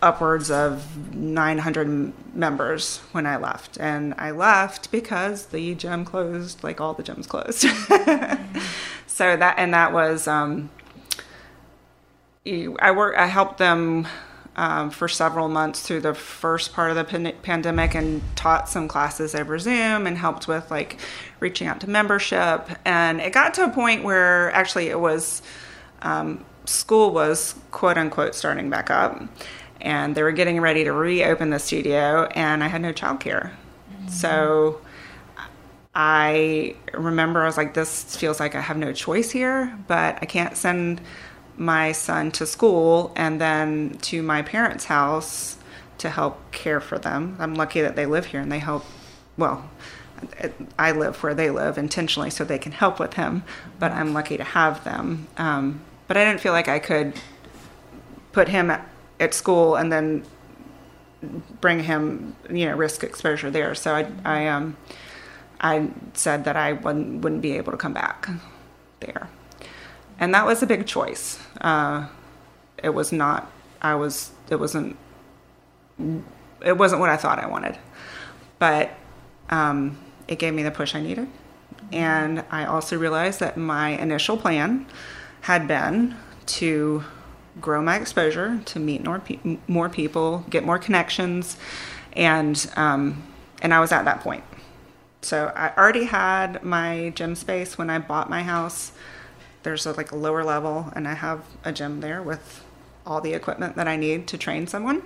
upwards 0.00 0.50
of 0.50 1.14
900 1.14 2.12
members 2.34 2.98
when 3.12 3.26
I 3.26 3.36
left. 3.36 3.78
And 3.78 4.14
I 4.16 4.30
left 4.30 4.90
because 4.90 5.46
the 5.46 5.74
gym 5.74 6.04
closed, 6.04 6.62
like 6.62 6.80
all 6.80 6.94
the 6.94 7.02
gyms 7.02 7.28
closed. 7.28 7.60
so 9.06 9.36
that, 9.36 9.54
and 9.58 9.74
that 9.74 9.92
was, 9.92 10.28
um, 10.28 10.70
I 12.46 12.92
work, 12.92 13.16
I 13.16 13.26
helped 13.26 13.58
them 13.58 14.06
um, 14.56 14.90
for 14.90 15.08
several 15.08 15.48
months 15.48 15.82
through 15.82 16.00
the 16.00 16.14
first 16.14 16.72
part 16.72 16.90
of 16.90 16.96
the 16.96 17.04
pan- 17.04 17.36
pandemic 17.42 17.94
and 17.94 18.22
taught 18.36 18.68
some 18.68 18.88
classes 18.88 19.34
over 19.34 19.58
Zoom 19.58 20.06
and 20.06 20.16
helped 20.16 20.48
with 20.48 20.70
like 20.70 20.98
reaching 21.40 21.66
out 21.66 21.80
to 21.80 21.90
membership. 21.90 22.68
And 22.84 23.20
it 23.20 23.32
got 23.32 23.54
to 23.54 23.64
a 23.64 23.70
point 23.70 24.04
where 24.04 24.52
actually 24.52 24.88
it 24.88 24.98
was, 24.98 25.42
um, 26.02 26.44
school 26.68 27.10
was 27.10 27.54
quote 27.70 27.96
unquote 27.96 28.34
starting 28.34 28.70
back 28.70 28.90
up 28.90 29.22
and 29.80 30.14
they 30.14 30.22
were 30.22 30.32
getting 30.32 30.60
ready 30.60 30.84
to 30.84 30.92
reopen 30.92 31.50
the 31.50 31.58
studio 31.58 32.24
and 32.34 32.62
I 32.62 32.68
had 32.68 32.82
no 32.82 32.92
childcare. 32.92 33.52
So 34.08 34.80
I 35.94 36.76
remember 36.92 37.42
I 37.42 37.46
was 37.46 37.56
like, 37.56 37.74
this 37.74 38.16
feels 38.16 38.40
like 38.40 38.54
I 38.54 38.60
have 38.60 38.76
no 38.76 38.92
choice 38.92 39.30
here, 39.30 39.76
but 39.86 40.18
I 40.20 40.26
can't 40.26 40.56
send 40.56 41.00
my 41.56 41.92
son 41.92 42.30
to 42.32 42.46
school 42.46 43.12
and 43.16 43.40
then 43.40 43.98
to 44.02 44.22
my 44.22 44.42
parents' 44.42 44.84
house 44.84 45.58
to 45.98 46.10
help 46.10 46.52
care 46.52 46.80
for 46.80 46.98
them. 46.98 47.36
I'm 47.38 47.54
lucky 47.54 47.80
that 47.80 47.96
they 47.96 48.06
live 48.06 48.26
here 48.26 48.40
and 48.40 48.50
they 48.50 48.60
help, 48.60 48.84
well, 49.36 49.68
I 50.78 50.92
live 50.92 51.22
where 51.22 51.34
they 51.34 51.50
live 51.50 51.78
intentionally 51.78 52.30
so 52.30 52.44
they 52.44 52.58
can 52.58 52.72
help 52.72 52.98
with 52.98 53.14
him, 53.14 53.42
but 53.78 53.92
I'm 53.92 54.12
lucky 54.12 54.36
to 54.36 54.44
have 54.44 54.84
them. 54.84 55.28
Um, 55.36 55.80
but 56.08 56.16
I 56.16 56.24
didn't 56.24 56.40
feel 56.40 56.52
like 56.52 56.68
I 56.68 56.80
could 56.80 57.14
put 58.32 58.48
him 58.48 58.70
at, 58.70 58.88
at 59.20 59.34
school 59.34 59.76
and 59.76 59.92
then 59.92 60.24
bring 61.60 61.80
him, 61.80 62.34
you 62.50 62.66
know, 62.66 62.76
risk 62.76 63.04
exposure 63.04 63.50
there. 63.50 63.74
So 63.74 63.94
I, 63.94 64.10
I, 64.24 64.48
um, 64.48 64.76
I 65.60 65.90
said 66.14 66.44
that 66.44 66.56
I 66.56 66.72
wouldn't, 66.72 67.22
wouldn't 67.22 67.42
be 67.42 67.52
able 67.52 67.72
to 67.72 67.78
come 67.78 67.92
back 67.92 68.28
there. 69.00 69.28
And 70.18 70.34
that 70.34 70.46
was 70.46 70.62
a 70.62 70.66
big 70.66 70.86
choice. 70.86 71.38
Uh, 71.60 72.08
it 72.82 72.90
was 72.90 73.12
not, 73.12 73.50
I 73.82 73.94
was, 73.94 74.32
it 74.50 74.56
wasn't, 74.56 74.96
it 76.64 76.76
wasn't 76.76 77.00
what 77.00 77.10
I 77.10 77.16
thought 77.16 77.38
I 77.38 77.46
wanted. 77.46 77.78
But 78.58 78.90
um, 79.50 79.98
it 80.26 80.38
gave 80.38 80.54
me 80.54 80.62
the 80.62 80.70
push 80.70 80.94
I 80.94 81.00
needed. 81.00 81.28
And 81.92 82.44
I 82.50 82.64
also 82.64 82.98
realized 82.98 83.40
that 83.40 83.56
my 83.56 83.90
initial 83.90 84.36
plan 84.36 84.86
had 85.42 85.68
been 85.68 86.16
to 86.46 87.04
grow 87.60 87.82
my 87.82 87.96
exposure, 87.96 88.60
to 88.66 88.78
meet 88.78 89.04
more, 89.04 89.18
pe- 89.18 89.58
more 89.66 89.88
people, 89.88 90.44
get 90.50 90.64
more 90.64 90.78
connections, 90.78 91.56
and 92.12 92.70
um, 92.76 93.22
and 93.62 93.74
I 93.74 93.80
was 93.80 93.92
at 93.92 94.04
that 94.04 94.20
point. 94.20 94.44
So 95.22 95.52
I 95.56 95.72
already 95.76 96.04
had 96.04 96.62
my 96.62 97.10
gym 97.14 97.34
space 97.34 97.76
when 97.76 97.90
I 97.90 97.98
bought 97.98 98.30
my 98.30 98.42
house. 98.42 98.92
There's 99.64 99.84
a, 99.86 99.92
like 99.92 100.12
a 100.12 100.16
lower 100.16 100.44
level, 100.44 100.92
and 100.94 101.08
I 101.08 101.14
have 101.14 101.44
a 101.64 101.72
gym 101.72 102.00
there 102.00 102.22
with 102.22 102.64
all 103.04 103.20
the 103.20 103.34
equipment 103.34 103.76
that 103.76 103.88
I 103.88 103.96
need 103.96 104.28
to 104.28 104.38
train 104.38 104.66
someone. 104.66 105.02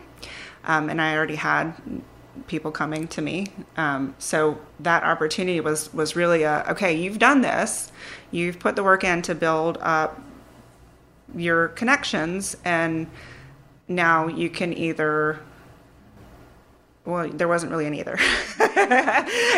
Um, 0.65 0.91
and 0.91 1.01
I 1.01 1.17
already 1.17 1.37
had 1.37 1.75
people 2.47 2.71
coming 2.71 3.09
to 3.09 3.23
me. 3.23 3.49
Um, 3.77 4.15
so 4.19 4.59
that 4.81 5.05
opportunity 5.05 5.61
was 5.61 5.93
was 5.93 6.17
really 6.17 6.43
a 6.43 6.65
okay. 6.71 6.95
You've 6.95 7.19
done 7.19 7.41
this. 7.41 7.93
You've 8.31 8.59
put 8.59 8.77
the 8.77 8.83
work 8.83 9.05
in 9.05 9.23
to 9.23 9.35
build 9.35 9.79
up 9.81 10.21
your 11.35 11.69
connections, 11.69 12.57
and 12.65 13.07
now 13.89 14.27
you 14.29 14.51
can 14.51 14.73
either. 14.73 15.41
Well, 17.05 17.29
there 17.29 17.49
wasn't 17.49 17.73
really 17.73 17.87
an 17.87 17.95
either. 17.95 18.17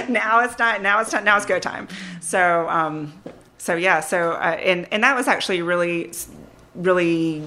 now 0.09 0.41
it's 0.41 0.59
not. 0.59 0.83
Now 0.83 1.01
it's 1.01 1.13
not. 1.13 1.25
Now 1.25 1.37
it's 1.37 1.47
go 1.47 1.59
time. 1.59 1.89
So, 2.21 2.69
um, 2.69 3.13
so 3.59 3.77
yeah. 3.77 4.01
So, 4.01 4.33
uh, 4.33 4.57
and 4.63 4.89
and 4.91 5.03
that 5.05 5.15
was 5.15 5.29
actually 5.29 5.61
really, 5.61 6.11
really 6.75 7.43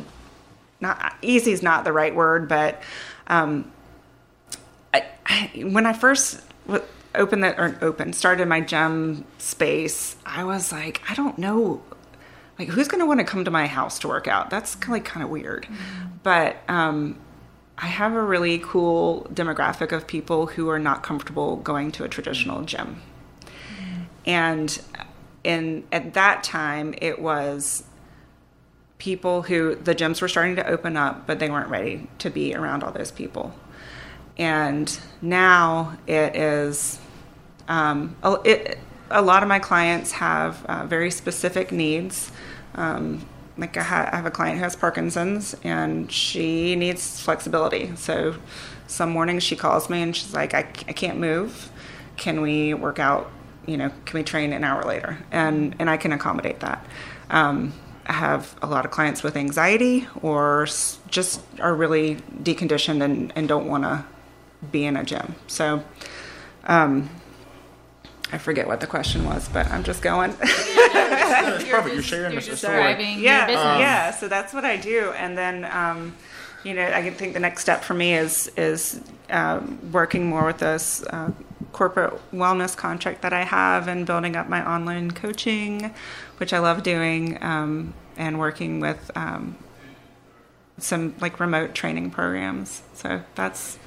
not 0.79 1.15
easy 1.21 1.51
is 1.51 1.63
not 1.63 1.83
the 1.83 1.91
right 1.91 2.13
word, 2.13 2.47
but 2.47 2.81
um, 3.27 3.71
I, 5.27 5.51
when 5.69 5.85
I 5.85 5.93
first 5.93 6.41
opened 7.15 7.43
that 7.43 7.59
or 7.59 7.77
opened 7.81 8.15
started 8.15 8.47
my 8.47 8.61
gym 8.61 9.25
space, 9.37 10.15
I 10.25 10.43
was 10.43 10.71
like, 10.71 11.01
I 11.09 11.15
don't 11.15 11.37
know, 11.37 11.83
like 12.57 12.69
who's 12.69 12.87
going 12.87 13.01
to 13.01 13.05
want 13.05 13.19
to 13.19 13.25
come 13.25 13.43
to 13.45 13.51
my 13.51 13.67
house 13.67 13.99
to 13.99 14.07
work 14.07 14.27
out? 14.27 14.49
That's 14.49 14.75
kind 14.75 14.97
of 14.97 15.03
kind 15.03 15.23
of 15.23 15.29
weird, 15.29 15.67
but 16.23 16.57
um, 16.67 17.17
I 17.77 17.87
have 17.87 18.13
a 18.13 18.21
really 18.21 18.59
cool 18.59 19.27
demographic 19.33 19.91
of 19.91 20.07
people 20.07 20.47
who 20.47 20.69
are 20.69 20.79
not 20.79 21.03
comfortable 21.03 21.57
going 21.57 21.91
to 21.93 22.03
a 22.03 22.07
traditional 22.07 22.63
gym, 22.63 23.01
and 24.25 24.79
in 25.43 25.83
at 25.91 26.13
that 26.13 26.43
time 26.43 26.93
it 27.01 27.19
was 27.19 27.83
people 28.97 29.43
who 29.43 29.75
the 29.75 29.93
gyms 29.93 30.21
were 30.21 30.27
starting 30.27 30.55
to 30.55 30.67
open 30.67 30.97
up, 30.97 31.27
but 31.27 31.39
they 31.39 31.49
weren't 31.49 31.69
ready 31.69 32.09
to 32.17 32.29
be 32.29 32.55
around 32.55 32.83
all 32.83 32.91
those 32.91 33.11
people. 33.11 33.53
And 34.37 34.99
now 35.21 35.97
it 36.05 36.35
is, 36.35 36.99
um, 37.67 38.15
a- 38.23 38.39
it, 38.43 38.79
a 39.09 39.21
lot 39.21 39.41
of 39.41 39.49
my 39.49 39.59
clients 39.59 40.11
have 40.13 40.63
uh, 40.65 40.85
very 40.85 41.11
specific 41.11 41.71
needs. 41.71 42.31
Um, 42.75 43.25
like 43.57 43.75
I, 43.77 43.83
ha- 43.83 44.09
I 44.11 44.15
have 44.17 44.25
a 44.25 44.31
client 44.31 44.57
who 44.57 44.63
has 44.63 44.75
Parkinson's 44.75 45.55
and 45.63 46.11
she 46.11 46.75
needs 46.75 47.19
flexibility. 47.19 47.95
So 47.95 48.35
some 48.85 49.09
mornings 49.09 49.43
she 49.43 49.55
calls 49.55 49.89
me 49.89 50.01
and 50.03 50.15
she's 50.15 50.33
like, 50.33 50.53
I, 50.53 50.63
c- 50.63 50.85
I 50.87 50.93
can't 50.93 51.17
move. 51.17 51.71
Can 52.17 52.41
we 52.41 52.73
work 52.73 52.99
out 52.99 53.31
you 53.67 53.75
know, 53.75 53.91
can 54.05 54.17
we 54.17 54.23
train 54.23 54.53
an 54.53 54.63
hour 54.63 54.81
later? 54.83 55.17
And 55.31 55.75
and 55.77 55.89
I 55.89 55.97
can 55.97 56.13
accommodate 56.13 56.61
that. 56.61 56.85
Um, 57.29 57.73
I 58.05 58.13
have 58.13 58.55
a 58.61 58.67
lot 58.67 58.85
of 58.85 58.91
clients 58.91 59.21
with 59.21 59.35
anxiety 59.35 60.07
or 60.21 60.65
just 61.09 61.41
are 61.59 61.75
really 61.75 62.15
deconditioned 62.41 63.03
and, 63.03 63.33
and 63.35 63.47
don't 63.49 63.67
want 63.67 63.83
to 63.83 64.05
be 64.71 64.85
in 64.85 64.97
a 64.97 65.03
gym. 65.03 65.35
So, 65.47 65.83
um, 66.65 67.09
I 68.31 68.37
forget 68.37 68.67
what 68.67 68.81
the 68.81 68.87
question 68.87 69.23
was, 69.23 69.47
but 69.47 69.71
I'm 69.71 69.83
just 69.83 70.01
going. 70.01 70.35
That's 70.39 71.63
perfect. 71.69 71.93
You're 71.93 72.03
sharing 72.03 72.33
you're 72.33 72.41
the 72.41 72.57
story. 72.57 72.75
yeah, 72.75 73.39
your 73.39 73.47
business. 73.47 73.79
yeah. 73.79 74.11
So 74.11 74.27
that's 74.27 74.53
what 74.53 74.65
I 74.65 74.75
do, 74.75 75.13
and 75.15 75.37
then 75.37 75.65
um, 75.65 76.15
you 76.63 76.73
know, 76.73 76.85
I 76.85 77.09
think 77.11 77.33
the 77.33 77.39
next 77.39 77.61
step 77.61 77.83
for 77.83 77.93
me 77.93 78.15
is 78.15 78.51
is 78.57 79.01
um, 79.29 79.79
working 79.91 80.27
more 80.27 80.45
with 80.45 80.57
this 80.57 81.03
uh, 81.03 81.31
corporate 81.71 82.19
wellness 82.33 82.75
contract 82.75 83.21
that 83.21 83.31
I 83.31 83.43
have, 83.43 83.87
and 83.87 84.05
building 84.05 84.35
up 84.35 84.49
my 84.49 84.67
online 84.67 85.11
coaching, 85.11 85.93
which 86.37 86.51
I 86.51 86.59
love 86.59 86.83
doing, 86.83 87.41
um, 87.41 87.93
and 88.17 88.39
working 88.39 88.81
with 88.81 89.09
um, 89.15 89.55
some 90.77 91.15
like 91.21 91.39
remote 91.39 91.73
training 91.73 92.11
programs. 92.11 92.81
So 92.93 93.21
that's 93.35 93.79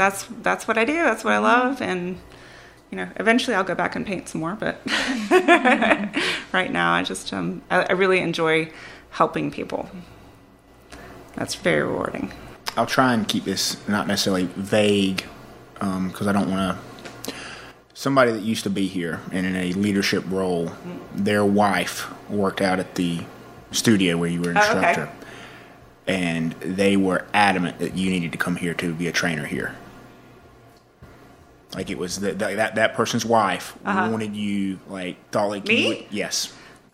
that's 0.00 0.24
that's 0.40 0.66
what 0.66 0.78
I 0.78 0.84
do. 0.84 0.94
That's 0.94 1.24
what 1.24 1.34
I 1.34 1.36
mm-hmm. 1.36 1.44
love, 1.44 1.82
and 1.82 2.18
you 2.90 2.96
know, 2.96 3.08
eventually 3.16 3.54
I'll 3.54 3.64
go 3.64 3.74
back 3.74 3.94
and 3.94 4.06
paint 4.06 4.28
some 4.28 4.40
more. 4.40 4.56
But 4.58 4.82
mm-hmm. 4.84 6.20
right 6.52 6.72
now, 6.72 6.94
I 6.94 7.02
just 7.02 7.32
um, 7.34 7.62
I, 7.70 7.82
I 7.82 7.92
really 7.92 8.20
enjoy 8.20 8.72
helping 9.10 9.50
people. 9.50 9.90
That's 11.36 11.54
very 11.54 11.82
rewarding. 11.82 12.32
I'll 12.76 12.86
try 12.86 13.12
and 13.12 13.28
keep 13.28 13.44
this 13.44 13.76
not 13.88 14.06
necessarily 14.06 14.46
vague 14.56 15.24
um, 15.80 16.08
because 16.08 16.26
I 16.26 16.32
don't 16.32 16.50
want 16.50 16.78
to. 16.78 17.34
Somebody 17.92 18.32
that 18.32 18.40
used 18.40 18.62
to 18.62 18.70
be 18.70 18.86
here 18.86 19.20
and 19.30 19.44
in 19.44 19.54
a 19.54 19.74
leadership 19.74 20.24
role, 20.26 20.68
mm. 20.68 21.00
their 21.14 21.44
wife 21.44 22.10
worked 22.30 22.62
out 22.62 22.78
at 22.78 22.94
the 22.94 23.20
studio 23.72 24.16
where 24.16 24.30
you 24.30 24.40
were 24.40 24.50
an 24.52 24.56
Oh, 24.56 24.60
okay. 24.60 24.88
instructor, 24.88 25.12
and 26.06 26.52
they 26.52 26.96
were 26.96 27.26
adamant 27.34 27.78
that 27.80 27.98
you 27.98 28.08
needed 28.08 28.32
to 28.32 28.38
come 28.38 28.56
here 28.56 28.72
to 28.72 28.94
be 28.94 29.06
a 29.06 29.12
trainer 29.12 29.44
here. 29.44 29.76
Like 31.74 31.88
it 31.90 31.98
was 31.98 32.18
the, 32.20 32.32
the, 32.32 32.56
that 32.56 32.74
that 32.76 32.94
person's 32.94 33.24
wife 33.24 33.76
wanted 33.84 34.34
you, 34.34 34.80
like 34.88 35.16
thought 35.30 35.48
like 35.50 35.68
you 35.68 35.78
Uh-huh. 35.78 35.88
Would- 36.00 36.06
yes. 36.10 36.52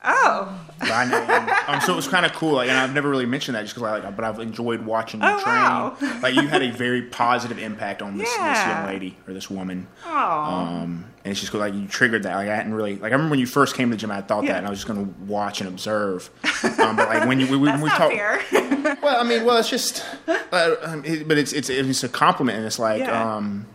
Oh, 0.08 0.56
by 0.78 1.04
name. 1.04 1.48
Um, 1.66 1.80
so 1.80 1.92
it 1.92 1.96
was 1.96 2.06
kind 2.06 2.24
of 2.24 2.32
cool. 2.32 2.52
Like, 2.52 2.68
and 2.68 2.78
I've 2.78 2.94
never 2.94 3.08
really 3.08 3.26
mentioned 3.26 3.56
that 3.56 3.62
just 3.62 3.74
because 3.74 3.88
I 3.88 3.98
like, 3.98 4.14
but 4.14 4.24
I've 4.24 4.38
enjoyed 4.38 4.82
watching 4.86 5.20
you 5.20 5.26
Oh, 5.28 5.42
train. 5.42 5.56
wow. 5.56 5.96
like, 6.22 6.36
you 6.36 6.46
had 6.46 6.62
a 6.62 6.70
very 6.70 7.02
positive 7.02 7.58
impact 7.58 8.02
on 8.02 8.16
this, 8.16 8.28
this 8.28 8.36
young 8.66 8.86
lady 8.86 9.16
or 9.26 9.34
this 9.34 9.50
woman. 9.50 9.88
oh, 10.04 10.10
Um, 10.16 11.06
and 11.24 11.32
it's 11.32 11.40
just 11.40 11.50
cool. 11.50 11.58
Like, 11.60 11.74
you 11.74 11.88
triggered 11.88 12.22
that. 12.22 12.36
Like, 12.36 12.48
I 12.48 12.54
hadn't 12.54 12.72
really 12.74 12.92
like. 12.98 13.10
I 13.10 13.14
remember 13.16 13.30
when 13.32 13.40
you 13.40 13.46
first 13.46 13.74
came 13.74 13.88
to 13.90 13.96
the 13.96 14.00
gym, 14.00 14.12
I 14.12 14.20
thought 14.20 14.44
Yeah. 14.44 14.52
that, 14.52 14.58
and 14.58 14.66
I 14.68 14.70
was 14.70 14.78
just 14.78 14.86
going 14.86 15.04
to 15.04 15.12
watch 15.24 15.60
and 15.60 15.68
observe. 15.68 16.30
Um, 16.78 16.94
but 16.94 17.08
like 17.08 17.26
when 17.26 17.40
you 17.40 17.46
we, 17.50 17.56
we, 17.56 17.72
we 17.82 17.88
talk, 17.88 18.12
well, 19.02 19.20
I 19.20 19.24
mean, 19.24 19.44
well, 19.44 19.56
it's 19.56 19.68
just, 19.70 20.04
uh, 20.28 20.76
um, 20.84 21.04
it, 21.04 21.26
but 21.26 21.36
it's 21.36 21.52
it's 21.52 21.68
it's 21.68 22.04
a 22.04 22.08
compliment, 22.08 22.58
and 22.58 22.66
it's 22.66 22.78
like, 22.78 23.00
Yeah. 23.00 23.34
um, 23.36 23.66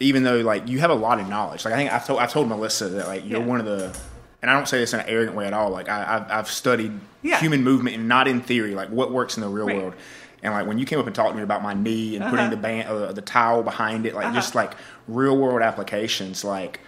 even 0.00 0.22
though 0.24 0.38
like 0.40 0.68
you 0.68 0.78
have 0.80 0.90
a 0.90 0.94
lot 0.94 1.20
of 1.20 1.28
knowledge. 1.28 1.64
Like 1.64 1.74
I 1.74 1.76
think 1.78 1.92
I've 1.92 2.06
told 2.06 2.20
I've 2.20 2.32
told 2.32 2.48
Melissa 2.48 2.88
that 2.90 3.06
like 3.08 3.24
you're 3.26 3.40
Yeah. 3.40 3.46
one 3.46 3.60
of 3.60 3.66
the, 3.66 3.96
and 4.42 4.50
I 4.50 4.54
don't 4.54 4.68
say 4.68 4.78
this 4.78 4.92
in 4.94 5.00
an 5.00 5.06
arrogant 5.08 5.36
way 5.36 5.46
at 5.46 5.52
all. 5.52 5.70
Like 5.70 5.88
I, 5.88 6.16
I've 6.16 6.30
I've 6.30 6.50
studied 6.50 6.92
Yeah. 7.22 7.38
human 7.38 7.62
movement 7.64 7.96
and 7.96 8.06
not 8.08 8.28
in 8.28 8.40
theory, 8.40 8.74
like 8.74 8.88
what 8.90 9.10
works 9.12 9.36
in 9.36 9.40
the 9.42 9.48
real 9.48 9.66
Right. 9.66 9.76
world. 9.78 9.94
And 10.42 10.52
like 10.52 10.66
when 10.66 10.78
you 10.78 10.84
came 10.84 10.98
up 10.98 11.06
and 11.06 11.14
talked 11.14 11.30
to 11.30 11.36
me 11.36 11.42
about 11.42 11.62
my 11.62 11.72
knee 11.74 12.14
and 12.16 12.24
putting 12.26 12.40
Uh-huh. 12.40 12.50
the 12.50 12.56
band, 12.58 12.88
uh, 12.88 13.12
the 13.12 13.22
towel 13.22 13.62
behind 13.62 14.04
it, 14.06 14.14
like 14.14 14.32
just 14.34 14.54
like 14.54 14.74
real 15.08 15.36
world 15.36 15.62
applications, 15.62 16.44
like 16.44 16.80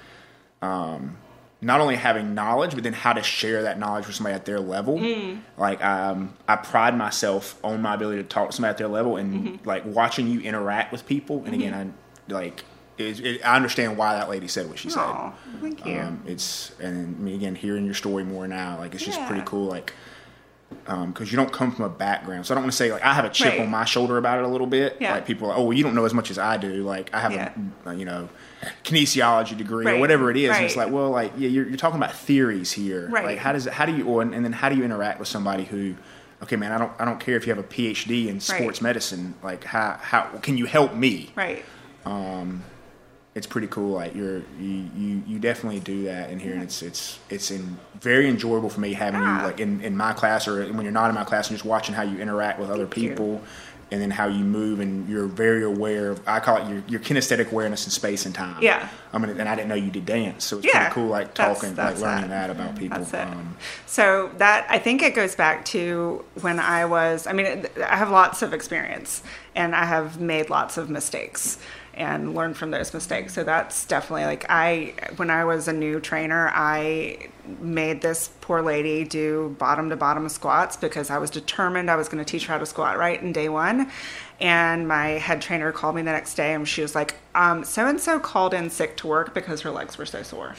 um, 0.63 1.17
not 1.61 1.81
only 1.81 1.97
having 1.97 2.35
knowledge, 2.35 2.75
but 2.75 2.85
then 2.85 2.93
how 2.93 3.13
to 3.13 3.23
share 3.23 3.63
that 3.63 3.79
knowledge 3.79 4.07
with 4.07 4.15
somebody 4.15 4.35
at 4.35 4.45
their 4.45 4.61
level. 4.61 4.99
Mm. 4.99 5.41
Like 5.57 5.83
um, 5.85 6.35
I 6.47 6.57
pride 6.57 6.97
myself 6.97 7.59
on 7.65 7.81
my 7.83 7.95
ability 7.95 8.23
to 8.23 8.29
talk 8.29 8.51
to 8.51 8.55
somebody 8.55 8.71
at 8.71 8.79
their 8.79 8.89
level, 8.89 9.17
and 9.17 9.35
Mm-hmm. 9.35 9.69
like 9.69 9.85
watching 9.87 10.29
you 10.29 10.41
interact 10.41 10.93
with 10.93 11.07
people. 11.07 11.43
And 11.45 11.55
again, 11.55 11.75
I 11.75 12.33
like 12.33 12.65
it, 13.01 13.21
it, 13.21 13.45
I 13.47 13.57
understand 13.57 13.97
why 13.97 14.15
that 14.15 14.29
lady 14.29 14.49
said 14.49 14.69
what 14.69 14.79
she 14.79 14.91
said. 14.91 15.33
Thank 15.61 15.85
you. 15.87 15.99
Um, 16.01 16.23
it's 16.27 16.73
and 16.81 17.17
I 17.17 17.19
mean, 17.21 17.35
again, 17.37 17.55
hearing 17.55 17.85
your 17.85 17.95
story 17.95 18.25
more 18.25 18.47
now, 18.49 18.79
like 18.79 18.95
it's 18.95 19.05
just 19.05 19.21
pretty 19.27 19.43
cool. 19.47 19.67
Like 19.67 19.93
um, 20.87 21.13
because 21.13 21.33
you 21.33 21.37
don't 21.37 21.51
come 21.53 21.73
from 21.73 21.87
a 21.87 21.89
background, 21.89 22.45
so 22.45 22.53
I 22.53 22.57
don't 22.57 22.65
want 22.65 22.73
to 22.73 22.77
say 22.77 22.93
like 22.93 23.03
I 23.03 23.15
have 23.15 23.25
a 23.25 23.31
chip 23.31 23.53
Right. 23.55 23.61
on 23.61 23.71
my 23.71 23.85
shoulder 23.87 24.19
about 24.19 24.39
it 24.39 24.45
a 24.45 24.49
little 24.49 24.67
bit. 24.67 24.99
Yeah. 25.01 25.13
Like 25.15 25.27
people 25.27 25.51
are, 25.51 25.57
oh, 25.57 25.63
well, 25.65 25.73
you 25.77 25.83
don't 25.83 25.95
know 25.95 26.05
as 26.05 26.13
much 26.13 26.31
as 26.31 26.39
I 26.39 26.57
do. 26.59 26.83
Like 26.85 27.15
I 27.15 27.21
have 27.21 27.33
Yeah. 27.33 27.53
a, 27.87 27.95
you 27.95 28.05
know 28.05 28.29
kinesiology 28.85 29.57
degree 29.57 29.87
or 29.87 29.99
whatever 29.99 30.31
it 30.31 30.37
is. 30.37 30.51
And 30.55 30.65
it's 30.65 30.77
like, 30.77 30.91
well, 30.91 31.11
like 31.11 31.33
yeah, 31.39 31.49
you're, 31.49 31.67
you're 31.69 31.77
talking 31.77 31.97
about 31.99 32.13
theories 32.15 32.73
here. 32.73 33.09
Right. 33.09 33.25
Like 33.25 33.39
how 33.39 33.53
does 33.53 33.67
it? 33.67 33.73
How 33.73 33.87
do 33.87 33.97
you? 33.97 34.05
Or, 34.05 34.21
and 34.23 34.33
then 34.45 34.53
how 34.53 34.69
do 34.69 34.77
you 34.77 34.85
interact 34.85 35.19
with 35.19 35.29
somebody 35.29 35.65
who? 35.65 35.95
Okay, 36.43 36.57
man, 36.57 36.71
I 36.73 36.79
don't. 36.79 36.93
I 36.99 37.05
don't 37.05 37.19
care 37.19 37.37
if 37.37 37.47
you 37.47 37.55
have 37.55 37.65
a 37.65 37.67
PhD 37.67 38.29
in 38.29 38.39
sports 38.41 38.81
medicine. 38.81 39.35
Like, 39.43 39.65
how 39.65 39.99
how 40.01 40.23
can 40.43 40.57
you 40.59 40.67
help 40.67 40.95
me? 40.95 41.31
right. 41.35 41.65
Um, 42.05 42.63
it's 43.39 43.47
pretty 43.47 43.69
cool. 43.69 43.95
Like 43.95 44.15
you're 44.15 44.39
you 44.61 44.91
you, 44.97 45.23
you 45.27 45.39
definitely 45.39 45.81
do 45.81 46.05
that 46.05 46.29
in 46.31 46.39
here, 46.39 46.53
and 46.53 46.63
it's 46.63 46.83
it's 46.83 47.19
it's 47.31 47.51
in, 47.51 47.79
very 48.01 48.29
enjoyable 48.29 48.69
for 48.69 48.81
me 48.81 48.93
having 48.93 49.21
Yeah. 49.23 49.41
you 49.41 49.47
like 49.47 49.61
in, 49.61 49.81
in 49.81 49.97
my 49.97 50.13
class 50.13 50.47
or 50.47 50.67
when 50.73 50.83
you're 50.83 50.93
not 50.93 51.09
in 51.09 51.15
my 51.15 51.25
class 51.25 51.49
and 51.49 51.57
just 51.57 51.65
watching 51.65 51.95
how 51.95 52.03
you 52.03 52.19
interact 52.19 52.59
with 52.61 52.69
other 52.71 52.85
Thank 52.87 52.97
you. 52.99 53.09
people, 53.11 53.41
and 53.91 54.03
then 54.03 54.11
how 54.11 54.27
you 54.27 54.45
move 54.45 54.81
and 54.81 55.09
you're 55.09 55.27
very 55.27 55.63
aware 55.65 56.11
of. 56.11 56.21
I 56.29 56.41
call 56.41 56.59
it 56.59 56.69
your, 56.69 56.83
your 56.89 57.01
kinesthetic 57.01 57.51
awareness 57.53 57.87
in 57.87 57.91
space 57.91 58.27
and 58.27 58.35
time. 58.35 58.63
Yeah. 58.63 58.87
I 59.15 59.19
mean, 59.19 59.31
and 59.31 59.49
I 59.49 59.55
didn't 59.57 59.69
know 59.69 59.75
you 59.77 59.91
did 59.91 60.05
dance, 60.05 60.45
so 60.45 60.59
it's 60.59 60.67
Yeah, 60.67 60.91
pretty 60.91 60.95
cool. 60.97 61.07
Like 61.09 61.33
talking, 61.33 61.75
that's 61.75 62.01
like 62.03 62.11
learning 62.11 62.25
it. 62.27 62.29
that 62.35 62.51
about 62.51 62.77
people. 62.77 62.99
That's 62.99 63.15
it. 63.15 63.21
Um, 63.21 63.57
So 63.87 64.31
that 64.39 64.67
I 64.69 64.79
think 64.79 65.03
it 65.03 65.15
goes 65.15 65.35
back 65.35 65.65
to 65.67 66.25
when 66.43 66.59
I 66.61 66.85
was. 66.85 67.27
I 67.27 67.33
mean, 67.33 67.67
I 67.87 67.97
have 67.97 68.11
lots 68.11 68.43
of 68.43 68.53
experience, 68.53 69.23
and 69.55 69.75
I 69.75 69.85
have 69.87 70.21
made 70.21 70.51
lots 70.51 70.77
of 70.77 70.91
mistakes 70.91 71.59
and 71.99 72.35
learn 72.35 72.55
from 72.55 72.71
those 72.71 72.95
mistakes. 72.95 73.35
So 73.35 73.45
that's 73.45 73.85
definitely 73.85 74.25
like 74.25 74.47
I. 74.49 74.95
When 75.17 75.29
I 75.29 75.45
was 75.45 75.69
a 75.69 75.73
new 75.73 76.01
trainer, 76.01 76.51
I 76.55 77.29
made 77.61 78.01
this 78.01 78.31
poor 78.41 78.63
lady 78.63 79.05
do 79.05 79.55
bottom 79.59 79.91
to 79.91 79.97
bottom 79.97 80.29
squats 80.29 80.77
because 80.77 81.11
I 81.11 81.19
was 81.19 81.29
determined 81.29 81.91
I 81.91 81.97
was 81.97 82.09
going 82.09 82.25
to 82.25 82.31
teach 82.31 82.47
her 82.47 82.55
how 82.55 82.59
to 82.59 82.67
squat 82.67 82.97
right 82.97 83.21
in 83.21 83.33
day 83.33 83.49
one. 83.49 83.91
And 84.41 84.87
my 84.87 85.09
head 85.19 85.43
trainer 85.43 85.73
called 85.73 85.97
me 85.97 86.03
the 86.03 86.13
next 86.13 86.35
day, 86.35 86.55
and 86.55 86.67
she 86.67 86.81
was 86.81 86.95
like, 86.95 87.17
"So 87.35 87.87
and 87.87 88.01
so 88.01 88.19
called 88.21 88.55
in 88.55 88.71
sick 88.71 88.97
to 88.99 89.09
work 89.09 89.35
because 89.35 89.63
her 89.63 89.71
legs 89.71 89.99
were 89.99 90.07
so 90.07 90.23
sore." 90.23 90.55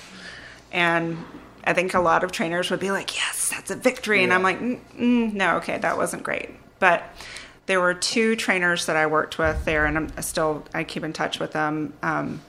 And 0.71 1.17
I 1.63 1.73
think 1.73 1.93
a 1.93 1.99
lot 1.99 2.23
of 2.23 2.31
trainers 2.31 2.69
would 2.71 2.79
be 2.79 2.91
like, 2.91 3.15
yes, 3.15 3.49
that's 3.49 3.71
a 3.71 3.75
victory. 3.75 4.23
And 4.23 4.33
I'm 4.33 4.43
like, 4.43 4.59
mm, 4.59 4.79
mm, 4.97 5.33
no, 5.33 5.57
okay, 5.57 5.77
that 5.77 5.97
wasn't 5.97 6.23
great. 6.23 6.49
But 6.79 7.03
there 7.69 7.79
were 7.79 7.93
two 7.93 8.35
trainers 8.35 8.87
that 8.87 8.95
I 8.95 9.05
worked 9.05 9.37
with 9.37 9.63
there, 9.63 9.85
and 9.85 9.95
I'm 9.95 10.21
still, 10.23 10.65
I 10.73 10.83
keep 10.83 11.03
in 11.03 11.13
touch 11.13 11.39
with 11.39 11.51
them. 11.51 11.93
Um, 12.01 12.41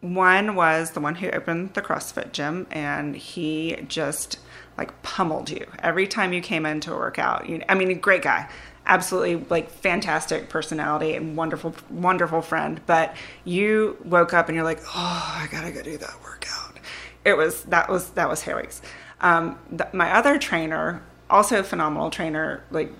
one 0.00 0.56
was 0.56 0.90
the 0.90 0.98
one 0.98 1.14
who 1.14 1.30
opened 1.30 1.74
the 1.74 1.82
CrossFit 1.82 2.32
gym, 2.32 2.66
and 2.72 3.14
he 3.14 3.76
just 3.86 4.40
like 4.76 5.02
pummeled 5.04 5.50
you 5.50 5.64
every 5.84 6.08
time 6.08 6.32
you 6.32 6.40
came 6.40 6.66
in 6.66 6.80
to 6.80 6.90
work 6.90 7.20
out. 7.20 7.48
You, 7.48 7.62
I 7.68 7.76
mean, 7.76 7.92
a 7.92 7.94
great 7.94 8.22
guy, 8.22 8.48
absolutely 8.86 9.36
like 9.50 9.70
fantastic 9.70 10.48
personality 10.48 11.14
and 11.14 11.36
wonderful, 11.36 11.76
wonderful 11.88 12.42
friend. 12.42 12.80
But 12.86 13.14
you 13.44 13.98
woke 14.04 14.34
up 14.34 14.48
and 14.48 14.56
you're 14.56 14.64
like, 14.64 14.80
oh, 14.96 15.36
I 15.36 15.46
gotta 15.48 15.70
go 15.70 15.80
do 15.80 15.96
that 15.96 16.16
workout. 16.24 16.80
It 17.24 17.36
was 17.36 17.62
that 17.66 17.88
was 17.88 18.10
that 18.10 18.28
was 18.28 18.42
Harry's. 18.42 18.82
Um, 19.20 19.60
my 19.92 20.12
other 20.12 20.40
trainer, 20.40 21.02
also 21.30 21.60
a 21.60 21.62
phenomenal 21.62 22.10
trainer, 22.10 22.64
like 22.72 22.92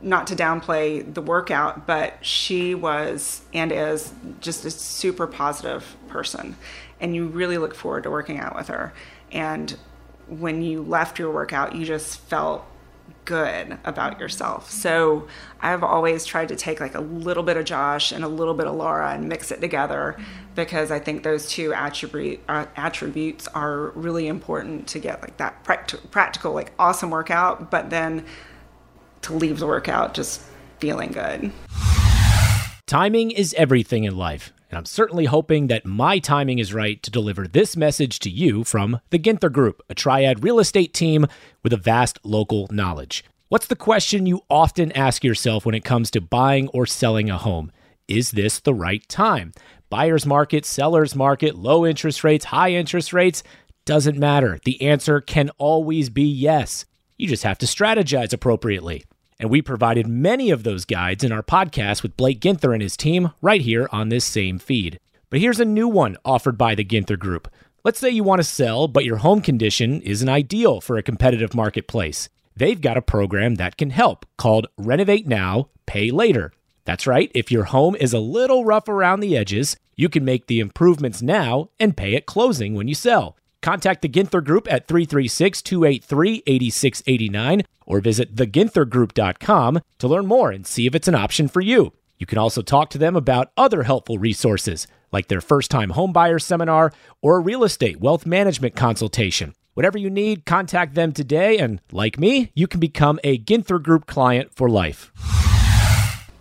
not 0.00 0.26
to 0.28 0.36
downplay 0.36 1.12
the 1.12 1.22
workout, 1.22 1.86
but 1.86 2.14
she 2.24 2.74
was 2.74 3.42
and 3.52 3.72
is 3.72 4.12
just 4.40 4.64
a 4.64 4.70
super 4.70 5.26
positive 5.26 5.96
person. 6.08 6.56
And 7.00 7.14
you 7.14 7.26
really 7.26 7.58
look 7.58 7.74
forward 7.74 8.04
to 8.04 8.10
working 8.10 8.38
out 8.38 8.54
with 8.54 8.68
her. 8.68 8.92
And 9.32 9.76
when 10.28 10.62
you 10.62 10.82
left 10.82 11.18
your 11.18 11.30
workout, 11.30 11.74
you 11.74 11.84
just 11.84 12.20
felt 12.20 12.64
good 13.24 13.78
about 13.84 14.18
yourself. 14.18 14.70
So 14.70 15.28
I've 15.60 15.82
always 15.82 16.24
tried 16.24 16.48
to 16.48 16.56
take 16.56 16.80
like 16.80 16.94
a 16.94 17.00
little 17.00 17.42
bit 17.42 17.56
of 17.56 17.66
Josh 17.66 18.10
and 18.10 18.24
a 18.24 18.28
little 18.28 18.54
bit 18.54 18.66
of 18.66 18.74
Laura 18.74 19.12
and 19.12 19.28
mix 19.28 19.50
it 19.50 19.60
together 19.60 20.16
because 20.54 20.90
I 20.90 20.98
think 20.98 21.24
those 21.24 21.50
two 21.50 21.74
attribute, 21.74 22.40
uh, 22.48 22.66
attributes 22.76 23.46
are 23.48 23.90
really 23.90 24.28
important 24.28 24.86
to 24.88 24.98
get 24.98 25.20
like 25.20 25.36
that 25.36 25.62
pract- 25.62 26.10
practical, 26.10 26.52
like 26.52 26.72
awesome 26.78 27.10
workout, 27.10 27.70
but 27.70 27.90
then 27.90 28.24
to 29.22 29.32
leave 29.32 29.58
the 29.58 29.66
workout 29.66 30.14
just 30.14 30.42
feeling 30.78 31.12
good. 31.12 31.52
Timing 32.86 33.30
is 33.30 33.54
everything 33.54 34.04
in 34.04 34.16
life, 34.16 34.52
and 34.70 34.78
I'm 34.78 34.86
certainly 34.86 35.26
hoping 35.26 35.66
that 35.66 35.84
my 35.84 36.18
timing 36.18 36.58
is 36.58 36.72
right 36.72 37.02
to 37.02 37.10
deliver 37.10 37.46
this 37.46 37.76
message 37.76 38.18
to 38.20 38.30
you 38.30 38.64
from 38.64 39.00
the 39.10 39.18
Ginther 39.18 39.52
Group, 39.52 39.82
a 39.88 39.94
triad 39.94 40.42
real 40.42 40.58
estate 40.58 40.94
team 40.94 41.26
with 41.62 41.72
a 41.72 41.76
vast 41.76 42.18
local 42.24 42.68
knowledge. 42.70 43.24
What's 43.48 43.66
the 43.66 43.76
question 43.76 44.26
you 44.26 44.42
often 44.48 44.92
ask 44.92 45.24
yourself 45.24 45.66
when 45.66 45.74
it 45.74 45.84
comes 45.84 46.10
to 46.12 46.20
buying 46.20 46.68
or 46.68 46.86
selling 46.86 47.30
a 47.30 47.38
home? 47.38 47.72
is 48.08 48.30
this 48.32 48.58
the 48.58 48.74
right 48.74 49.06
time? 49.08 49.52
Buyer's 49.90 50.26
market, 50.26 50.64
seller's 50.64 51.14
market, 51.14 51.54
low 51.54 51.86
interest 51.86 52.24
rates, 52.24 52.46
high 52.46 52.72
interest 52.72 53.12
rates, 53.12 53.42
doesn't 53.84 54.18
matter. 54.18 54.58
The 54.64 54.82
answer 54.82 55.20
can 55.20 55.50
always 55.58 56.10
be 56.10 56.24
yes. 56.24 56.84
You 57.18 57.26
just 57.26 57.42
have 57.42 57.58
to 57.58 57.66
strategize 57.66 58.32
appropriately. 58.32 59.04
And 59.40 59.50
we 59.50 59.60
provided 59.60 60.06
many 60.06 60.50
of 60.50 60.62
those 60.62 60.84
guides 60.84 61.24
in 61.24 61.32
our 61.32 61.42
podcast 61.42 62.04
with 62.04 62.16
Blake 62.16 62.40
Ginther 62.40 62.72
and 62.72 62.80
his 62.80 62.96
team 62.96 63.32
right 63.42 63.60
here 63.60 63.88
on 63.90 64.08
this 64.08 64.24
same 64.24 64.60
feed. 64.60 65.00
But 65.28 65.40
here's 65.40 65.58
a 65.58 65.64
new 65.64 65.88
one 65.88 66.16
offered 66.24 66.56
by 66.56 66.76
the 66.76 66.84
Ginther 66.84 67.18
Group. 67.18 67.48
Let's 67.82 67.98
say 67.98 68.10
you 68.10 68.22
want 68.22 68.38
to 68.38 68.44
sell, 68.44 68.86
but 68.86 69.04
your 69.04 69.16
home 69.16 69.40
condition 69.40 70.00
isn't 70.02 70.28
ideal 70.28 70.80
for 70.80 70.96
a 70.96 71.02
competitive 71.02 71.54
marketplace. 71.54 72.28
They've 72.56 72.80
got 72.80 72.96
a 72.96 73.02
program 73.02 73.56
that 73.56 73.76
can 73.76 73.90
help 73.90 74.24
called 74.36 74.68
Renovate 74.76 75.26
Now, 75.26 75.70
Pay 75.86 76.12
Later. 76.12 76.52
That's 76.84 77.06
right, 77.06 77.32
if 77.34 77.50
your 77.50 77.64
home 77.64 77.96
is 77.96 78.12
a 78.12 78.20
little 78.20 78.64
rough 78.64 78.88
around 78.88 79.20
the 79.20 79.36
edges, 79.36 79.76
you 79.96 80.08
can 80.08 80.24
make 80.24 80.46
the 80.46 80.60
improvements 80.60 81.20
now 81.20 81.70
and 81.80 81.96
pay 81.96 82.14
at 82.14 82.26
closing 82.26 82.74
when 82.74 82.86
you 82.86 82.94
sell. 82.94 83.36
Contact 83.62 84.02
the 84.02 84.08
Ginther 84.08 84.44
Group 84.44 84.70
at 84.72 84.86
336 84.86 85.62
283 85.62 86.42
8689 86.46 87.62
or 87.86 88.00
visit 88.00 88.36
theginthergroup.com 88.36 89.80
to 89.98 90.08
learn 90.08 90.26
more 90.26 90.50
and 90.50 90.66
see 90.66 90.86
if 90.86 90.94
it's 90.94 91.08
an 91.08 91.14
option 91.14 91.48
for 91.48 91.60
you. 91.60 91.92
You 92.18 92.26
can 92.26 92.38
also 92.38 92.62
talk 92.62 92.90
to 92.90 92.98
them 92.98 93.16
about 93.16 93.50
other 93.56 93.84
helpful 93.84 94.18
resources 94.18 94.86
like 95.12 95.28
their 95.28 95.40
first 95.40 95.70
time 95.70 95.90
homebuyer 95.92 96.40
seminar 96.40 96.92
or 97.22 97.38
a 97.38 97.40
real 97.40 97.64
estate 97.64 98.00
wealth 98.00 98.26
management 98.26 98.76
consultation. 98.76 99.54
Whatever 99.74 99.98
you 99.98 100.10
need, 100.10 100.44
contact 100.44 100.94
them 100.94 101.12
today, 101.12 101.58
and 101.58 101.80
like 101.92 102.18
me, 102.18 102.50
you 102.54 102.66
can 102.66 102.80
become 102.80 103.20
a 103.22 103.38
Ginther 103.38 103.80
Group 103.80 104.06
client 104.06 104.50
for 104.54 104.68
life. 104.68 105.12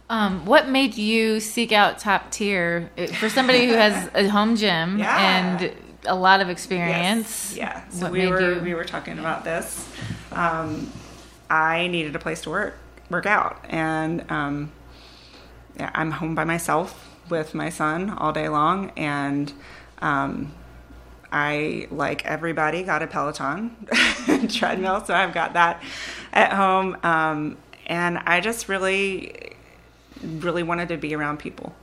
Um, 0.10 0.46
what 0.46 0.70
made 0.70 0.98
you 0.98 1.40
seek 1.40 1.72
out 1.72 2.00
top 2.00 2.32
tier 2.32 2.90
for 3.20 3.30
somebody 3.30 3.68
who 3.68 3.74
has 3.74 4.10
a 4.16 4.28
home 4.28 4.56
gym 4.56 4.98
Yeah. 5.00 5.60
and 5.62 5.72
a 6.08 6.16
lot 6.16 6.42
of 6.42 6.50
experience? 6.50 7.54
Yes. 7.56 7.58
Yeah. 7.58 7.90
So 7.90 8.04
what 8.06 8.12
we 8.12 8.28
were 8.28 8.56
you- 8.56 8.62
we 8.62 8.74
were 8.74 8.86
talking 8.86 9.20
about 9.20 9.44
this. 9.44 9.88
Um, 10.32 10.92
I 11.50 11.88
needed 11.88 12.16
a 12.16 12.20
place 12.20 12.42
to 12.42 12.50
work 12.50 12.78
work 13.10 13.26
out, 13.26 13.64
and 13.70 14.30
um, 14.32 14.72
yeah, 15.80 15.92
I'm 15.94 16.12
home 16.12 16.36
by 16.36 16.44
myself 16.44 17.04
with 17.30 17.54
my 17.54 17.70
son 17.70 18.10
all 18.10 18.34
day 18.34 18.50
long, 18.50 18.92
and 18.98 19.54
um, 20.02 20.52
I 21.32 21.88
like 21.92 22.26
everybody 22.26 22.84
got 22.84 23.02
a 23.04 23.08
Peloton 23.08 23.76
treadmill, 24.50 25.04
so 25.06 25.14
I've 25.14 25.34
got 25.34 25.54
that 25.54 25.82
at 26.34 26.54
home, 26.54 26.98
um, 27.04 27.58
and 27.86 28.18
I 28.20 28.40
just 28.42 28.68
really 28.70 29.54
really 30.24 30.64
wanted 30.64 30.90
to 30.90 30.98
be 30.98 31.14
around 31.16 31.38
people. 31.38 31.76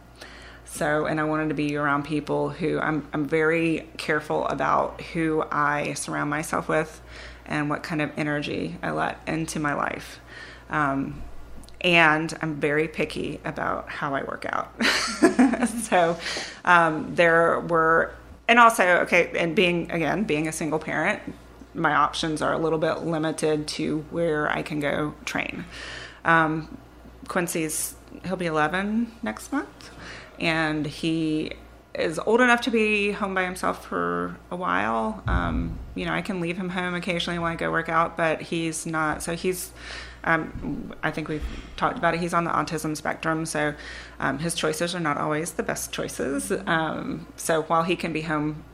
So, 0.75 1.07
and 1.07 1.21
I 1.21 1.25
wanted 1.25 1.51
to 1.51 1.55
be 1.55 1.77
around 1.77 2.03
people 2.03 2.49
who 2.49 2.81
I'm, 2.81 3.07
I'm 3.13 3.27
very 3.27 3.89
careful 3.97 4.45
about 4.49 5.01
who 5.03 5.45
I 5.49 5.93
surround 5.93 6.31
myself 6.31 6.69
with 6.69 7.01
and 7.47 7.71
what 7.71 7.85
kind 7.85 8.03
of 8.03 8.11
energy 8.17 8.77
I 8.83 8.91
let 8.91 9.21
into 9.29 9.61
my 9.61 9.75
life. 9.75 10.19
Um, 10.69 11.23
and 11.81 12.37
I'm 12.43 12.57
very 12.57 12.89
picky 12.89 13.39
about 13.45 13.89
how 13.89 14.17
I 14.17 14.25
work 14.25 14.47
out. 14.49 14.75
so, 15.85 16.19
um, 16.65 17.15
there 17.15 17.61
were, 17.61 18.13
and 18.49 18.59
also, 18.59 18.85
okay, 19.03 19.31
and 19.39 19.55
being, 19.55 19.93
again, 19.93 20.25
being 20.25 20.49
a 20.49 20.53
single 20.53 20.81
parent, 20.81 21.23
my 21.73 21.95
options 21.95 22.43
are 22.43 22.53
a 22.53 22.59
little 22.59 22.81
bit 22.81 23.03
limited 23.03 23.69
to 23.69 24.05
where 24.11 24.51
I 24.51 24.63
can 24.63 24.81
go 24.81 25.15
train. 25.25 25.67
Um, 26.25 26.79
Quincy's 27.29 27.94
he'll 28.25 28.37
be 28.37 28.47
11 28.47 29.13
next 29.23 29.53
month, 29.53 29.91
and 30.39 30.87
he 30.87 31.53
is 31.95 32.19
old 32.27 32.41
enough 32.41 32.61
to 32.63 32.71
be 32.71 33.13
home 33.13 33.35
by 33.35 33.45
himself 33.45 33.87
for 33.87 34.37
a 34.51 34.57
while. 34.57 35.23
Um, 35.27 35.79
you 35.95 36.05
know, 36.05 36.13
I 36.13 36.23
can 36.23 36.41
leave 36.41 36.57
him 36.57 36.71
home 36.71 36.95
occasionally 36.95 37.39
when 37.39 37.53
I 37.53 37.57
go 37.57 37.71
work 37.71 37.89
out, 37.89 38.17
but 38.17 38.43
he's 38.43 38.87
not. 38.87 39.23
So 39.23 39.35
he's. 39.35 39.73
Um, 40.27 40.95
I 41.03 41.11
think 41.11 41.29
we've 41.29 41.45
talked 41.77 41.99
about 41.99 42.15
it. 42.15 42.21
He's 42.21 42.33
on 42.33 42.45
the 42.45 42.51
autism 42.51 42.97
spectrum, 42.97 43.45
so 43.45 43.75
um, 44.19 44.39
his 44.39 44.55
choices 44.55 44.95
are 44.95 45.01
not 45.01 45.19
always 45.19 45.53
the 45.53 45.63
best 45.63 45.93
choices. 45.93 46.51
Um, 46.67 47.27
so 47.37 47.63
while 47.65 47.83
he 47.83 47.95
can 47.95 48.15
be 48.15 48.23
home 48.23 48.65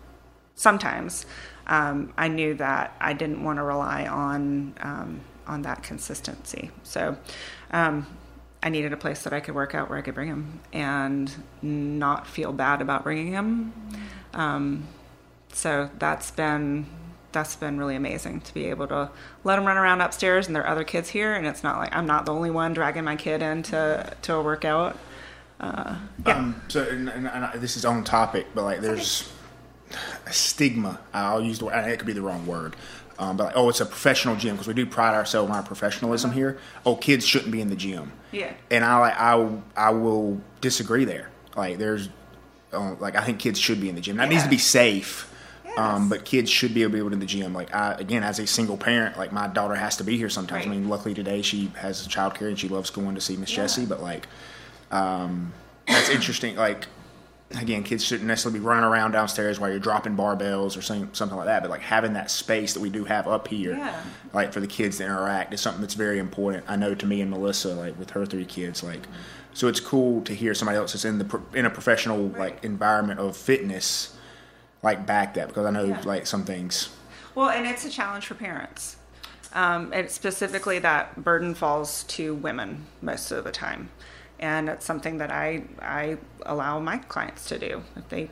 sometimes, 0.55 1.27
um, 1.67 2.13
I 2.17 2.29
knew 2.29 2.55
that 2.55 2.95
I 3.01 3.15
didn't 3.15 3.43
want 3.43 3.59
to 3.59 3.65
rely 3.65 4.07
on 4.07 4.75
um, 4.81 5.21
on 5.47 5.63
that 5.63 5.83
consistency. 5.83 6.71
So 6.85 7.17
I 8.63 8.69
needed 8.69 8.93
a 8.93 8.97
place 8.97 9.23
that 9.23 9.33
I 9.33 9.41
could 9.41 9.55
work 9.55 9.75
out 9.75 9.89
where 9.89 9.99
I 9.99 10.03
could 10.03 10.15
bring 10.15 10.29
him 10.29 10.61
and 10.73 11.33
not 11.63 12.27
feel 12.27 12.53
bad 12.53 12.83
about 12.83 13.05
bringing 13.05 13.33
him. 13.33 13.73
Um, 14.35 14.87
so 15.53 15.91
that's 15.99 16.31
been 16.31 16.87
that's 17.33 17.55
been 17.55 17.79
really 17.79 17.95
amazing 17.95 18.41
to 18.41 18.53
be 18.53 18.67
able 18.67 18.89
to 18.89 19.09
let 19.45 19.57
him 19.57 19.65
run 19.65 19.77
around 19.77 20.01
upstairs 20.01 20.49
and 20.49 20.57
there 20.57 20.65
are 20.65 20.69
other 20.69 20.83
kids 20.83 21.09
here 21.11 21.33
and 21.33 21.47
it's 21.47 21.63
not 21.63 21.79
like 21.79 21.95
I'm 21.95 22.07
not 22.07 22.27
the 22.27 22.33
only 22.33 22.51
one 22.51 22.73
dragging 22.73 23.05
my 23.05 23.15
kid 23.15 23.41
into 23.41 24.13
to 24.23 24.35
a 24.35 24.43
workout. 24.43 24.99
Uh, 25.61 25.97
yeah. 26.27 26.39
Um, 26.39 26.63
so, 26.69 26.83
and, 26.83 27.09
and, 27.09 27.27
and 27.29 27.61
this 27.61 27.77
is 27.77 27.85
on 27.85 28.03
topic, 28.03 28.47
but 28.55 28.65
like, 28.65 28.81
there's 28.81 29.31
a 30.27 30.33
stigma. 30.33 30.99
I'll 31.13 31.43
use 31.43 31.59
the 31.59 31.67
word. 31.67 31.89
It 31.89 31.99
could 31.99 32.07
be 32.07 32.13
the 32.13 32.23
wrong 32.23 32.47
word. 32.47 32.77
Um, 33.21 33.37
but 33.37 33.45
like, 33.45 33.53
oh, 33.55 33.69
it's 33.69 33.81
a 33.81 33.87
professional 33.87 34.35
gym 34.35 34.55
because 34.55 34.67
we 34.67 34.73
do 34.73 34.87
pride 34.87 35.15
ourselves 35.15 35.51
on 35.51 35.57
our 35.57 35.63
professionalism 35.63 36.33
here. 36.33 36.59
Oh, 36.87 36.97
kids 36.97 37.27
shouldn't 37.27 37.53
be 37.53 37.61
in 37.61 37.69
the 37.69 37.77
gym. 37.77 38.13
Yeah. 38.33 38.55
And 38.71 38.83
I 38.83 38.99
like 38.99 39.15
I 39.19 39.63
I 39.77 39.91
will 39.91 40.41
disagree 40.63 41.05
there. 41.05 41.31
Like, 41.55 41.77
there's 41.77 42.09
uh, 42.73 42.95
like 42.99 43.17
I 43.17 43.25
think 43.25 43.39
kids 43.39 43.61
should 43.61 43.79
be 43.79 43.91
in 43.91 43.95
the 43.95 44.01
gym. 44.01 44.17
That 44.17 44.31
needs 44.31 44.45
to 44.45 44.49
be 44.49 44.59
safe. 44.59 45.27
Um, 45.77 46.09
but 46.09 46.25
kids 46.25 46.51
should 46.51 46.75
be 46.75 46.83
able 46.83 46.91
to 46.91 46.95
be 46.95 46.99
able 46.99 47.11
to 47.11 47.15
in 47.15 47.21
the 47.21 47.27
gym. 47.27 47.53
Like 47.53 47.75
I, 47.75 47.93
again, 47.93 48.25
as 48.25 48.39
a 48.39 48.47
single 48.47 48.77
parent, 48.77 49.17
like 49.17 49.33
my 49.33 49.47
daughter 49.49 49.75
has 49.75 49.97
to 49.99 50.05
be 50.05 50.17
here 50.17 50.29
sometimes. 50.29 50.67
I 50.67 50.69
mean, 50.69 50.89
luckily 50.89 51.15
today 51.15 51.43
she 51.43 51.67
has 51.77 52.09
childcare 52.09 52.49
and 52.49 52.59
she 52.59 52.69
loves 52.69 52.91
going 52.91 53.15
to 53.15 53.21
see 53.21 53.37
Miss 53.37 53.51
Jessie. 53.51 53.87
But 53.87 54.03
like, 54.03 54.27
um, 54.91 55.53
that's 55.87 56.09
interesting. 56.09 56.57
Like, 56.57 56.87
again, 57.59 57.83
kids 57.83 58.05
shouldn't 58.05 58.29
necessarily 58.29 58.61
be 58.61 58.65
running 58.65 58.85
around 58.85 59.11
downstairs 59.13 59.59
while 59.59 59.71
you're 59.71 59.79
dropping 59.81 60.17
barbells 60.17 60.77
or 60.77 60.83
something, 60.83 61.09
something 61.13 61.37
like 61.37 61.47
that. 61.47 61.63
But 61.63 61.71
like 61.71 61.81
having 61.81 62.13
that 62.13 62.31
space 62.31 62.75
that 62.75 62.81
we 62.81 62.91
do 62.91 63.05
have 63.05 63.27
up 63.27 63.49
here, 63.49 63.75
Yeah. 63.77 64.01
like 64.33 64.53
for 64.53 64.61
the 64.61 64.67
kids 64.67 64.99
to 64.99 65.05
interact, 65.05 65.53
is 65.53 65.61
something 65.61 65.81
that's 65.81 65.95
very 65.95 66.19
important. 66.19 66.65
I 66.69 66.77
know 66.77 66.95
to 66.95 67.07
me 67.07 67.21
and 67.21 67.31
Melissa, 67.31 67.75
like 67.75 67.99
with 67.99 68.11
her 68.11 68.25
three 68.27 68.45
kids, 68.45 68.83
like. 68.83 69.01
So 69.53 69.67
it's 69.67 69.81
cool 69.81 70.23
to 70.23 70.33
hear 70.35 70.55
somebody 70.55 70.79
else 70.79 70.93
that's 70.93 71.05
in 71.05 71.19
the 71.19 71.41
in 71.53 71.67
a 71.67 71.71
professional 71.71 72.29
like 72.39 72.63
environment 72.63 73.19
of 73.19 73.37
fitness, 73.37 74.15
like 74.81 75.05
back 75.07 75.35
that 75.35 75.49
because 75.49 75.67
I 75.67 75.71
know 75.71 75.87
Yeah. 75.87 76.01
like 76.05 76.29
some 76.29 76.45
things. 76.45 76.91
Well, 77.35 77.51
and 77.51 77.67
it's 77.67 77.85
a 77.85 77.91
challenge 77.91 78.27
for 78.27 78.35
parents. 78.35 78.95
Um, 79.53 79.91
and 79.93 80.09
specifically, 80.09 80.79
that 80.79 81.25
burden 81.25 81.57
falls 81.57 82.05
to 82.05 82.33
women 82.35 82.87
most 83.03 83.33
of 83.33 83.43
the 83.43 83.51
time, 83.51 83.91
and 84.41 84.69
it's 84.69 84.85
something 84.85 85.19
that 85.19 85.31
I 85.31 85.63
I 85.81 86.19
allow 86.45 86.81
my 86.81 86.99
clients 86.99 87.47
to 87.49 87.59
do. 87.59 87.83
If 87.95 88.09
they 88.09 88.31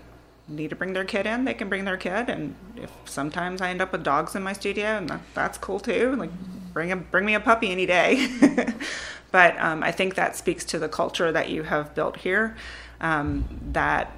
need 0.49 0.71
to 0.71 0.77
bring 0.77 0.95
their 0.95 1.05
kid 1.05 1.27
in, 1.27 1.45
they 1.45 1.55
can 1.55 1.69
bring 1.69 1.85
their 1.85 1.99
kid, 1.99 2.29
and 2.29 2.57
if 2.77 2.91
sometimes 3.05 3.61
I 3.61 3.71
end 3.71 3.81
up 3.81 3.93
with 3.93 4.03
dogs 4.03 4.35
in 4.35 4.43
my 4.43 4.55
studio, 4.55 4.87
and 4.87 5.09
that, 5.11 5.21
that's 5.35 5.59
cool 5.59 5.79
too. 5.79 6.17
Like 6.17 6.31
bring 6.73 6.91
a, 6.91 6.97
bring 6.97 7.25
me 7.25 7.35
a 7.35 7.41
puppy 7.41 7.71
any 7.71 7.87
day. 7.87 8.29
but 9.31 9.59
um, 9.61 9.83
I 9.83 9.93
think 9.93 10.15
that 10.17 10.35
speaks 10.35 10.65
to 10.67 10.79
the 10.79 10.89
culture 10.89 11.31
that 11.31 11.51
you 11.51 11.65
have 11.65 11.95
built 11.95 12.17
here. 12.17 12.57
Um, 13.01 13.61
that 13.73 14.13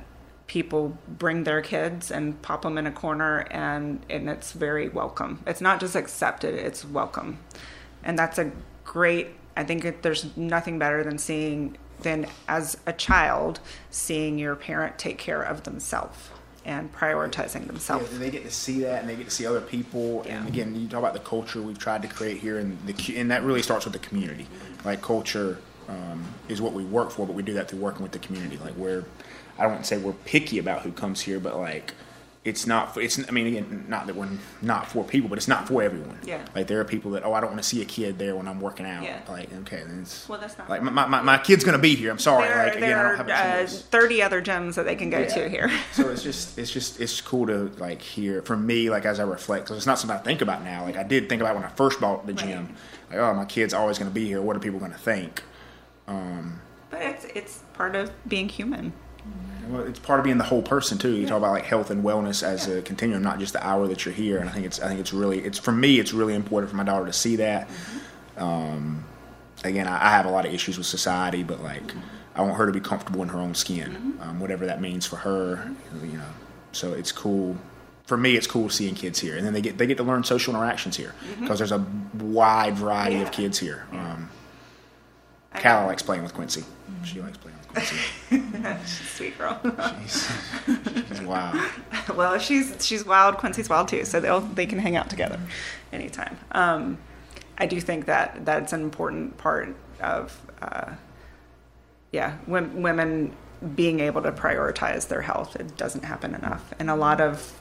people 0.47 0.99
bring 1.07 1.45
their 1.45 1.61
kids 1.61 2.11
and 2.11 2.41
pop 2.43 2.63
them 2.63 2.77
in 2.77 2.85
a 2.85 2.91
corner 2.91 3.47
and 3.53 4.05
and 4.11 4.29
it's 4.29 4.51
very 4.51 4.89
welcome 4.89 5.41
it's 5.47 5.61
not 5.61 5.79
just 5.79 5.95
accepted 5.95 6.57
it's 6.57 6.85
welcome 6.85 7.39
and 8.03 8.19
that's 8.19 8.37
a 8.37 8.51
great 8.83 9.29
i 9.61 9.65
think 9.65 9.85
it, 9.85 10.03
there's 10.03 10.37
nothing 10.37 10.79
better 10.79 11.05
than 11.05 11.19
seeing 11.19 11.77
than 12.01 12.27
as 12.49 12.77
a 12.87 12.93
child 12.93 13.61
seeing 13.91 14.39
your 14.39 14.57
parent 14.57 14.99
take 14.99 15.19
care 15.19 15.43
of 15.43 15.65
themselves 15.65 16.31
and 16.65 16.93
prioritizing 16.93 17.61
Yeah, 17.61 17.67
themselves 17.67 18.19
they 18.19 18.31
get 18.31 18.45
to 18.45 18.51
see 18.51 18.81
that, 18.81 19.01
and 19.01 19.09
they 19.09 19.17
get 19.17 19.25
to 19.25 19.31
see 19.31 19.47
other 19.47 19.61
people. 19.61 20.23
And 20.29 20.47
again, 20.47 20.75
you 20.75 20.89
talk 20.89 20.99
about 20.99 21.15
the 21.15 21.21
culture 21.21 21.63
we've 21.63 21.79
tried 21.79 22.03
to 22.03 22.09
create 22.09 22.39
here, 22.39 22.59
and 22.59 22.79
the 22.87 23.17
and 23.17 23.31
that 23.31 23.43
really 23.43 23.63
starts 23.63 23.85
with 23.85 23.95
the 23.95 23.99
community. 23.99 24.47
Like 24.85 25.03
culture 25.03 25.59
um, 25.89 26.25
is 26.49 26.61
what 26.61 26.73
we 26.73 26.85
work 26.85 27.11
for, 27.11 27.27
but 27.27 27.35
we 27.35 27.43
do 27.43 27.55
that 27.55 27.69
through 27.69 27.81
working 27.81 28.03
with 28.03 28.13
the 28.13 28.19
community. 28.19 28.59
Like 28.59 28.77
we're, 28.77 29.05
I 29.59 29.63
don't 29.63 29.73
want 29.73 29.85
to 29.85 29.89
say 29.89 29.99
we're 29.99 30.13
picky 30.13 30.59
about 30.59 30.83
who 30.83 30.93
comes 30.93 31.23
here, 31.23 31.41
but 31.41 31.57
like 31.57 31.95
it's 32.43 32.67
not. 32.67 32.95
For, 32.95 33.03
it's 33.03 33.19
I 33.29 33.33
mean, 33.33 33.47
again, 33.47 33.85
not 33.87 34.07
that 34.07 34.17
we're 34.17 34.29
not 34.63 34.87
for 34.87 35.05
people, 35.05 35.29
but 35.29 35.37
it's 35.37 35.49
not 35.49 35.69
for 35.69 35.83
everyone. 35.83 36.19
Yeah. 36.25 36.43
Like 36.55 36.69
there 36.69 36.81
are 36.81 36.85
people 36.85 37.11
that 37.11 37.25
oh, 37.25 37.35
I 37.35 37.41
don't 37.41 37.51
want 37.51 37.63
to 37.63 37.69
see 37.69 37.83
a 37.83 37.85
kid 37.85 38.19
there 38.19 38.35
when 38.35 38.49
I'm 38.49 38.61
working 38.61 38.87
out. 38.87 39.03
Yeah. 39.03 39.21
Like 39.29 39.53
okay, 39.53 39.83
then 39.87 40.01
it's 40.01 40.27
Well, 40.27 40.41
that's 40.41 40.57
not 40.57 40.71
like 40.71 40.83
my, 40.83 41.07
my, 41.07 41.21
my 41.21 41.37
kid's 41.37 41.65
gonna 41.65 41.79
be 41.79 41.95
here. 41.95 42.11
I'm 42.11 42.19
sorry. 42.19 42.49
there, 42.49 42.57
like 42.57 42.77
again, 42.77 42.89
there 42.89 42.99
I 42.99 43.09
don't 43.17 43.29
have 43.29 43.29
a 43.29 43.65
uh, 43.65 43.67
30 43.67 44.23
other 44.23 44.43
gyms 44.43 44.75
that 44.77 44.87
they 44.87 44.97
can 44.97 45.11
go 45.11 45.27
to 45.27 45.49
here 45.49 45.71
so 45.93 46.09
it's 46.09 46.23
just 46.23 46.59
it's 46.59 46.71
just 46.71 46.99
it's 46.99 47.21
cool 47.21 47.47
to 47.47 47.71
like 47.79 48.01
hear 48.01 48.41
for 48.43 48.57
me 48.57 48.89
like 48.89 49.05
as 49.05 49.21
I 49.21 49.25
reflect 49.25 49.65
because 49.65 49.77
it's 49.77 49.87
not 49.87 49.99
something 49.99 50.19
I 50.19 50.23
think 50.23 50.41
about 50.41 50.65
now. 50.65 50.85
Like 50.85 50.97
I 50.97 51.03
did 51.03 51.29
think 51.29 51.43
about 51.43 51.55
when 51.55 51.65
I 51.65 51.69
first 51.69 52.01
bought 52.01 52.27
the 52.27 52.33
gym. 52.33 52.75
Like 53.11 53.19
oh 53.19 53.35
my 53.35 53.45
kid's 53.45 53.75
always 53.75 53.99
going 53.99 54.11
to 54.11 54.15
be 54.15 54.27
here. 54.27 54.41
What 54.41 54.57
are 54.57 54.61
people 54.61 54.79
going 54.79 54.93
to 54.93 54.99
think? 54.99 55.43
Um, 56.09 56.61
but 56.89 57.03
it's 57.03 57.25
it's 57.27 57.63
part 57.75 57.95
of 57.95 58.11
being 58.27 58.49
human. 58.49 58.93
Well, 59.71 59.83
it's 59.83 59.99
part 59.99 60.19
of 60.19 60.25
being 60.25 60.39
the 60.39 60.45
whole 60.45 60.63
person 60.63 60.99
too. 60.99 61.15
You 61.15 61.27
talk 61.27 61.39
about 61.39 61.53
like 61.53 61.65
health 61.65 61.91
and 61.91 62.03
wellness 62.03 62.43
as 62.43 62.67
a 62.67 62.83
continuum, 62.83 63.23
not 63.23 63.39
just 63.39 63.53
the 63.53 63.65
hour 63.65 63.87
that 63.87 64.05
you're 64.05 64.15
here. 64.15 64.39
And 64.39 64.49
I 64.49 64.53
think 64.53 64.67
it's 64.67 64.81
I 64.81 64.89
think 64.89 65.01
it's 65.01 65.13
really 65.13 65.41
it's 65.41 65.59
for 65.59 65.73
me 65.73 66.01
it's 66.01 66.13
really 66.13 66.35
important 66.35 66.71
for 66.71 66.77
my 66.77 66.85
daughter 66.85 67.07
to 67.07 67.13
see 67.13 67.37
that. 67.37 67.69
Um, 68.37 69.05
again, 69.63 69.87
I, 69.87 70.07
I 70.07 70.11
have 70.11 70.27
a 70.27 70.31
lot 70.31 70.45
of 70.47 70.53
issues 70.53 70.77
with 70.77 70.87
society, 70.87 71.43
but 71.43 71.63
like 71.63 71.95
I 72.35 72.43
want 72.43 72.57
her 72.57 72.67
to 72.67 72.73
be 72.73 72.81
comfortable 72.81 73.23
in 73.23 73.29
her 73.29 73.39
own 73.39 73.55
skin, 73.55 74.19
um, 74.21 74.41
whatever 74.41 74.67
that 74.67 74.81
means 74.81 75.07
for 75.07 75.17
her. 75.17 75.71
You 76.03 76.19
know, 76.19 76.31
so 76.73 76.93
it's 76.93 77.13
cool. 77.13 77.57
For 78.07 78.17
me, 78.17 78.35
it's 78.35 78.49
cool 78.49 78.71
seeing 78.71 78.97
kids 78.97 79.21
here, 79.21 79.37
and 79.37 79.47
then 79.47 79.53
they 79.53 79.61
get 79.61 79.79
they 79.79 79.87
get 79.87 79.99
to 79.99 80.03
learn 80.03 80.25
social 80.25 80.53
interactions 80.55 80.97
here 80.97 81.15
because 81.39 81.59
there's 81.59 81.71
a 81.71 81.85
wide 82.15 82.77
variety 82.77 83.21
of 83.23 83.31
kids 83.31 83.59
here. 83.59 83.87
Um, 83.93 84.31
Calla 85.55 85.87
likes 85.87 86.03
playing 86.03 86.25
with 86.25 86.35
Quincy. 86.35 86.65
She 87.05 87.21
likes 87.21 87.37
playing 87.37 87.59
Quincy. 88.29 88.95
Sweet 89.15 89.39
girl. 89.39 89.61
She's, 90.03 90.29
she's 91.09 91.21
wild. 91.23 91.57
well, 92.17 92.39
she's 92.39 92.75
she's 92.85 93.05
wild. 93.05 93.37
Quincy's 93.39 93.69
wild 93.69 93.89
too, 93.89 94.05
so 94.05 94.21
they'll 94.21 94.41
they 94.41 94.67
can 94.67 94.79
hang 94.79 94.97
out 94.97 95.11
together 95.11 95.39
anytime. 95.93 96.37
Um, 96.53 96.99
I 97.59 97.67
do 97.67 97.81
think 97.81 98.07
that 98.07 98.45
that's 98.45 98.73
an 98.73 98.83
important 98.83 99.37
part 99.39 99.75
of 100.01 100.41
uh, 100.63 100.93
yeah, 102.13 102.37
wom- 102.47 102.83
women 102.83 103.35
being 103.75 104.01
able 104.01 104.23
to 104.23 104.33
prioritize 104.33 105.09
their 105.09 105.23
health. 105.23 105.57
It 105.57 105.77
doesn't 105.77 106.05
happen 106.05 106.35
enough, 106.35 106.73
and 106.79 106.91
a 106.91 106.97
lot 106.97 107.21
of 107.21 107.53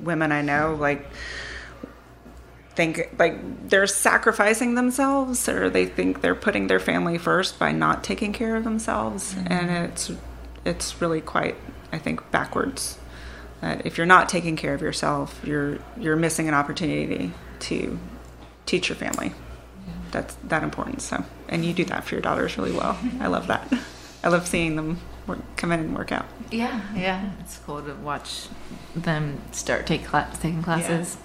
women 0.00 0.30
I 0.30 0.42
know 0.42 0.76
like 0.78 1.06
think 2.78 3.10
like 3.18 3.68
they're 3.68 3.88
sacrificing 3.88 4.76
themselves 4.76 5.48
or 5.48 5.68
they 5.68 5.84
think 5.84 6.20
they're 6.20 6.36
putting 6.36 6.68
their 6.68 6.78
family 6.78 7.18
first 7.18 7.58
by 7.58 7.72
not 7.72 8.04
taking 8.04 8.32
care 8.32 8.54
of 8.54 8.62
themselves. 8.62 9.34
Mm-hmm. 9.34 9.52
And 9.52 9.90
it's 9.90 10.12
it's 10.64 11.00
really 11.00 11.20
quite 11.20 11.56
i 11.92 11.98
think 11.98 12.30
backwards. 12.30 12.96
That 13.60 13.84
if 13.84 13.98
you're 13.98 14.06
not 14.06 14.28
taking 14.28 14.54
care 14.54 14.74
of 14.74 14.80
yourself 14.80 15.40
you're 15.44 15.78
you're 15.96 16.14
missing 16.14 16.46
an 16.46 16.54
opportunity 16.54 17.32
to 17.66 17.98
teach 18.64 18.88
your 18.88 18.96
family. 18.96 19.32
That's 20.12 20.36
that 20.44 20.62
important. 20.62 21.02
So 21.02 21.24
and 21.48 21.64
you 21.64 21.72
do 21.74 21.84
that 21.86 22.04
for 22.04 22.14
your 22.14 22.22
daughters 22.22 22.56
really 22.56 22.72
well. 22.72 22.96
I 23.18 23.26
love 23.26 23.48
that. 23.48 23.72
I 24.22 24.28
love 24.28 24.46
seeing 24.46 24.76
them 24.76 25.00
work, 25.28 25.38
come 25.56 25.70
in 25.72 25.80
and 25.80 25.96
work 25.96 26.10
out 26.10 26.26
Yeah, 26.50 26.80
yeah, 26.96 27.30
it's 27.40 27.58
cool 27.58 27.82
to 27.82 27.94
watch 27.94 28.48
them 28.96 29.40
start 29.52 29.86
take 29.86 30.04
cla- 30.04 30.30
taking 30.40 30.62
classes. 30.62 31.16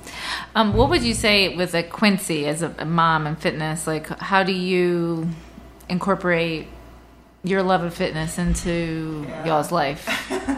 Um, 0.56 0.74
what 0.74 0.89
would 0.89 1.01
you 1.04 1.14
say 1.14 1.56
with 1.56 1.74
a 1.74 1.82
Quincy 1.84 2.45
as 2.45 2.62
a, 2.62 2.76
a 2.78 2.86
mom 2.86 3.26
and 3.26 3.38
fitness? 3.39 3.88
Like, 3.88 4.08
how 4.20 4.43
do 4.43 4.51
you 4.51 5.30
incorporate 5.89 6.68
your 7.43 7.64
love 7.64 7.84
of 7.84 7.93
fitness 7.93 8.38
into 8.38 9.26
y'all's 9.45 9.72
life? 9.72 10.08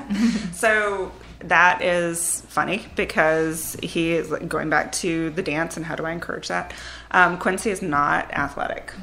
So 0.53 1.11
that 1.39 1.81
is 1.81 2.41
funny 2.47 2.85
because 2.95 3.75
he 3.81 4.13
is 4.13 4.29
going 4.47 4.69
back 4.69 4.91
to 4.93 5.29
the 5.31 5.41
dance 5.41 5.77
and 5.77 5.85
how 5.85 5.95
do 5.95 6.05
I 6.05 6.11
encourage 6.11 6.47
that? 6.47 6.73
Um, 7.11 7.37
Quincy 7.37 7.71
is 7.71 7.81
not 7.81 8.31
athletic. 8.31 8.93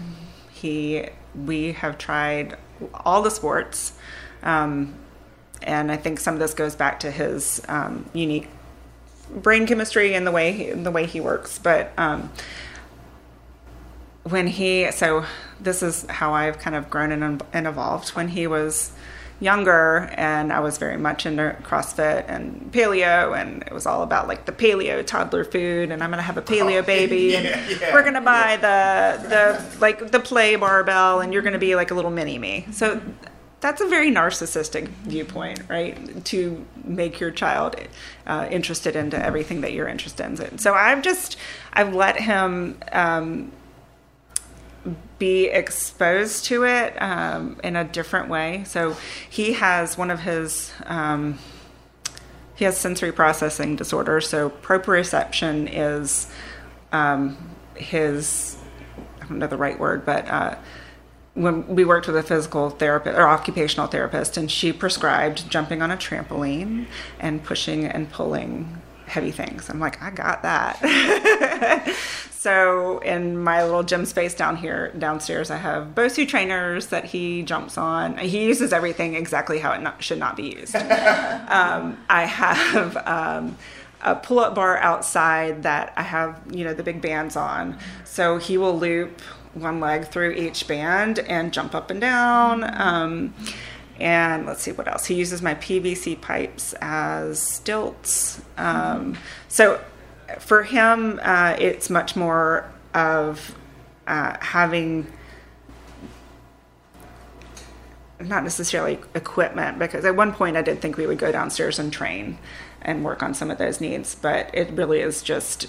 He 0.53 1.07
we 1.35 1.73
have 1.73 1.99
tried 1.99 2.57
all 3.05 3.23
the 3.23 3.31
sports, 3.31 3.95
um, 4.43 4.95
and 5.63 5.93
I 5.93 5.97
think 5.97 6.21
some 6.21 6.35
of 6.35 6.41
this 6.41 6.55
goes 6.55 6.75
back 6.75 7.01
to 7.01 7.11
his 7.11 7.63
um, 7.69 8.09
unique 8.13 8.49
brain 9.31 9.67
chemistry 9.67 10.15
and 10.15 10.27
the 10.27 10.33
way 10.33 10.53
he, 10.53 10.71
the 10.71 10.91
way 10.91 11.07
he 11.07 11.21
works. 11.21 11.59
But 11.59 11.93
um, 11.97 12.31
when 14.25 14.47
he 14.47 14.91
so 14.93 15.25
this 15.61 15.83
is 15.83 16.05
how 16.09 16.33
I've 16.35 16.59
kind 16.59 16.77
of 16.77 16.91
grown 16.91 17.13
and, 17.13 17.43
and 17.53 17.67
evolved. 17.67 18.11
When 18.11 18.29
he 18.29 18.47
was 18.47 18.93
younger, 19.41 20.11
and 20.15 20.53
I 20.53 20.61
was 20.61 20.79
very 20.79 20.97
much 20.97 21.27
into 21.27 21.57
CrossFit 21.63 22.25
and 22.29 22.71
paleo, 22.73 23.37
and 23.37 23.63
it 23.63 23.73
was 23.73 23.87
all 23.87 24.03
about 24.03 24.29
like 24.29 24.45
the 24.45 24.53
paleo 24.53 25.05
toddler 25.05 25.45
food, 25.45 25.91
and 25.91 26.03
I'm 26.03 26.11
gonna 26.11 26.23
have 26.23 26.37
a 26.37 26.43
paleo 26.43 26.85
baby, 26.87 27.37
and 27.37 27.81
we're 27.93 28.05
gonna 28.05 28.21
buy 28.21 28.57
the 28.57 29.29
the 29.29 29.79
like 29.81 30.11
the 30.11 30.21
play 30.21 30.57
barbell, 30.57 31.21
and 31.21 31.33
you're 31.33 31.43
gonna 31.43 31.59
be 31.59 31.75
like 31.75 31.91
a 31.91 31.95
little 31.95 32.11
mini 32.11 32.39
me. 32.39 32.67
So 32.73 33.01
that's 33.63 33.81
a 33.81 33.87
very 33.87 34.11
narcissistic 34.11 34.89
viewpoint, 35.07 35.63
right? 35.69 36.23
To 36.27 36.67
make 36.85 37.21
your 37.21 37.31
child 37.31 37.77
uh, 38.27 38.49
interested 38.51 38.97
into 38.97 39.25
everything 39.25 39.63
that 39.63 39.73
you're 39.73 39.89
interested 39.89 40.27
in. 40.27 40.59
So 40.59 40.75
I've 40.75 41.01
just 41.01 41.39
I've 41.73 41.95
let 41.95 42.21
him. 42.21 42.79
Um, 42.93 43.53
be 45.21 45.45
exposed 45.47 46.47
to 46.47 46.65
it 46.65 47.01
um, 47.01 47.57
in 47.63 47.77
a 47.77 47.85
different 47.85 48.29
way. 48.29 48.65
So 48.67 48.97
he 49.31 49.53
has 49.53 49.97
one 49.97 50.11
of 50.11 50.19
his 50.19 50.73
um, 50.87 51.39
he 52.57 52.65
has 52.65 52.77
sensory 52.77 53.13
processing 53.13 53.77
disorder. 53.77 54.21
So 54.21 54.51
proprioception 54.51 55.71
is 55.73 56.29
um, 56.91 57.37
his 57.77 58.57
I 59.21 59.27
don't 59.27 59.39
know 59.39 59.47
the 59.47 59.57
right 59.57 59.79
word, 59.79 60.05
but 60.05 60.29
uh, 60.29 60.57
when 61.35 61.67
we 61.67 61.85
worked 61.85 62.07
with 62.07 62.17
a 62.17 62.23
physical 62.23 62.71
therapist 62.71 63.17
or 63.17 63.29
occupational 63.29 63.87
therapist, 63.87 64.37
and 64.37 64.51
she 64.51 64.73
prescribed 64.73 65.49
jumping 65.51 65.81
on 65.81 65.91
a 65.91 65.97
trampoline 65.97 66.87
and 67.19 67.43
pushing 67.43 67.87
and 67.87 68.11
pulling 68.11 68.83
heavy 69.07 69.31
things. 69.31 69.69
I'm 69.69 69.81
like, 69.81 70.03
I 70.03 70.11
got 70.11 70.43
that. 70.43 70.79
so 72.31 72.99
in 72.99 73.39
my 73.39 73.63
little 73.63 73.83
gym 73.83 74.05
space 74.05 74.35
down 74.35 74.57
here 74.57 74.93
downstairs, 74.99 75.51
I 75.51 75.57
have 75.57 75.95
BOSU 75.95 76.29
trainers 76.29 76.89
that 76.89 77.07
he 77.07 77.43
jumps 77.43 77.79
on. 77.79 78.19
He 78.19 78.45
uses 78.45 78.73
everything 78.73 79.15
exactly 79.15 79.59
how 79.59 79.73
it 79.73 79.81
not, 79.81 80.03
should 80.03 80.19
not 80.19 80.37
be 80.37 80.55
used. 80.55 80.75
um, 80.77 81.99
I 82.09 82.25
have. 82.25 82.97
Um, 83.07 83.57
a 84.05 84.17
pull-up 84.17 84.57
bar 84.57 84.79
outside 84.79 85.63
that 85.63 85.93
I 85.97 86.03
have, 86.03 86.41
you 86.51 86.65
know, 86.65 86.75
the 86.75 86.83
big 86.83 87.01
bands 87.01 87.37
on. 87.37 87.79
So 88.05 88.39
he 88.39 88.59
will 88.59 88.77
loop 88.77 89.23
one 89.55 89.81
leg 89.81 90.07
through 90.07 90.33
each 90.33 90.67
band 90.67 91.19
and 91.21 91.53
jump 91.53 91.75
up 91.75 91.91
and 91.91 92.01
down. 92.01 92.65
Um, 92.81 93.35
and 94.01 94.47
let's 94.47 94.63
see 94.63 94.73
what 94.73 94.89
else. 94.89 95.07
He 95.07 95.15
uses 95.15 95.43
my 95.43 95.55
PVC 95.55 96.21
pipes 96.21 96.75
as 96.81 97.41
stilts. 97.41 98.43
Um, 98.57 99.19
so 99.49 99.81
for 100.41 100.63
him, 100.63 101.21
uh, 101.23 101.57
it's 101.59 101.91
much 101.91 102.17
more 102.17 102.71
of 102.95 103.55
uh, 104.07 104.37
having 104.41 105.07
not 108.21 108.45
necessarily 108.45 109.01
equipment 109.15 109.79
because 109.79 110.05
at 110.05 110.15
one 110.15 110.33
point 110.33 110.57
I 110.57 110.63
did 110.63 110.81
think 110.81 110.97
we 110.97 111.07
would 111.07 111.19
go 111.19 111.33
downstairs 111.33 111.79
and 111.79 111.93
train 111.93 112.39
and 112.81 113.05
work 113.05 113.23
on 113.23 113.35
some 113.35 113.51
of 113.51 113.59
those 113.59 113.81
needs, 113.81 114.15
but 114.15 114.51
it 114.55 114.71
really 114.73 115.01
is 115.01 115.23
just 115.23 115.69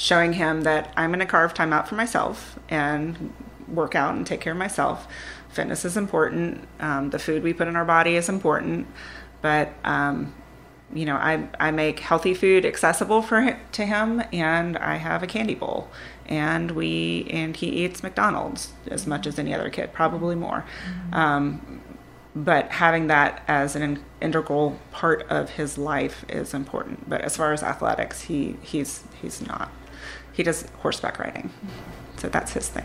showing 0.00 0.32
him 0.32 0.62
that 0.62 0.90
I'm 0.96 1.10
going 1.10 1.20
to 1.20 1.26
carve 1.26 1.52
time 1.52 1.74
out 1.74 1.86
for 1.86 1.94
myself 1.94 2.58
and 2.70 3.34
work 3.68 3.94
out 3.94 4.14
and 4.14 4.26
take 4.26 4.40
care 4.40 4.54
of 4.54 4.58
myself. 4.58 5.06
Fitness 5.50 5.84
is 5.84 5.94
important. 5.94 6.66
Um, 6.80 7.10
the 7.10 7.18
food 7.18 7.42
we 7.42 7.52
put 7.52 7.68
in 7.68 7.76
our 7.76 7.84
body 7.84 8.16
is 8.16 8.26
important, 8.26 8.86
but 9.42 9.74
um, 9.84 10.32
you 10.94 11.04
know, 11.04 11.16
I 11.16 11.46
I 11.58 11.70
make 11.70 12.00
healthy 12.00 12.32
food 12.32 12.64
accessible 12.64 13.20
for 13.20 13.58
to 13.72 13.84
him, 13.84 14.22
and 14.32 14.78
I 14.78 14.96
have 14.96 15.22
a 15.22 15.26
candy 15.26 15.54
bowl, 15.54 15.90
and 16.24 16.70
we 16.70 17.26
and 17.30 17.54
he 17.54 17.66
eats 17.66 18.02
McDonald's 18.02 18.72
as 18.90 19.06
much 19.06 19.26
as 19.26 19.38
any 19.38 19.52
other 19.52 19.68
kid, 19.68 19.92
probably 19.92 20.34
more. 20.34 20.64
Um, 21.12 21.82
but 22.34 22.70
having 22.70 23.08
that 23.08 23.42
as 23.48 23.76
an 23.76 24.02
integral 24.22 24.78
part 24.92 25.26
of 25.28 25.50
his 25.50 25.76
life 25.76 26.24
is 26.28 26.54
important. 26.54 27.06
But 27.06 27.20
as 27.20 27.36
far 27.36 27.52
as 27.52 27.62
athletics, 27.62 28.22
he 28.22 28.56
he's 28.62 29.04
he's 29.20 29.46
not. 29.46 29.70
He 30.32 30.42
does 30.42 30.64
horseback 30.78 31.18
riding, 31.18 31.50
so 32.16 32.28
that's 32.28 32.52
his 32.52 32.68
thing. 32.68 32.84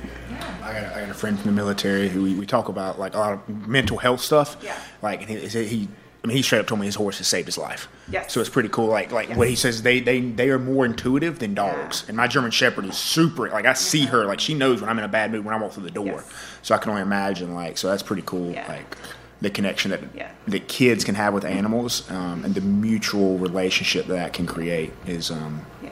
I 0.63 0.73
got, 0.73 0.83
a, 0.83 0.95
I 0.95 0.99
got 1.01 1.09
a 1.09 1.13
friend 1.13 1.37
from 1.39 1.47
the 1.51 1.55
military 1.55 2.09
who 2.09 2.23
we, 2.23 2.35
we 2.35 2.45
talk 2.45 2.69
about 2.69 2.99
like 2.99 3.13
a 3.15 3.19
lot 3.19 3.33
of 3.33 3.67
mental 3.67 3.97
health 3.97 4.21
stuff. 4.21 4.57
Yeah. 4.61 4.77
Like 5.01 5.21
and 5.21 5.29
he, 5.29 5.65
he, 5.65 5.87
I 6.23 6.27
mean, 6.27 6.37
he 6.37 6.41
straight 6.43 6.59
up 6.59 6.67
told 6.67 6.79
me 6.79 6.87
his 6.87 6.95
horse 6.95 7.19
has 7.19 7.27
saved 7.27 7.45
his 7.47 7.57
life. 7.57 7.87
Yes. 8.09 8.33
So 8.33 8.39
it's 8.41 8.49
pretty 8.49 8.69
cool. 8.69 8.87
Like 8.87 9.11
like 9.11 9.29
what 9.37 9.47
he 9.47 9.55
says, 9.55 9.83
they 9.83 9.99
they 9.99 10.21
they 10.21 10.49
are 10.49 10.57
more 10.59 10.85
intuitive 10.85 11.39
than 11.39 11.53
dogs. 11.53 12.01
Yeah. 12.03 12.09
And 12.09 12.17
my 12.17 12.27
German 12.27 12.51
Shepherd 12.51 12.85
is 12.85 12.97
super. 12.97 13.47
Like 13.49 13.65
I 13.65 13.73
see 13.73 14.05
her, 14.07 14.25
like 14.25 14.39
she 14.39 14.53
knows 14.55 14.81
when 14.81 14.89
I'm 14.89 14.97
in 14.97 15.05
a 15.05 15.09
bad 15.09 15.31
mood 15.31 15.45
when 15.45 15.53
I 15.53 15.61
walk 15.61 15.73
through 15.73 15.83
the 15.83 15.91
door. 15.91 16.05
Yes. 16.07 16.31
So 16.63 16.73
I 16.75 16.79
can 16.79 16.89
only 16.89 17.03
imagine. 17.03 17.53
Like 17.53 17.77
so 17.77 17.89
that's 17.89 18.03
pretty 18.03 18.23
cool. 18.25 18.51
Yeah. 18.51 18.67
Like 18.67 18.97
the 19.41 19.49
connection 19.51 19.91
that 19.91 19.99
Yeah. 20.15 20.31
that 20.47 20.67
kids 20.67 21.03
can 21.03 21.13
have 21.15 21.33
with 21.33 21.45
animals 21.45 22.09
um, 22.09 22.43
and 22.43 22.55
the 22.55 22.61
mutual 22.61 23.37
relationship 23.37 24.07
that, 24.07 24.15
that 24.15 24.33
can 24.33 24.47
create 24.47 24.93
is 25.05 25.29
um, 25.29 25.63
Yeah. 25.83 25.91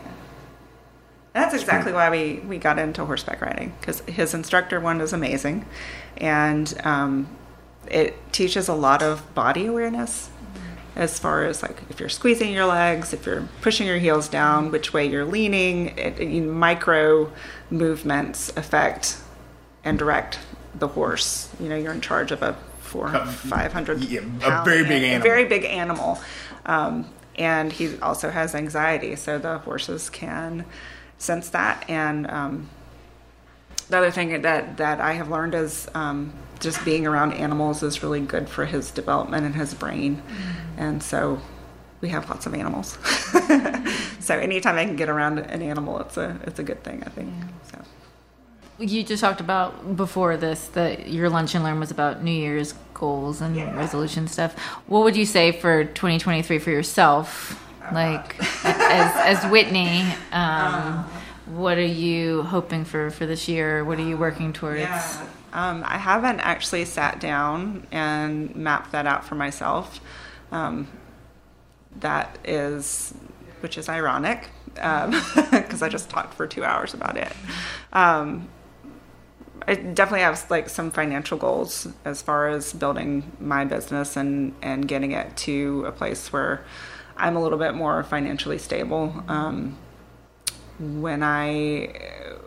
That's 1.34 1.54
exactly 1.56 1.92
why 1.94 2.10
we, 2.12 2.42
we 2.48 2.58
got 2.60 2.78
into 2.78 3.04
horseback 3.06 3.42
riding 3.42 3.74
because 3.80 4.02
his 4.02 4.34
instructor 4.36 4.80
one 4.80 5.02
is 5.02 5.14
amazing, 5.14 5.66
and 6.18 6.74
um, 6.86 7.28
it 7.90 8.16
teaches 8.32 8.68
a 8.68 8.74
lot 8.76 9.02
of 9.02 9.34
body 9.34 9.66
awareness 9.66 10.30
as 10.96 11.18
far 11.18 11.44
as 11.44 11.64
like 11.64 11.82
if 11.90 12.00
you're 12.00 12.08
squeezing 12.10 12.54
your 12.54 12.66
legs, 12.68 13.14
if 13.14 13.26
you're 13.26 13.48
pushing 13.62 13.88
your 13.88 13.98
heels 13.98 14.28
down, 14.30 14.70
which 14.72 14.94
way 14.94 15.06
you're 15.10 15.26
leaning. 15.26 15.98
It, 15.98 16.20
it- 16.20 16.42
micro 16.42 17.32
movements 17.72 18.50
affect 18.56 19.18
and 19.84 19.98
direct 19.98 20.38
the 20.76 20.90
horse. 20.90 21.50
You 21.60 21.68
know, 21.70 21.76
you're 21.76 21.94
in 21.94 22.02
charge 22.02 22.32
of 22.32 22.44
a 22.44 22.54
four, 22.80 23.10
five 23.26 23.74
hundred, 23.74 24.04
Yeah, 24.04 24.20
a 24.44 24.64
very 24.64 24.84
big 24.84 25.02
animal. 25.02 25.24
very 25.24 25.46
big 25.46 25.66
animal, 25.66 26.22
um, 26.68 27.10
and 27.40 27.74
he 27.74 27.98
also 28.02 28.30
has 28.30 28.54
anxiety. 28.54 29.16
So 29.16 29.40
the 29.40 29.58
horses 29.58 30.12
can 30.12 30.66
sense 31.18 31.49
that. 31.49 31.89
And 31.89 32.30
um, 32.30 32.70
the 33.89 33.97
other 33.97 34.11
thing 34.11 34.41
that 34.41 34.78
that 34.78 35.01
I 35.01 35.14
have 35.14 35.30
learned 35.30 35.55
is 35.55 35.88
um, 35.93 36.34
just 36.59 36.84
being 36.86 37.05
around 37.05 37.34
animals 37.34 37.84
is 37.84 38.03
really 38.03 38.22
good 38.22 38.49
for 38.49 38.66
his 38.66 38.91
development 38.91 39.45
and 39.45 39.55
his 39.55 39.74
brain, 39.74 40.22
and 40.78 41.01
so 41.01 41.41
we 42.01 42.09
have 42.09 42.30
lots 42.30 42.45
of 42.45 42.53
animals. 42.53 42.97
so 44.20 44.38
anytime 44.38 44.78
I 44.78 44.86
can 44.86 44.95
get 44.95 45.09
around 45.09 45.39
an 45.39 45.61
animal, 45.61 45.99
it's 45.99 46.18
a 46.18 46.39
it's 46.43 46.59
a 46.59 46.64
good 46.64 46.84
thing. 46.84 47.03
I 47.05 47.09
think. 47.09 47.34
So. 47.72 47.80
You 48.80 49.03
just 49.03 49.22
talked 49.22 49.39
about 49.39 49.95
before 49.95 50.36
this 50.36 50.68
that 50.70 51.07
your 51.07 51.30
lunch 51.30 51.53
and 51.53 51.64
learn 51.64 51.80
was 51.80 51.91
about 51.91 52.24
New 52.24 52.32
Year's 52.32 52.74
goals 52.93 53.41
and 53.41 53.55
resolution 53.78 54.28
stuff. 54.28 54.57
What 54.88 55.03
would 55.03 55.16
you 55.16 55.26
say 55.26 55.51
for 55.51 55.86
2023 55.86 56.59
for 56.59 56.72
yourself? 56.72 57.59
Like 57.92 58.40
as 58.66 59.44
as 59.44 59.52
Whitney, 59.52 60.06
um, 60.32 61.06
what 61.48 61.78
are 61.78 61.82
you 61.82 62.44
hoping 62.44 62.86
for 62.86 63.10
for 63.12 63.26
this 63.26 63.48
year? 63.48 63.84
What 63.84 64.00
are 64.00 64.04
you 64.04 64.18
working 64.18 64.54
towards? 64.54 64.82
Yeah. 64.82 65.28
Um, 65.54 65.84
I 65.86 65.98
haven't 65.98 66.40
actually 66.40 66.86
sat 66.86 67.20
down 67.20 67.86
and 67.92 68.56
mapped 68.56 68.92
that 68.92 69.06
out 69.06 69.24
for 69.24 69.36
myself. 69.36 70.00
Um, 70.52 70.88
that 72.00 72.40
is, 72.44 73.14
which 73.60 73.78
is 73.78 73.88
ironic, 73.88 74.50
because 74.74 75.84
I 75.84 75.90
just 75.90 76.10
talked 76.10 76.34
for 76.34 76.48
two 76.48 76.64
hours 76.64 76.96
about 76.96 77.18
it. 77.18 77.32
Um, 77.92 78.50
I 79.68 79.76
definitely 79.76 80.22
have 80.22 80.50
like 80.50 80.70
some 80.70 80.92
financial 80.92 81.38
goals 81.38 81.88
as 82.04 82.22
far 82.22 82.50
as 82.50 82.74
building 82.74 83.32
my 83.40 83.64
business 83.66 84.18
and 84.18 84.54
and 84.62 84.88
getting 84.88 85.12
it 85.12 85.38
to 85.38 85.86
a 85.88 85.92
place 85.92 86.34
where 86.34 86.66
I'm 87.18 87.36
a 87.36 87.41
little 87.41 87.59
bit 87.59 87.74
more 87.74 88.03
financially 88.03 88.57
stable. 88.57 89.24
Um, 89.28 89.78
when 90.80 91.24
I 91.24 91.93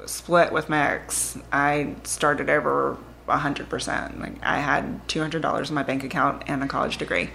split 0.07 0.53
with 0.53 0.69
my 0.69 0.95
ex, 0.95 1.39
I 1.53 1.95
started 2.05 2.51
over 2.51 2.97
hundred 3.29 3.69
percent. 3.69 4.21
Like 4.21 4.35
I 4.43 4.59
had 4.59 5.09
two 5.09 5.21
hundred 5.21 5.43
dollars 5.43 5.69
in 5.69 5.75
my 5.75 5.83
bank 5.83 6.05
account 6.05 6.45
and 6.47 6.63
a 6.63 6.67
college 6.67 6.99
degree, 6.99 7.31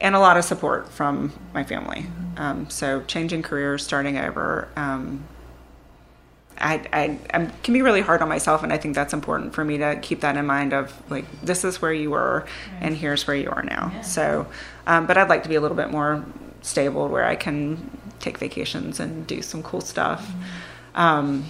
and 0.00 0.14
a 0.14 0.20
lot 0.20 0.36
of 0.36 0.44
support 0.44 0.88
from 0.88 1.32
my 1.52 1.64
family. 1.64 2.06
Um, 2.36 2.70
so 2.70 3.02
changing 3.02 3.42
careers, 3.42 3.84
starting 3.84 4.18
over. 4.18 4.68
Um, 4.76 5.24
I, 6.58 6.86
I, 6.92 7.18
I 7.34 7.46
can 7.64 7.74
be 7.74 7.82
really 7.82 8.02
hard 8.02 8.22
on 8.22 8.28
myself, 8.28 8.62
and 8.62 8.72
I 8.72 8.78
think 8.78 8.94
that's 8.94 9.12
important 9.12 9.52
for 9.52 9.64
me 9.64 9.78
to 9.78 9.98
keep 10.00 10.20
that 10.20 10.36
in 10.36 10.46
mind. 10.46 10.72
Of 10.72 10.92
like, 11.10 11.24
this 11.42 11.64
is 11.64 11.82
where 11.82 11.92
you 11.92 12.10
were, 12.10 12.46
and 12.80 12.96
here's 12.96 13.26
where 13.26 13.34
you 13.34 13.50
are 13.50 13.62
now. 13.64 14.00
So, 14.02 14.46
um, 14.86 15.06
but 15.06 15.16
I'd 15.16 15.28
like 15.28 15.42
to 15.42 15.48
be 15.48 15.56
a 15.56 15.60
little 15.60 15.76
bit 15.76 15.90
more 15.90 16.24
stable, 16.62 17.08
where 17.08 17.24
I 17.24 17.36
can 17.36 17.90
take 18.20 18.38
vacations 18.38 19.00
and 19.00 19.26
do 19.26 19.42
some 19.42 19.62
cool 19.62 19.80
stuff. 19.80 20.30
Um, 20.94 21.44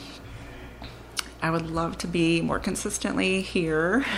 I 1.41 1.51
would 1.51 1.71
love 1.71 1.99
to 1.99 2.07
be 2.07 2.41
more 2.41 2.59
consistently 2.59 3.43
here. 3.43 4.05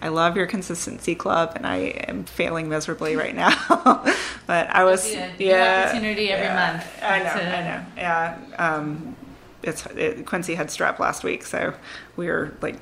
I 0.00 0.08
love 0.08 0.36
your 0.36 0.46
consistency 0.46 1.14
club, 1.16 1.52
and 1.56 1.66
I 1.66 1.76
am 2.06 2.24
failing 2.24 2.68
miserably 2.68 3.16
right 3.16 3.34
now. 3.34 3.50
but 4.46 4.68
I 4.70 4.84
was, 4.84 5.12
Yeah, 5.12 5.32
yeah, 5.38 5.84
opportunity 5.88 6.30
every 6.30 6.54
month 6.54 6.86
I 7.02 7.18
know, 7.18 7.32
to- 7.32 7.56
I 7.58 7.62
know, 7.64 7.86
yeah. 7.96 8.38
Um, 8.58 9.16
it's 9.62 9.86
it, 9.86 10.24
Quincy 10.24 10.54
had 10.54 10.68
strep 10.68 11.00
last 11.00 11.24
week, 11.24 11.44
so 11.44 11.74
we 12.16 12.28
were 12.28 12.56
like 12.60 12.76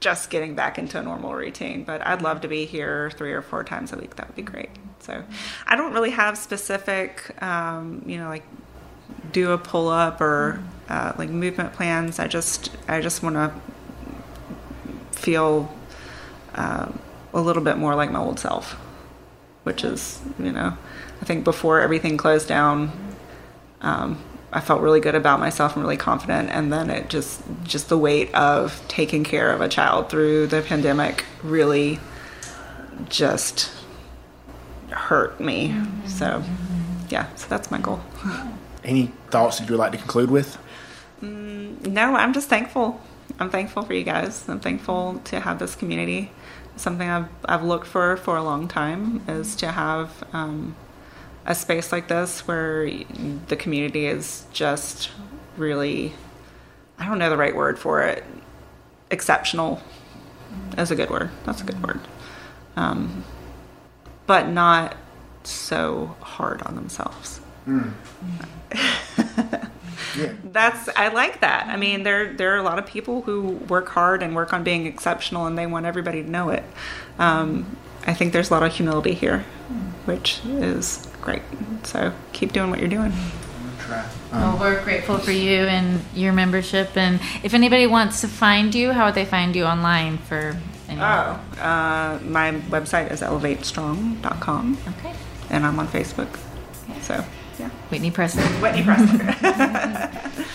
just 0.00 0.30
getting 0.30 0.54
back 0.54 0.78
into 0.78 0.98
a 0.98 1.02
normal 1.02 1.34
routine. 1.34 1.84
But 1.84 2.06
I'd 2.06 2.22
love 2.22 2.40
to 2.40 2.48
be 2.48 2.64
here 2.64 3.10
three 3.10 3.32
or 3.32 3.42
four 3.42 3.62
times 3.62 3.92
a 3.92 3.96
week. 3.98 4.16
That 4.16 4.28
would 4.28 4.36
be 4.36 4.42
great. 4.42 4.70
So 5.00 5.24
I 5.66 5.76
don't 5.76 5.92
really 5.92 6.10
have 6.10 6.36
specific, 6.36 7.34
um, 7.42 8.02
you 8.06 8.18
know, 8.18 8.28
like 8.28 8.44
do 9.32 9.52
a 9.52 9.58
pull 9.58 9.88
up 9.88 10.20
or 10.20 10.62
uh, 10.88 11.12
like 11.18 11.30
movement 11.30 11.72
plans. 11.72 12.18
I 12.18 12.26
just 12.26 12.70
I 12.88 13.00
just 13.00 13.22
want 13.22 13.36
to 13.36 13.52
feel 15.12 15.74
um, 16.54 16.98
a 17.32 17.40
little 17.40 17.62
bit 17.62 17.76
more 17.76 17.94
like 17.94 18.10
my 18.10 18.18
old 18.18 18.38
self, 18.38 18.72
which 19.64 19.84
is 19.84 20.20
you 20.38 20.52
know 20.52 20.76
I 21.20 21.24
think 21.24 21.44
before 21.44 21.80
everything 21.80 22.16
closed 22.16 22.48
down. 22.48 22.92
Um, 23.80 24.22
I 24.52 24.60
felt 24.60 24.80
really 24.82 24.98
good 24.98 25.14
about 25.14 25.38
myself 25.38 25.76
and 25.76 25.84
really 25.84 25.96
confident, 25.96 26.50
and 26.50 26.72
then 26.72 26.90
it 26.90 27.08
just 27.08 27.40
just 27.62 27.88
the 27.88 27.96
weight 27.96 28.34
of 28.34 28.82
taking 28.88 29.22
care 29.22 29.52
of 29.52 29.60
a 29.60 29.68
child 29.68 30.10
through 30.10 30.48
the 30.48 30.60
pandemic 30.60 31.24
really 31.42 32.00
just 33.08 33.70
hurt 34.92 35.40
me. 35.40 35.74
So 36.06 36.42
yeah, 37.08 37.32
so 37.34 37.46
that's 37.48 37.70
my 37.70 37.78
goal. 37.78 38.00
Any 38.84 39.12
thoughts 39.30 39.58
that 39.58 39.68
you 39.68 39.72
would 39.72 39.80
like 39.80 39.92
to 39.92 39.98
conclude 39.98 40.30
with? 40.30 40.58
No, 41.22 42.14
I'm 42.14 42.32
just 42.32 42.48
thankful. 42.48 43.00
I'm 43.38 43.50
thankful 43.50 43.82
for 43.82 43.94
you 43.94 44.04
guys. 44.04 44.48
I'm 44.48 44.60
thankful 44.60 45.20
to 45.24 45.40
have 45.40 45.58
this 45.58 45.74
community. 45.74 46.30
Something 46.76 47.08
I've 47.08 47.28
I've 47.44 47.62
looked 47.62 47.86
for 47.86 48.16
for 48.16 48.36
a 48.36 48.42
long 48.42 48.68
time 48.68 49.22
is 49.28 49.54
to 49.56 49.72
have 49.72 50.24
um, 50.32 50.76
a 51.44 51.54
space 51.54 51.92
like 51.92 52.08
this 52.08 52.46
where 52.46 52.90
the 53.48 53.56
community 53.56 54.06
is 54.06 54.46
just 54.52 55.10
really 55.56 56.14
I 56.98 57.06
don't 57.06 57.18
know 57.18 57.30
the 57.30 57.36
right 57.36 57.54
word 57.54 57.78
for 57.78 58.02
it. 58.02 58.24
Exceptional 59.10 59.82
is 60.76 60.90
a 60.90 60.94
good 60.94 61.10
word. 61.10 61.30
That's 61.44 61.60
a 61.62 61.64
good 61.64 61.82
word. 61.82 62.00
Um, 62.76 63.24
but 64.30 64.48
not 64.48 64.96
so 65.42 66.14
hard 66.20 66.62
on 66.62 66.76
themselves 66.76 67.40
that's 70.44 70.88
I 70.96 71.08
like 71.08 71.40
that. 71.40 71.66
I 71.66 71.76
mean, 71.76 72.04
there 72.04 72.32
there 72.32 72.54
are 72.54 72.56
a 72.56 72.62
lot 72.62 72.78
of 72.78 72.86
people 72.86 73.22
who 73.22 73.42
work 73.68 73.88
hard 73.88 74.22
and 74.22 74.34
work 74.34 74.52
on 74.52 74.62
being 74.62 74.86
exceptional, 74.86 75.46
and 75.46 75.58
they 75.58 75.66
want 75.66 75.84
everybody 75.84 76.22
to 76.22 76.30
know 76.30 76.50
it. 76.50 76.62
Um, 77.18 77.76
I 78.06 78.14
think 78.14 78.32
there's 78.32 78.50
a 78.50 78.54
lot 78.54 78.62
of 78.62 78.72
humility 78.72 79.14
here, 79.14 79.40
which 80.04 80.40
is 80.44 81.08
great. 81.20 81.42
So 81.82 82.12
keep 82.32 82.52
doing 82.52 82.70
what 82.70 82.78
you're 82.78 82.88
doing. 82.88 83.12
Well, 84.32 84.56
we're 84.58 84.82
grateful 84.84 85.18
for 85.18 85.32
you 85.32 85.64
and 85.64 86.00
your 86.14 86.32
membership. 86.32 86.96
And 86.96 87.20
if 87.42 87.54
anybody 87.54 87.88
wants 87.88 88.20
to 88.20 88.28
find 88.28 88.72
you, 88.74 88.92
how 88.92 89.06
would 89.06 89.16
they 89.16 89.24
find 89.24 89.56
you 89.56 89.64
online 89.64 90.18
for? 90.18 90.56
Any- 90.90 91.00
Oh, 91.00 91.40
uh, 91.60 92.18
my 92.24 92.52
website 92.68 93.10
is 93.12 93.20
elevatestrong.com, 93.22 94.78
okay. 94.98 95.14
and 95.50 95.64
I'm 95.64 95.78
on 95.78 95.86
Facebook. 95.88 96.28
So 97.02 97.24
yeah, 97.58 97.68
Whitney 97.90 98.10
Preston. 98.10 98.42
Whitney 98.60 98.82
Preston. 98.82 99.20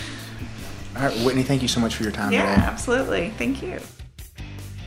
All 0.95 1.01
right, 1.01 1.17
Whitney, 1.25 1.43
thank 1.43 1.61
you 1.61 1.67
so 1.67 1.79
much 1.79 1.95
for 1.95 2.03
your 2.03 2.11
time 2.11 2.31
yeah, 2.31 2.55
today. 2.55 2.67
absolutely. 2.67 3.29
Thank 3.38 3.61
you. 3.61 3.79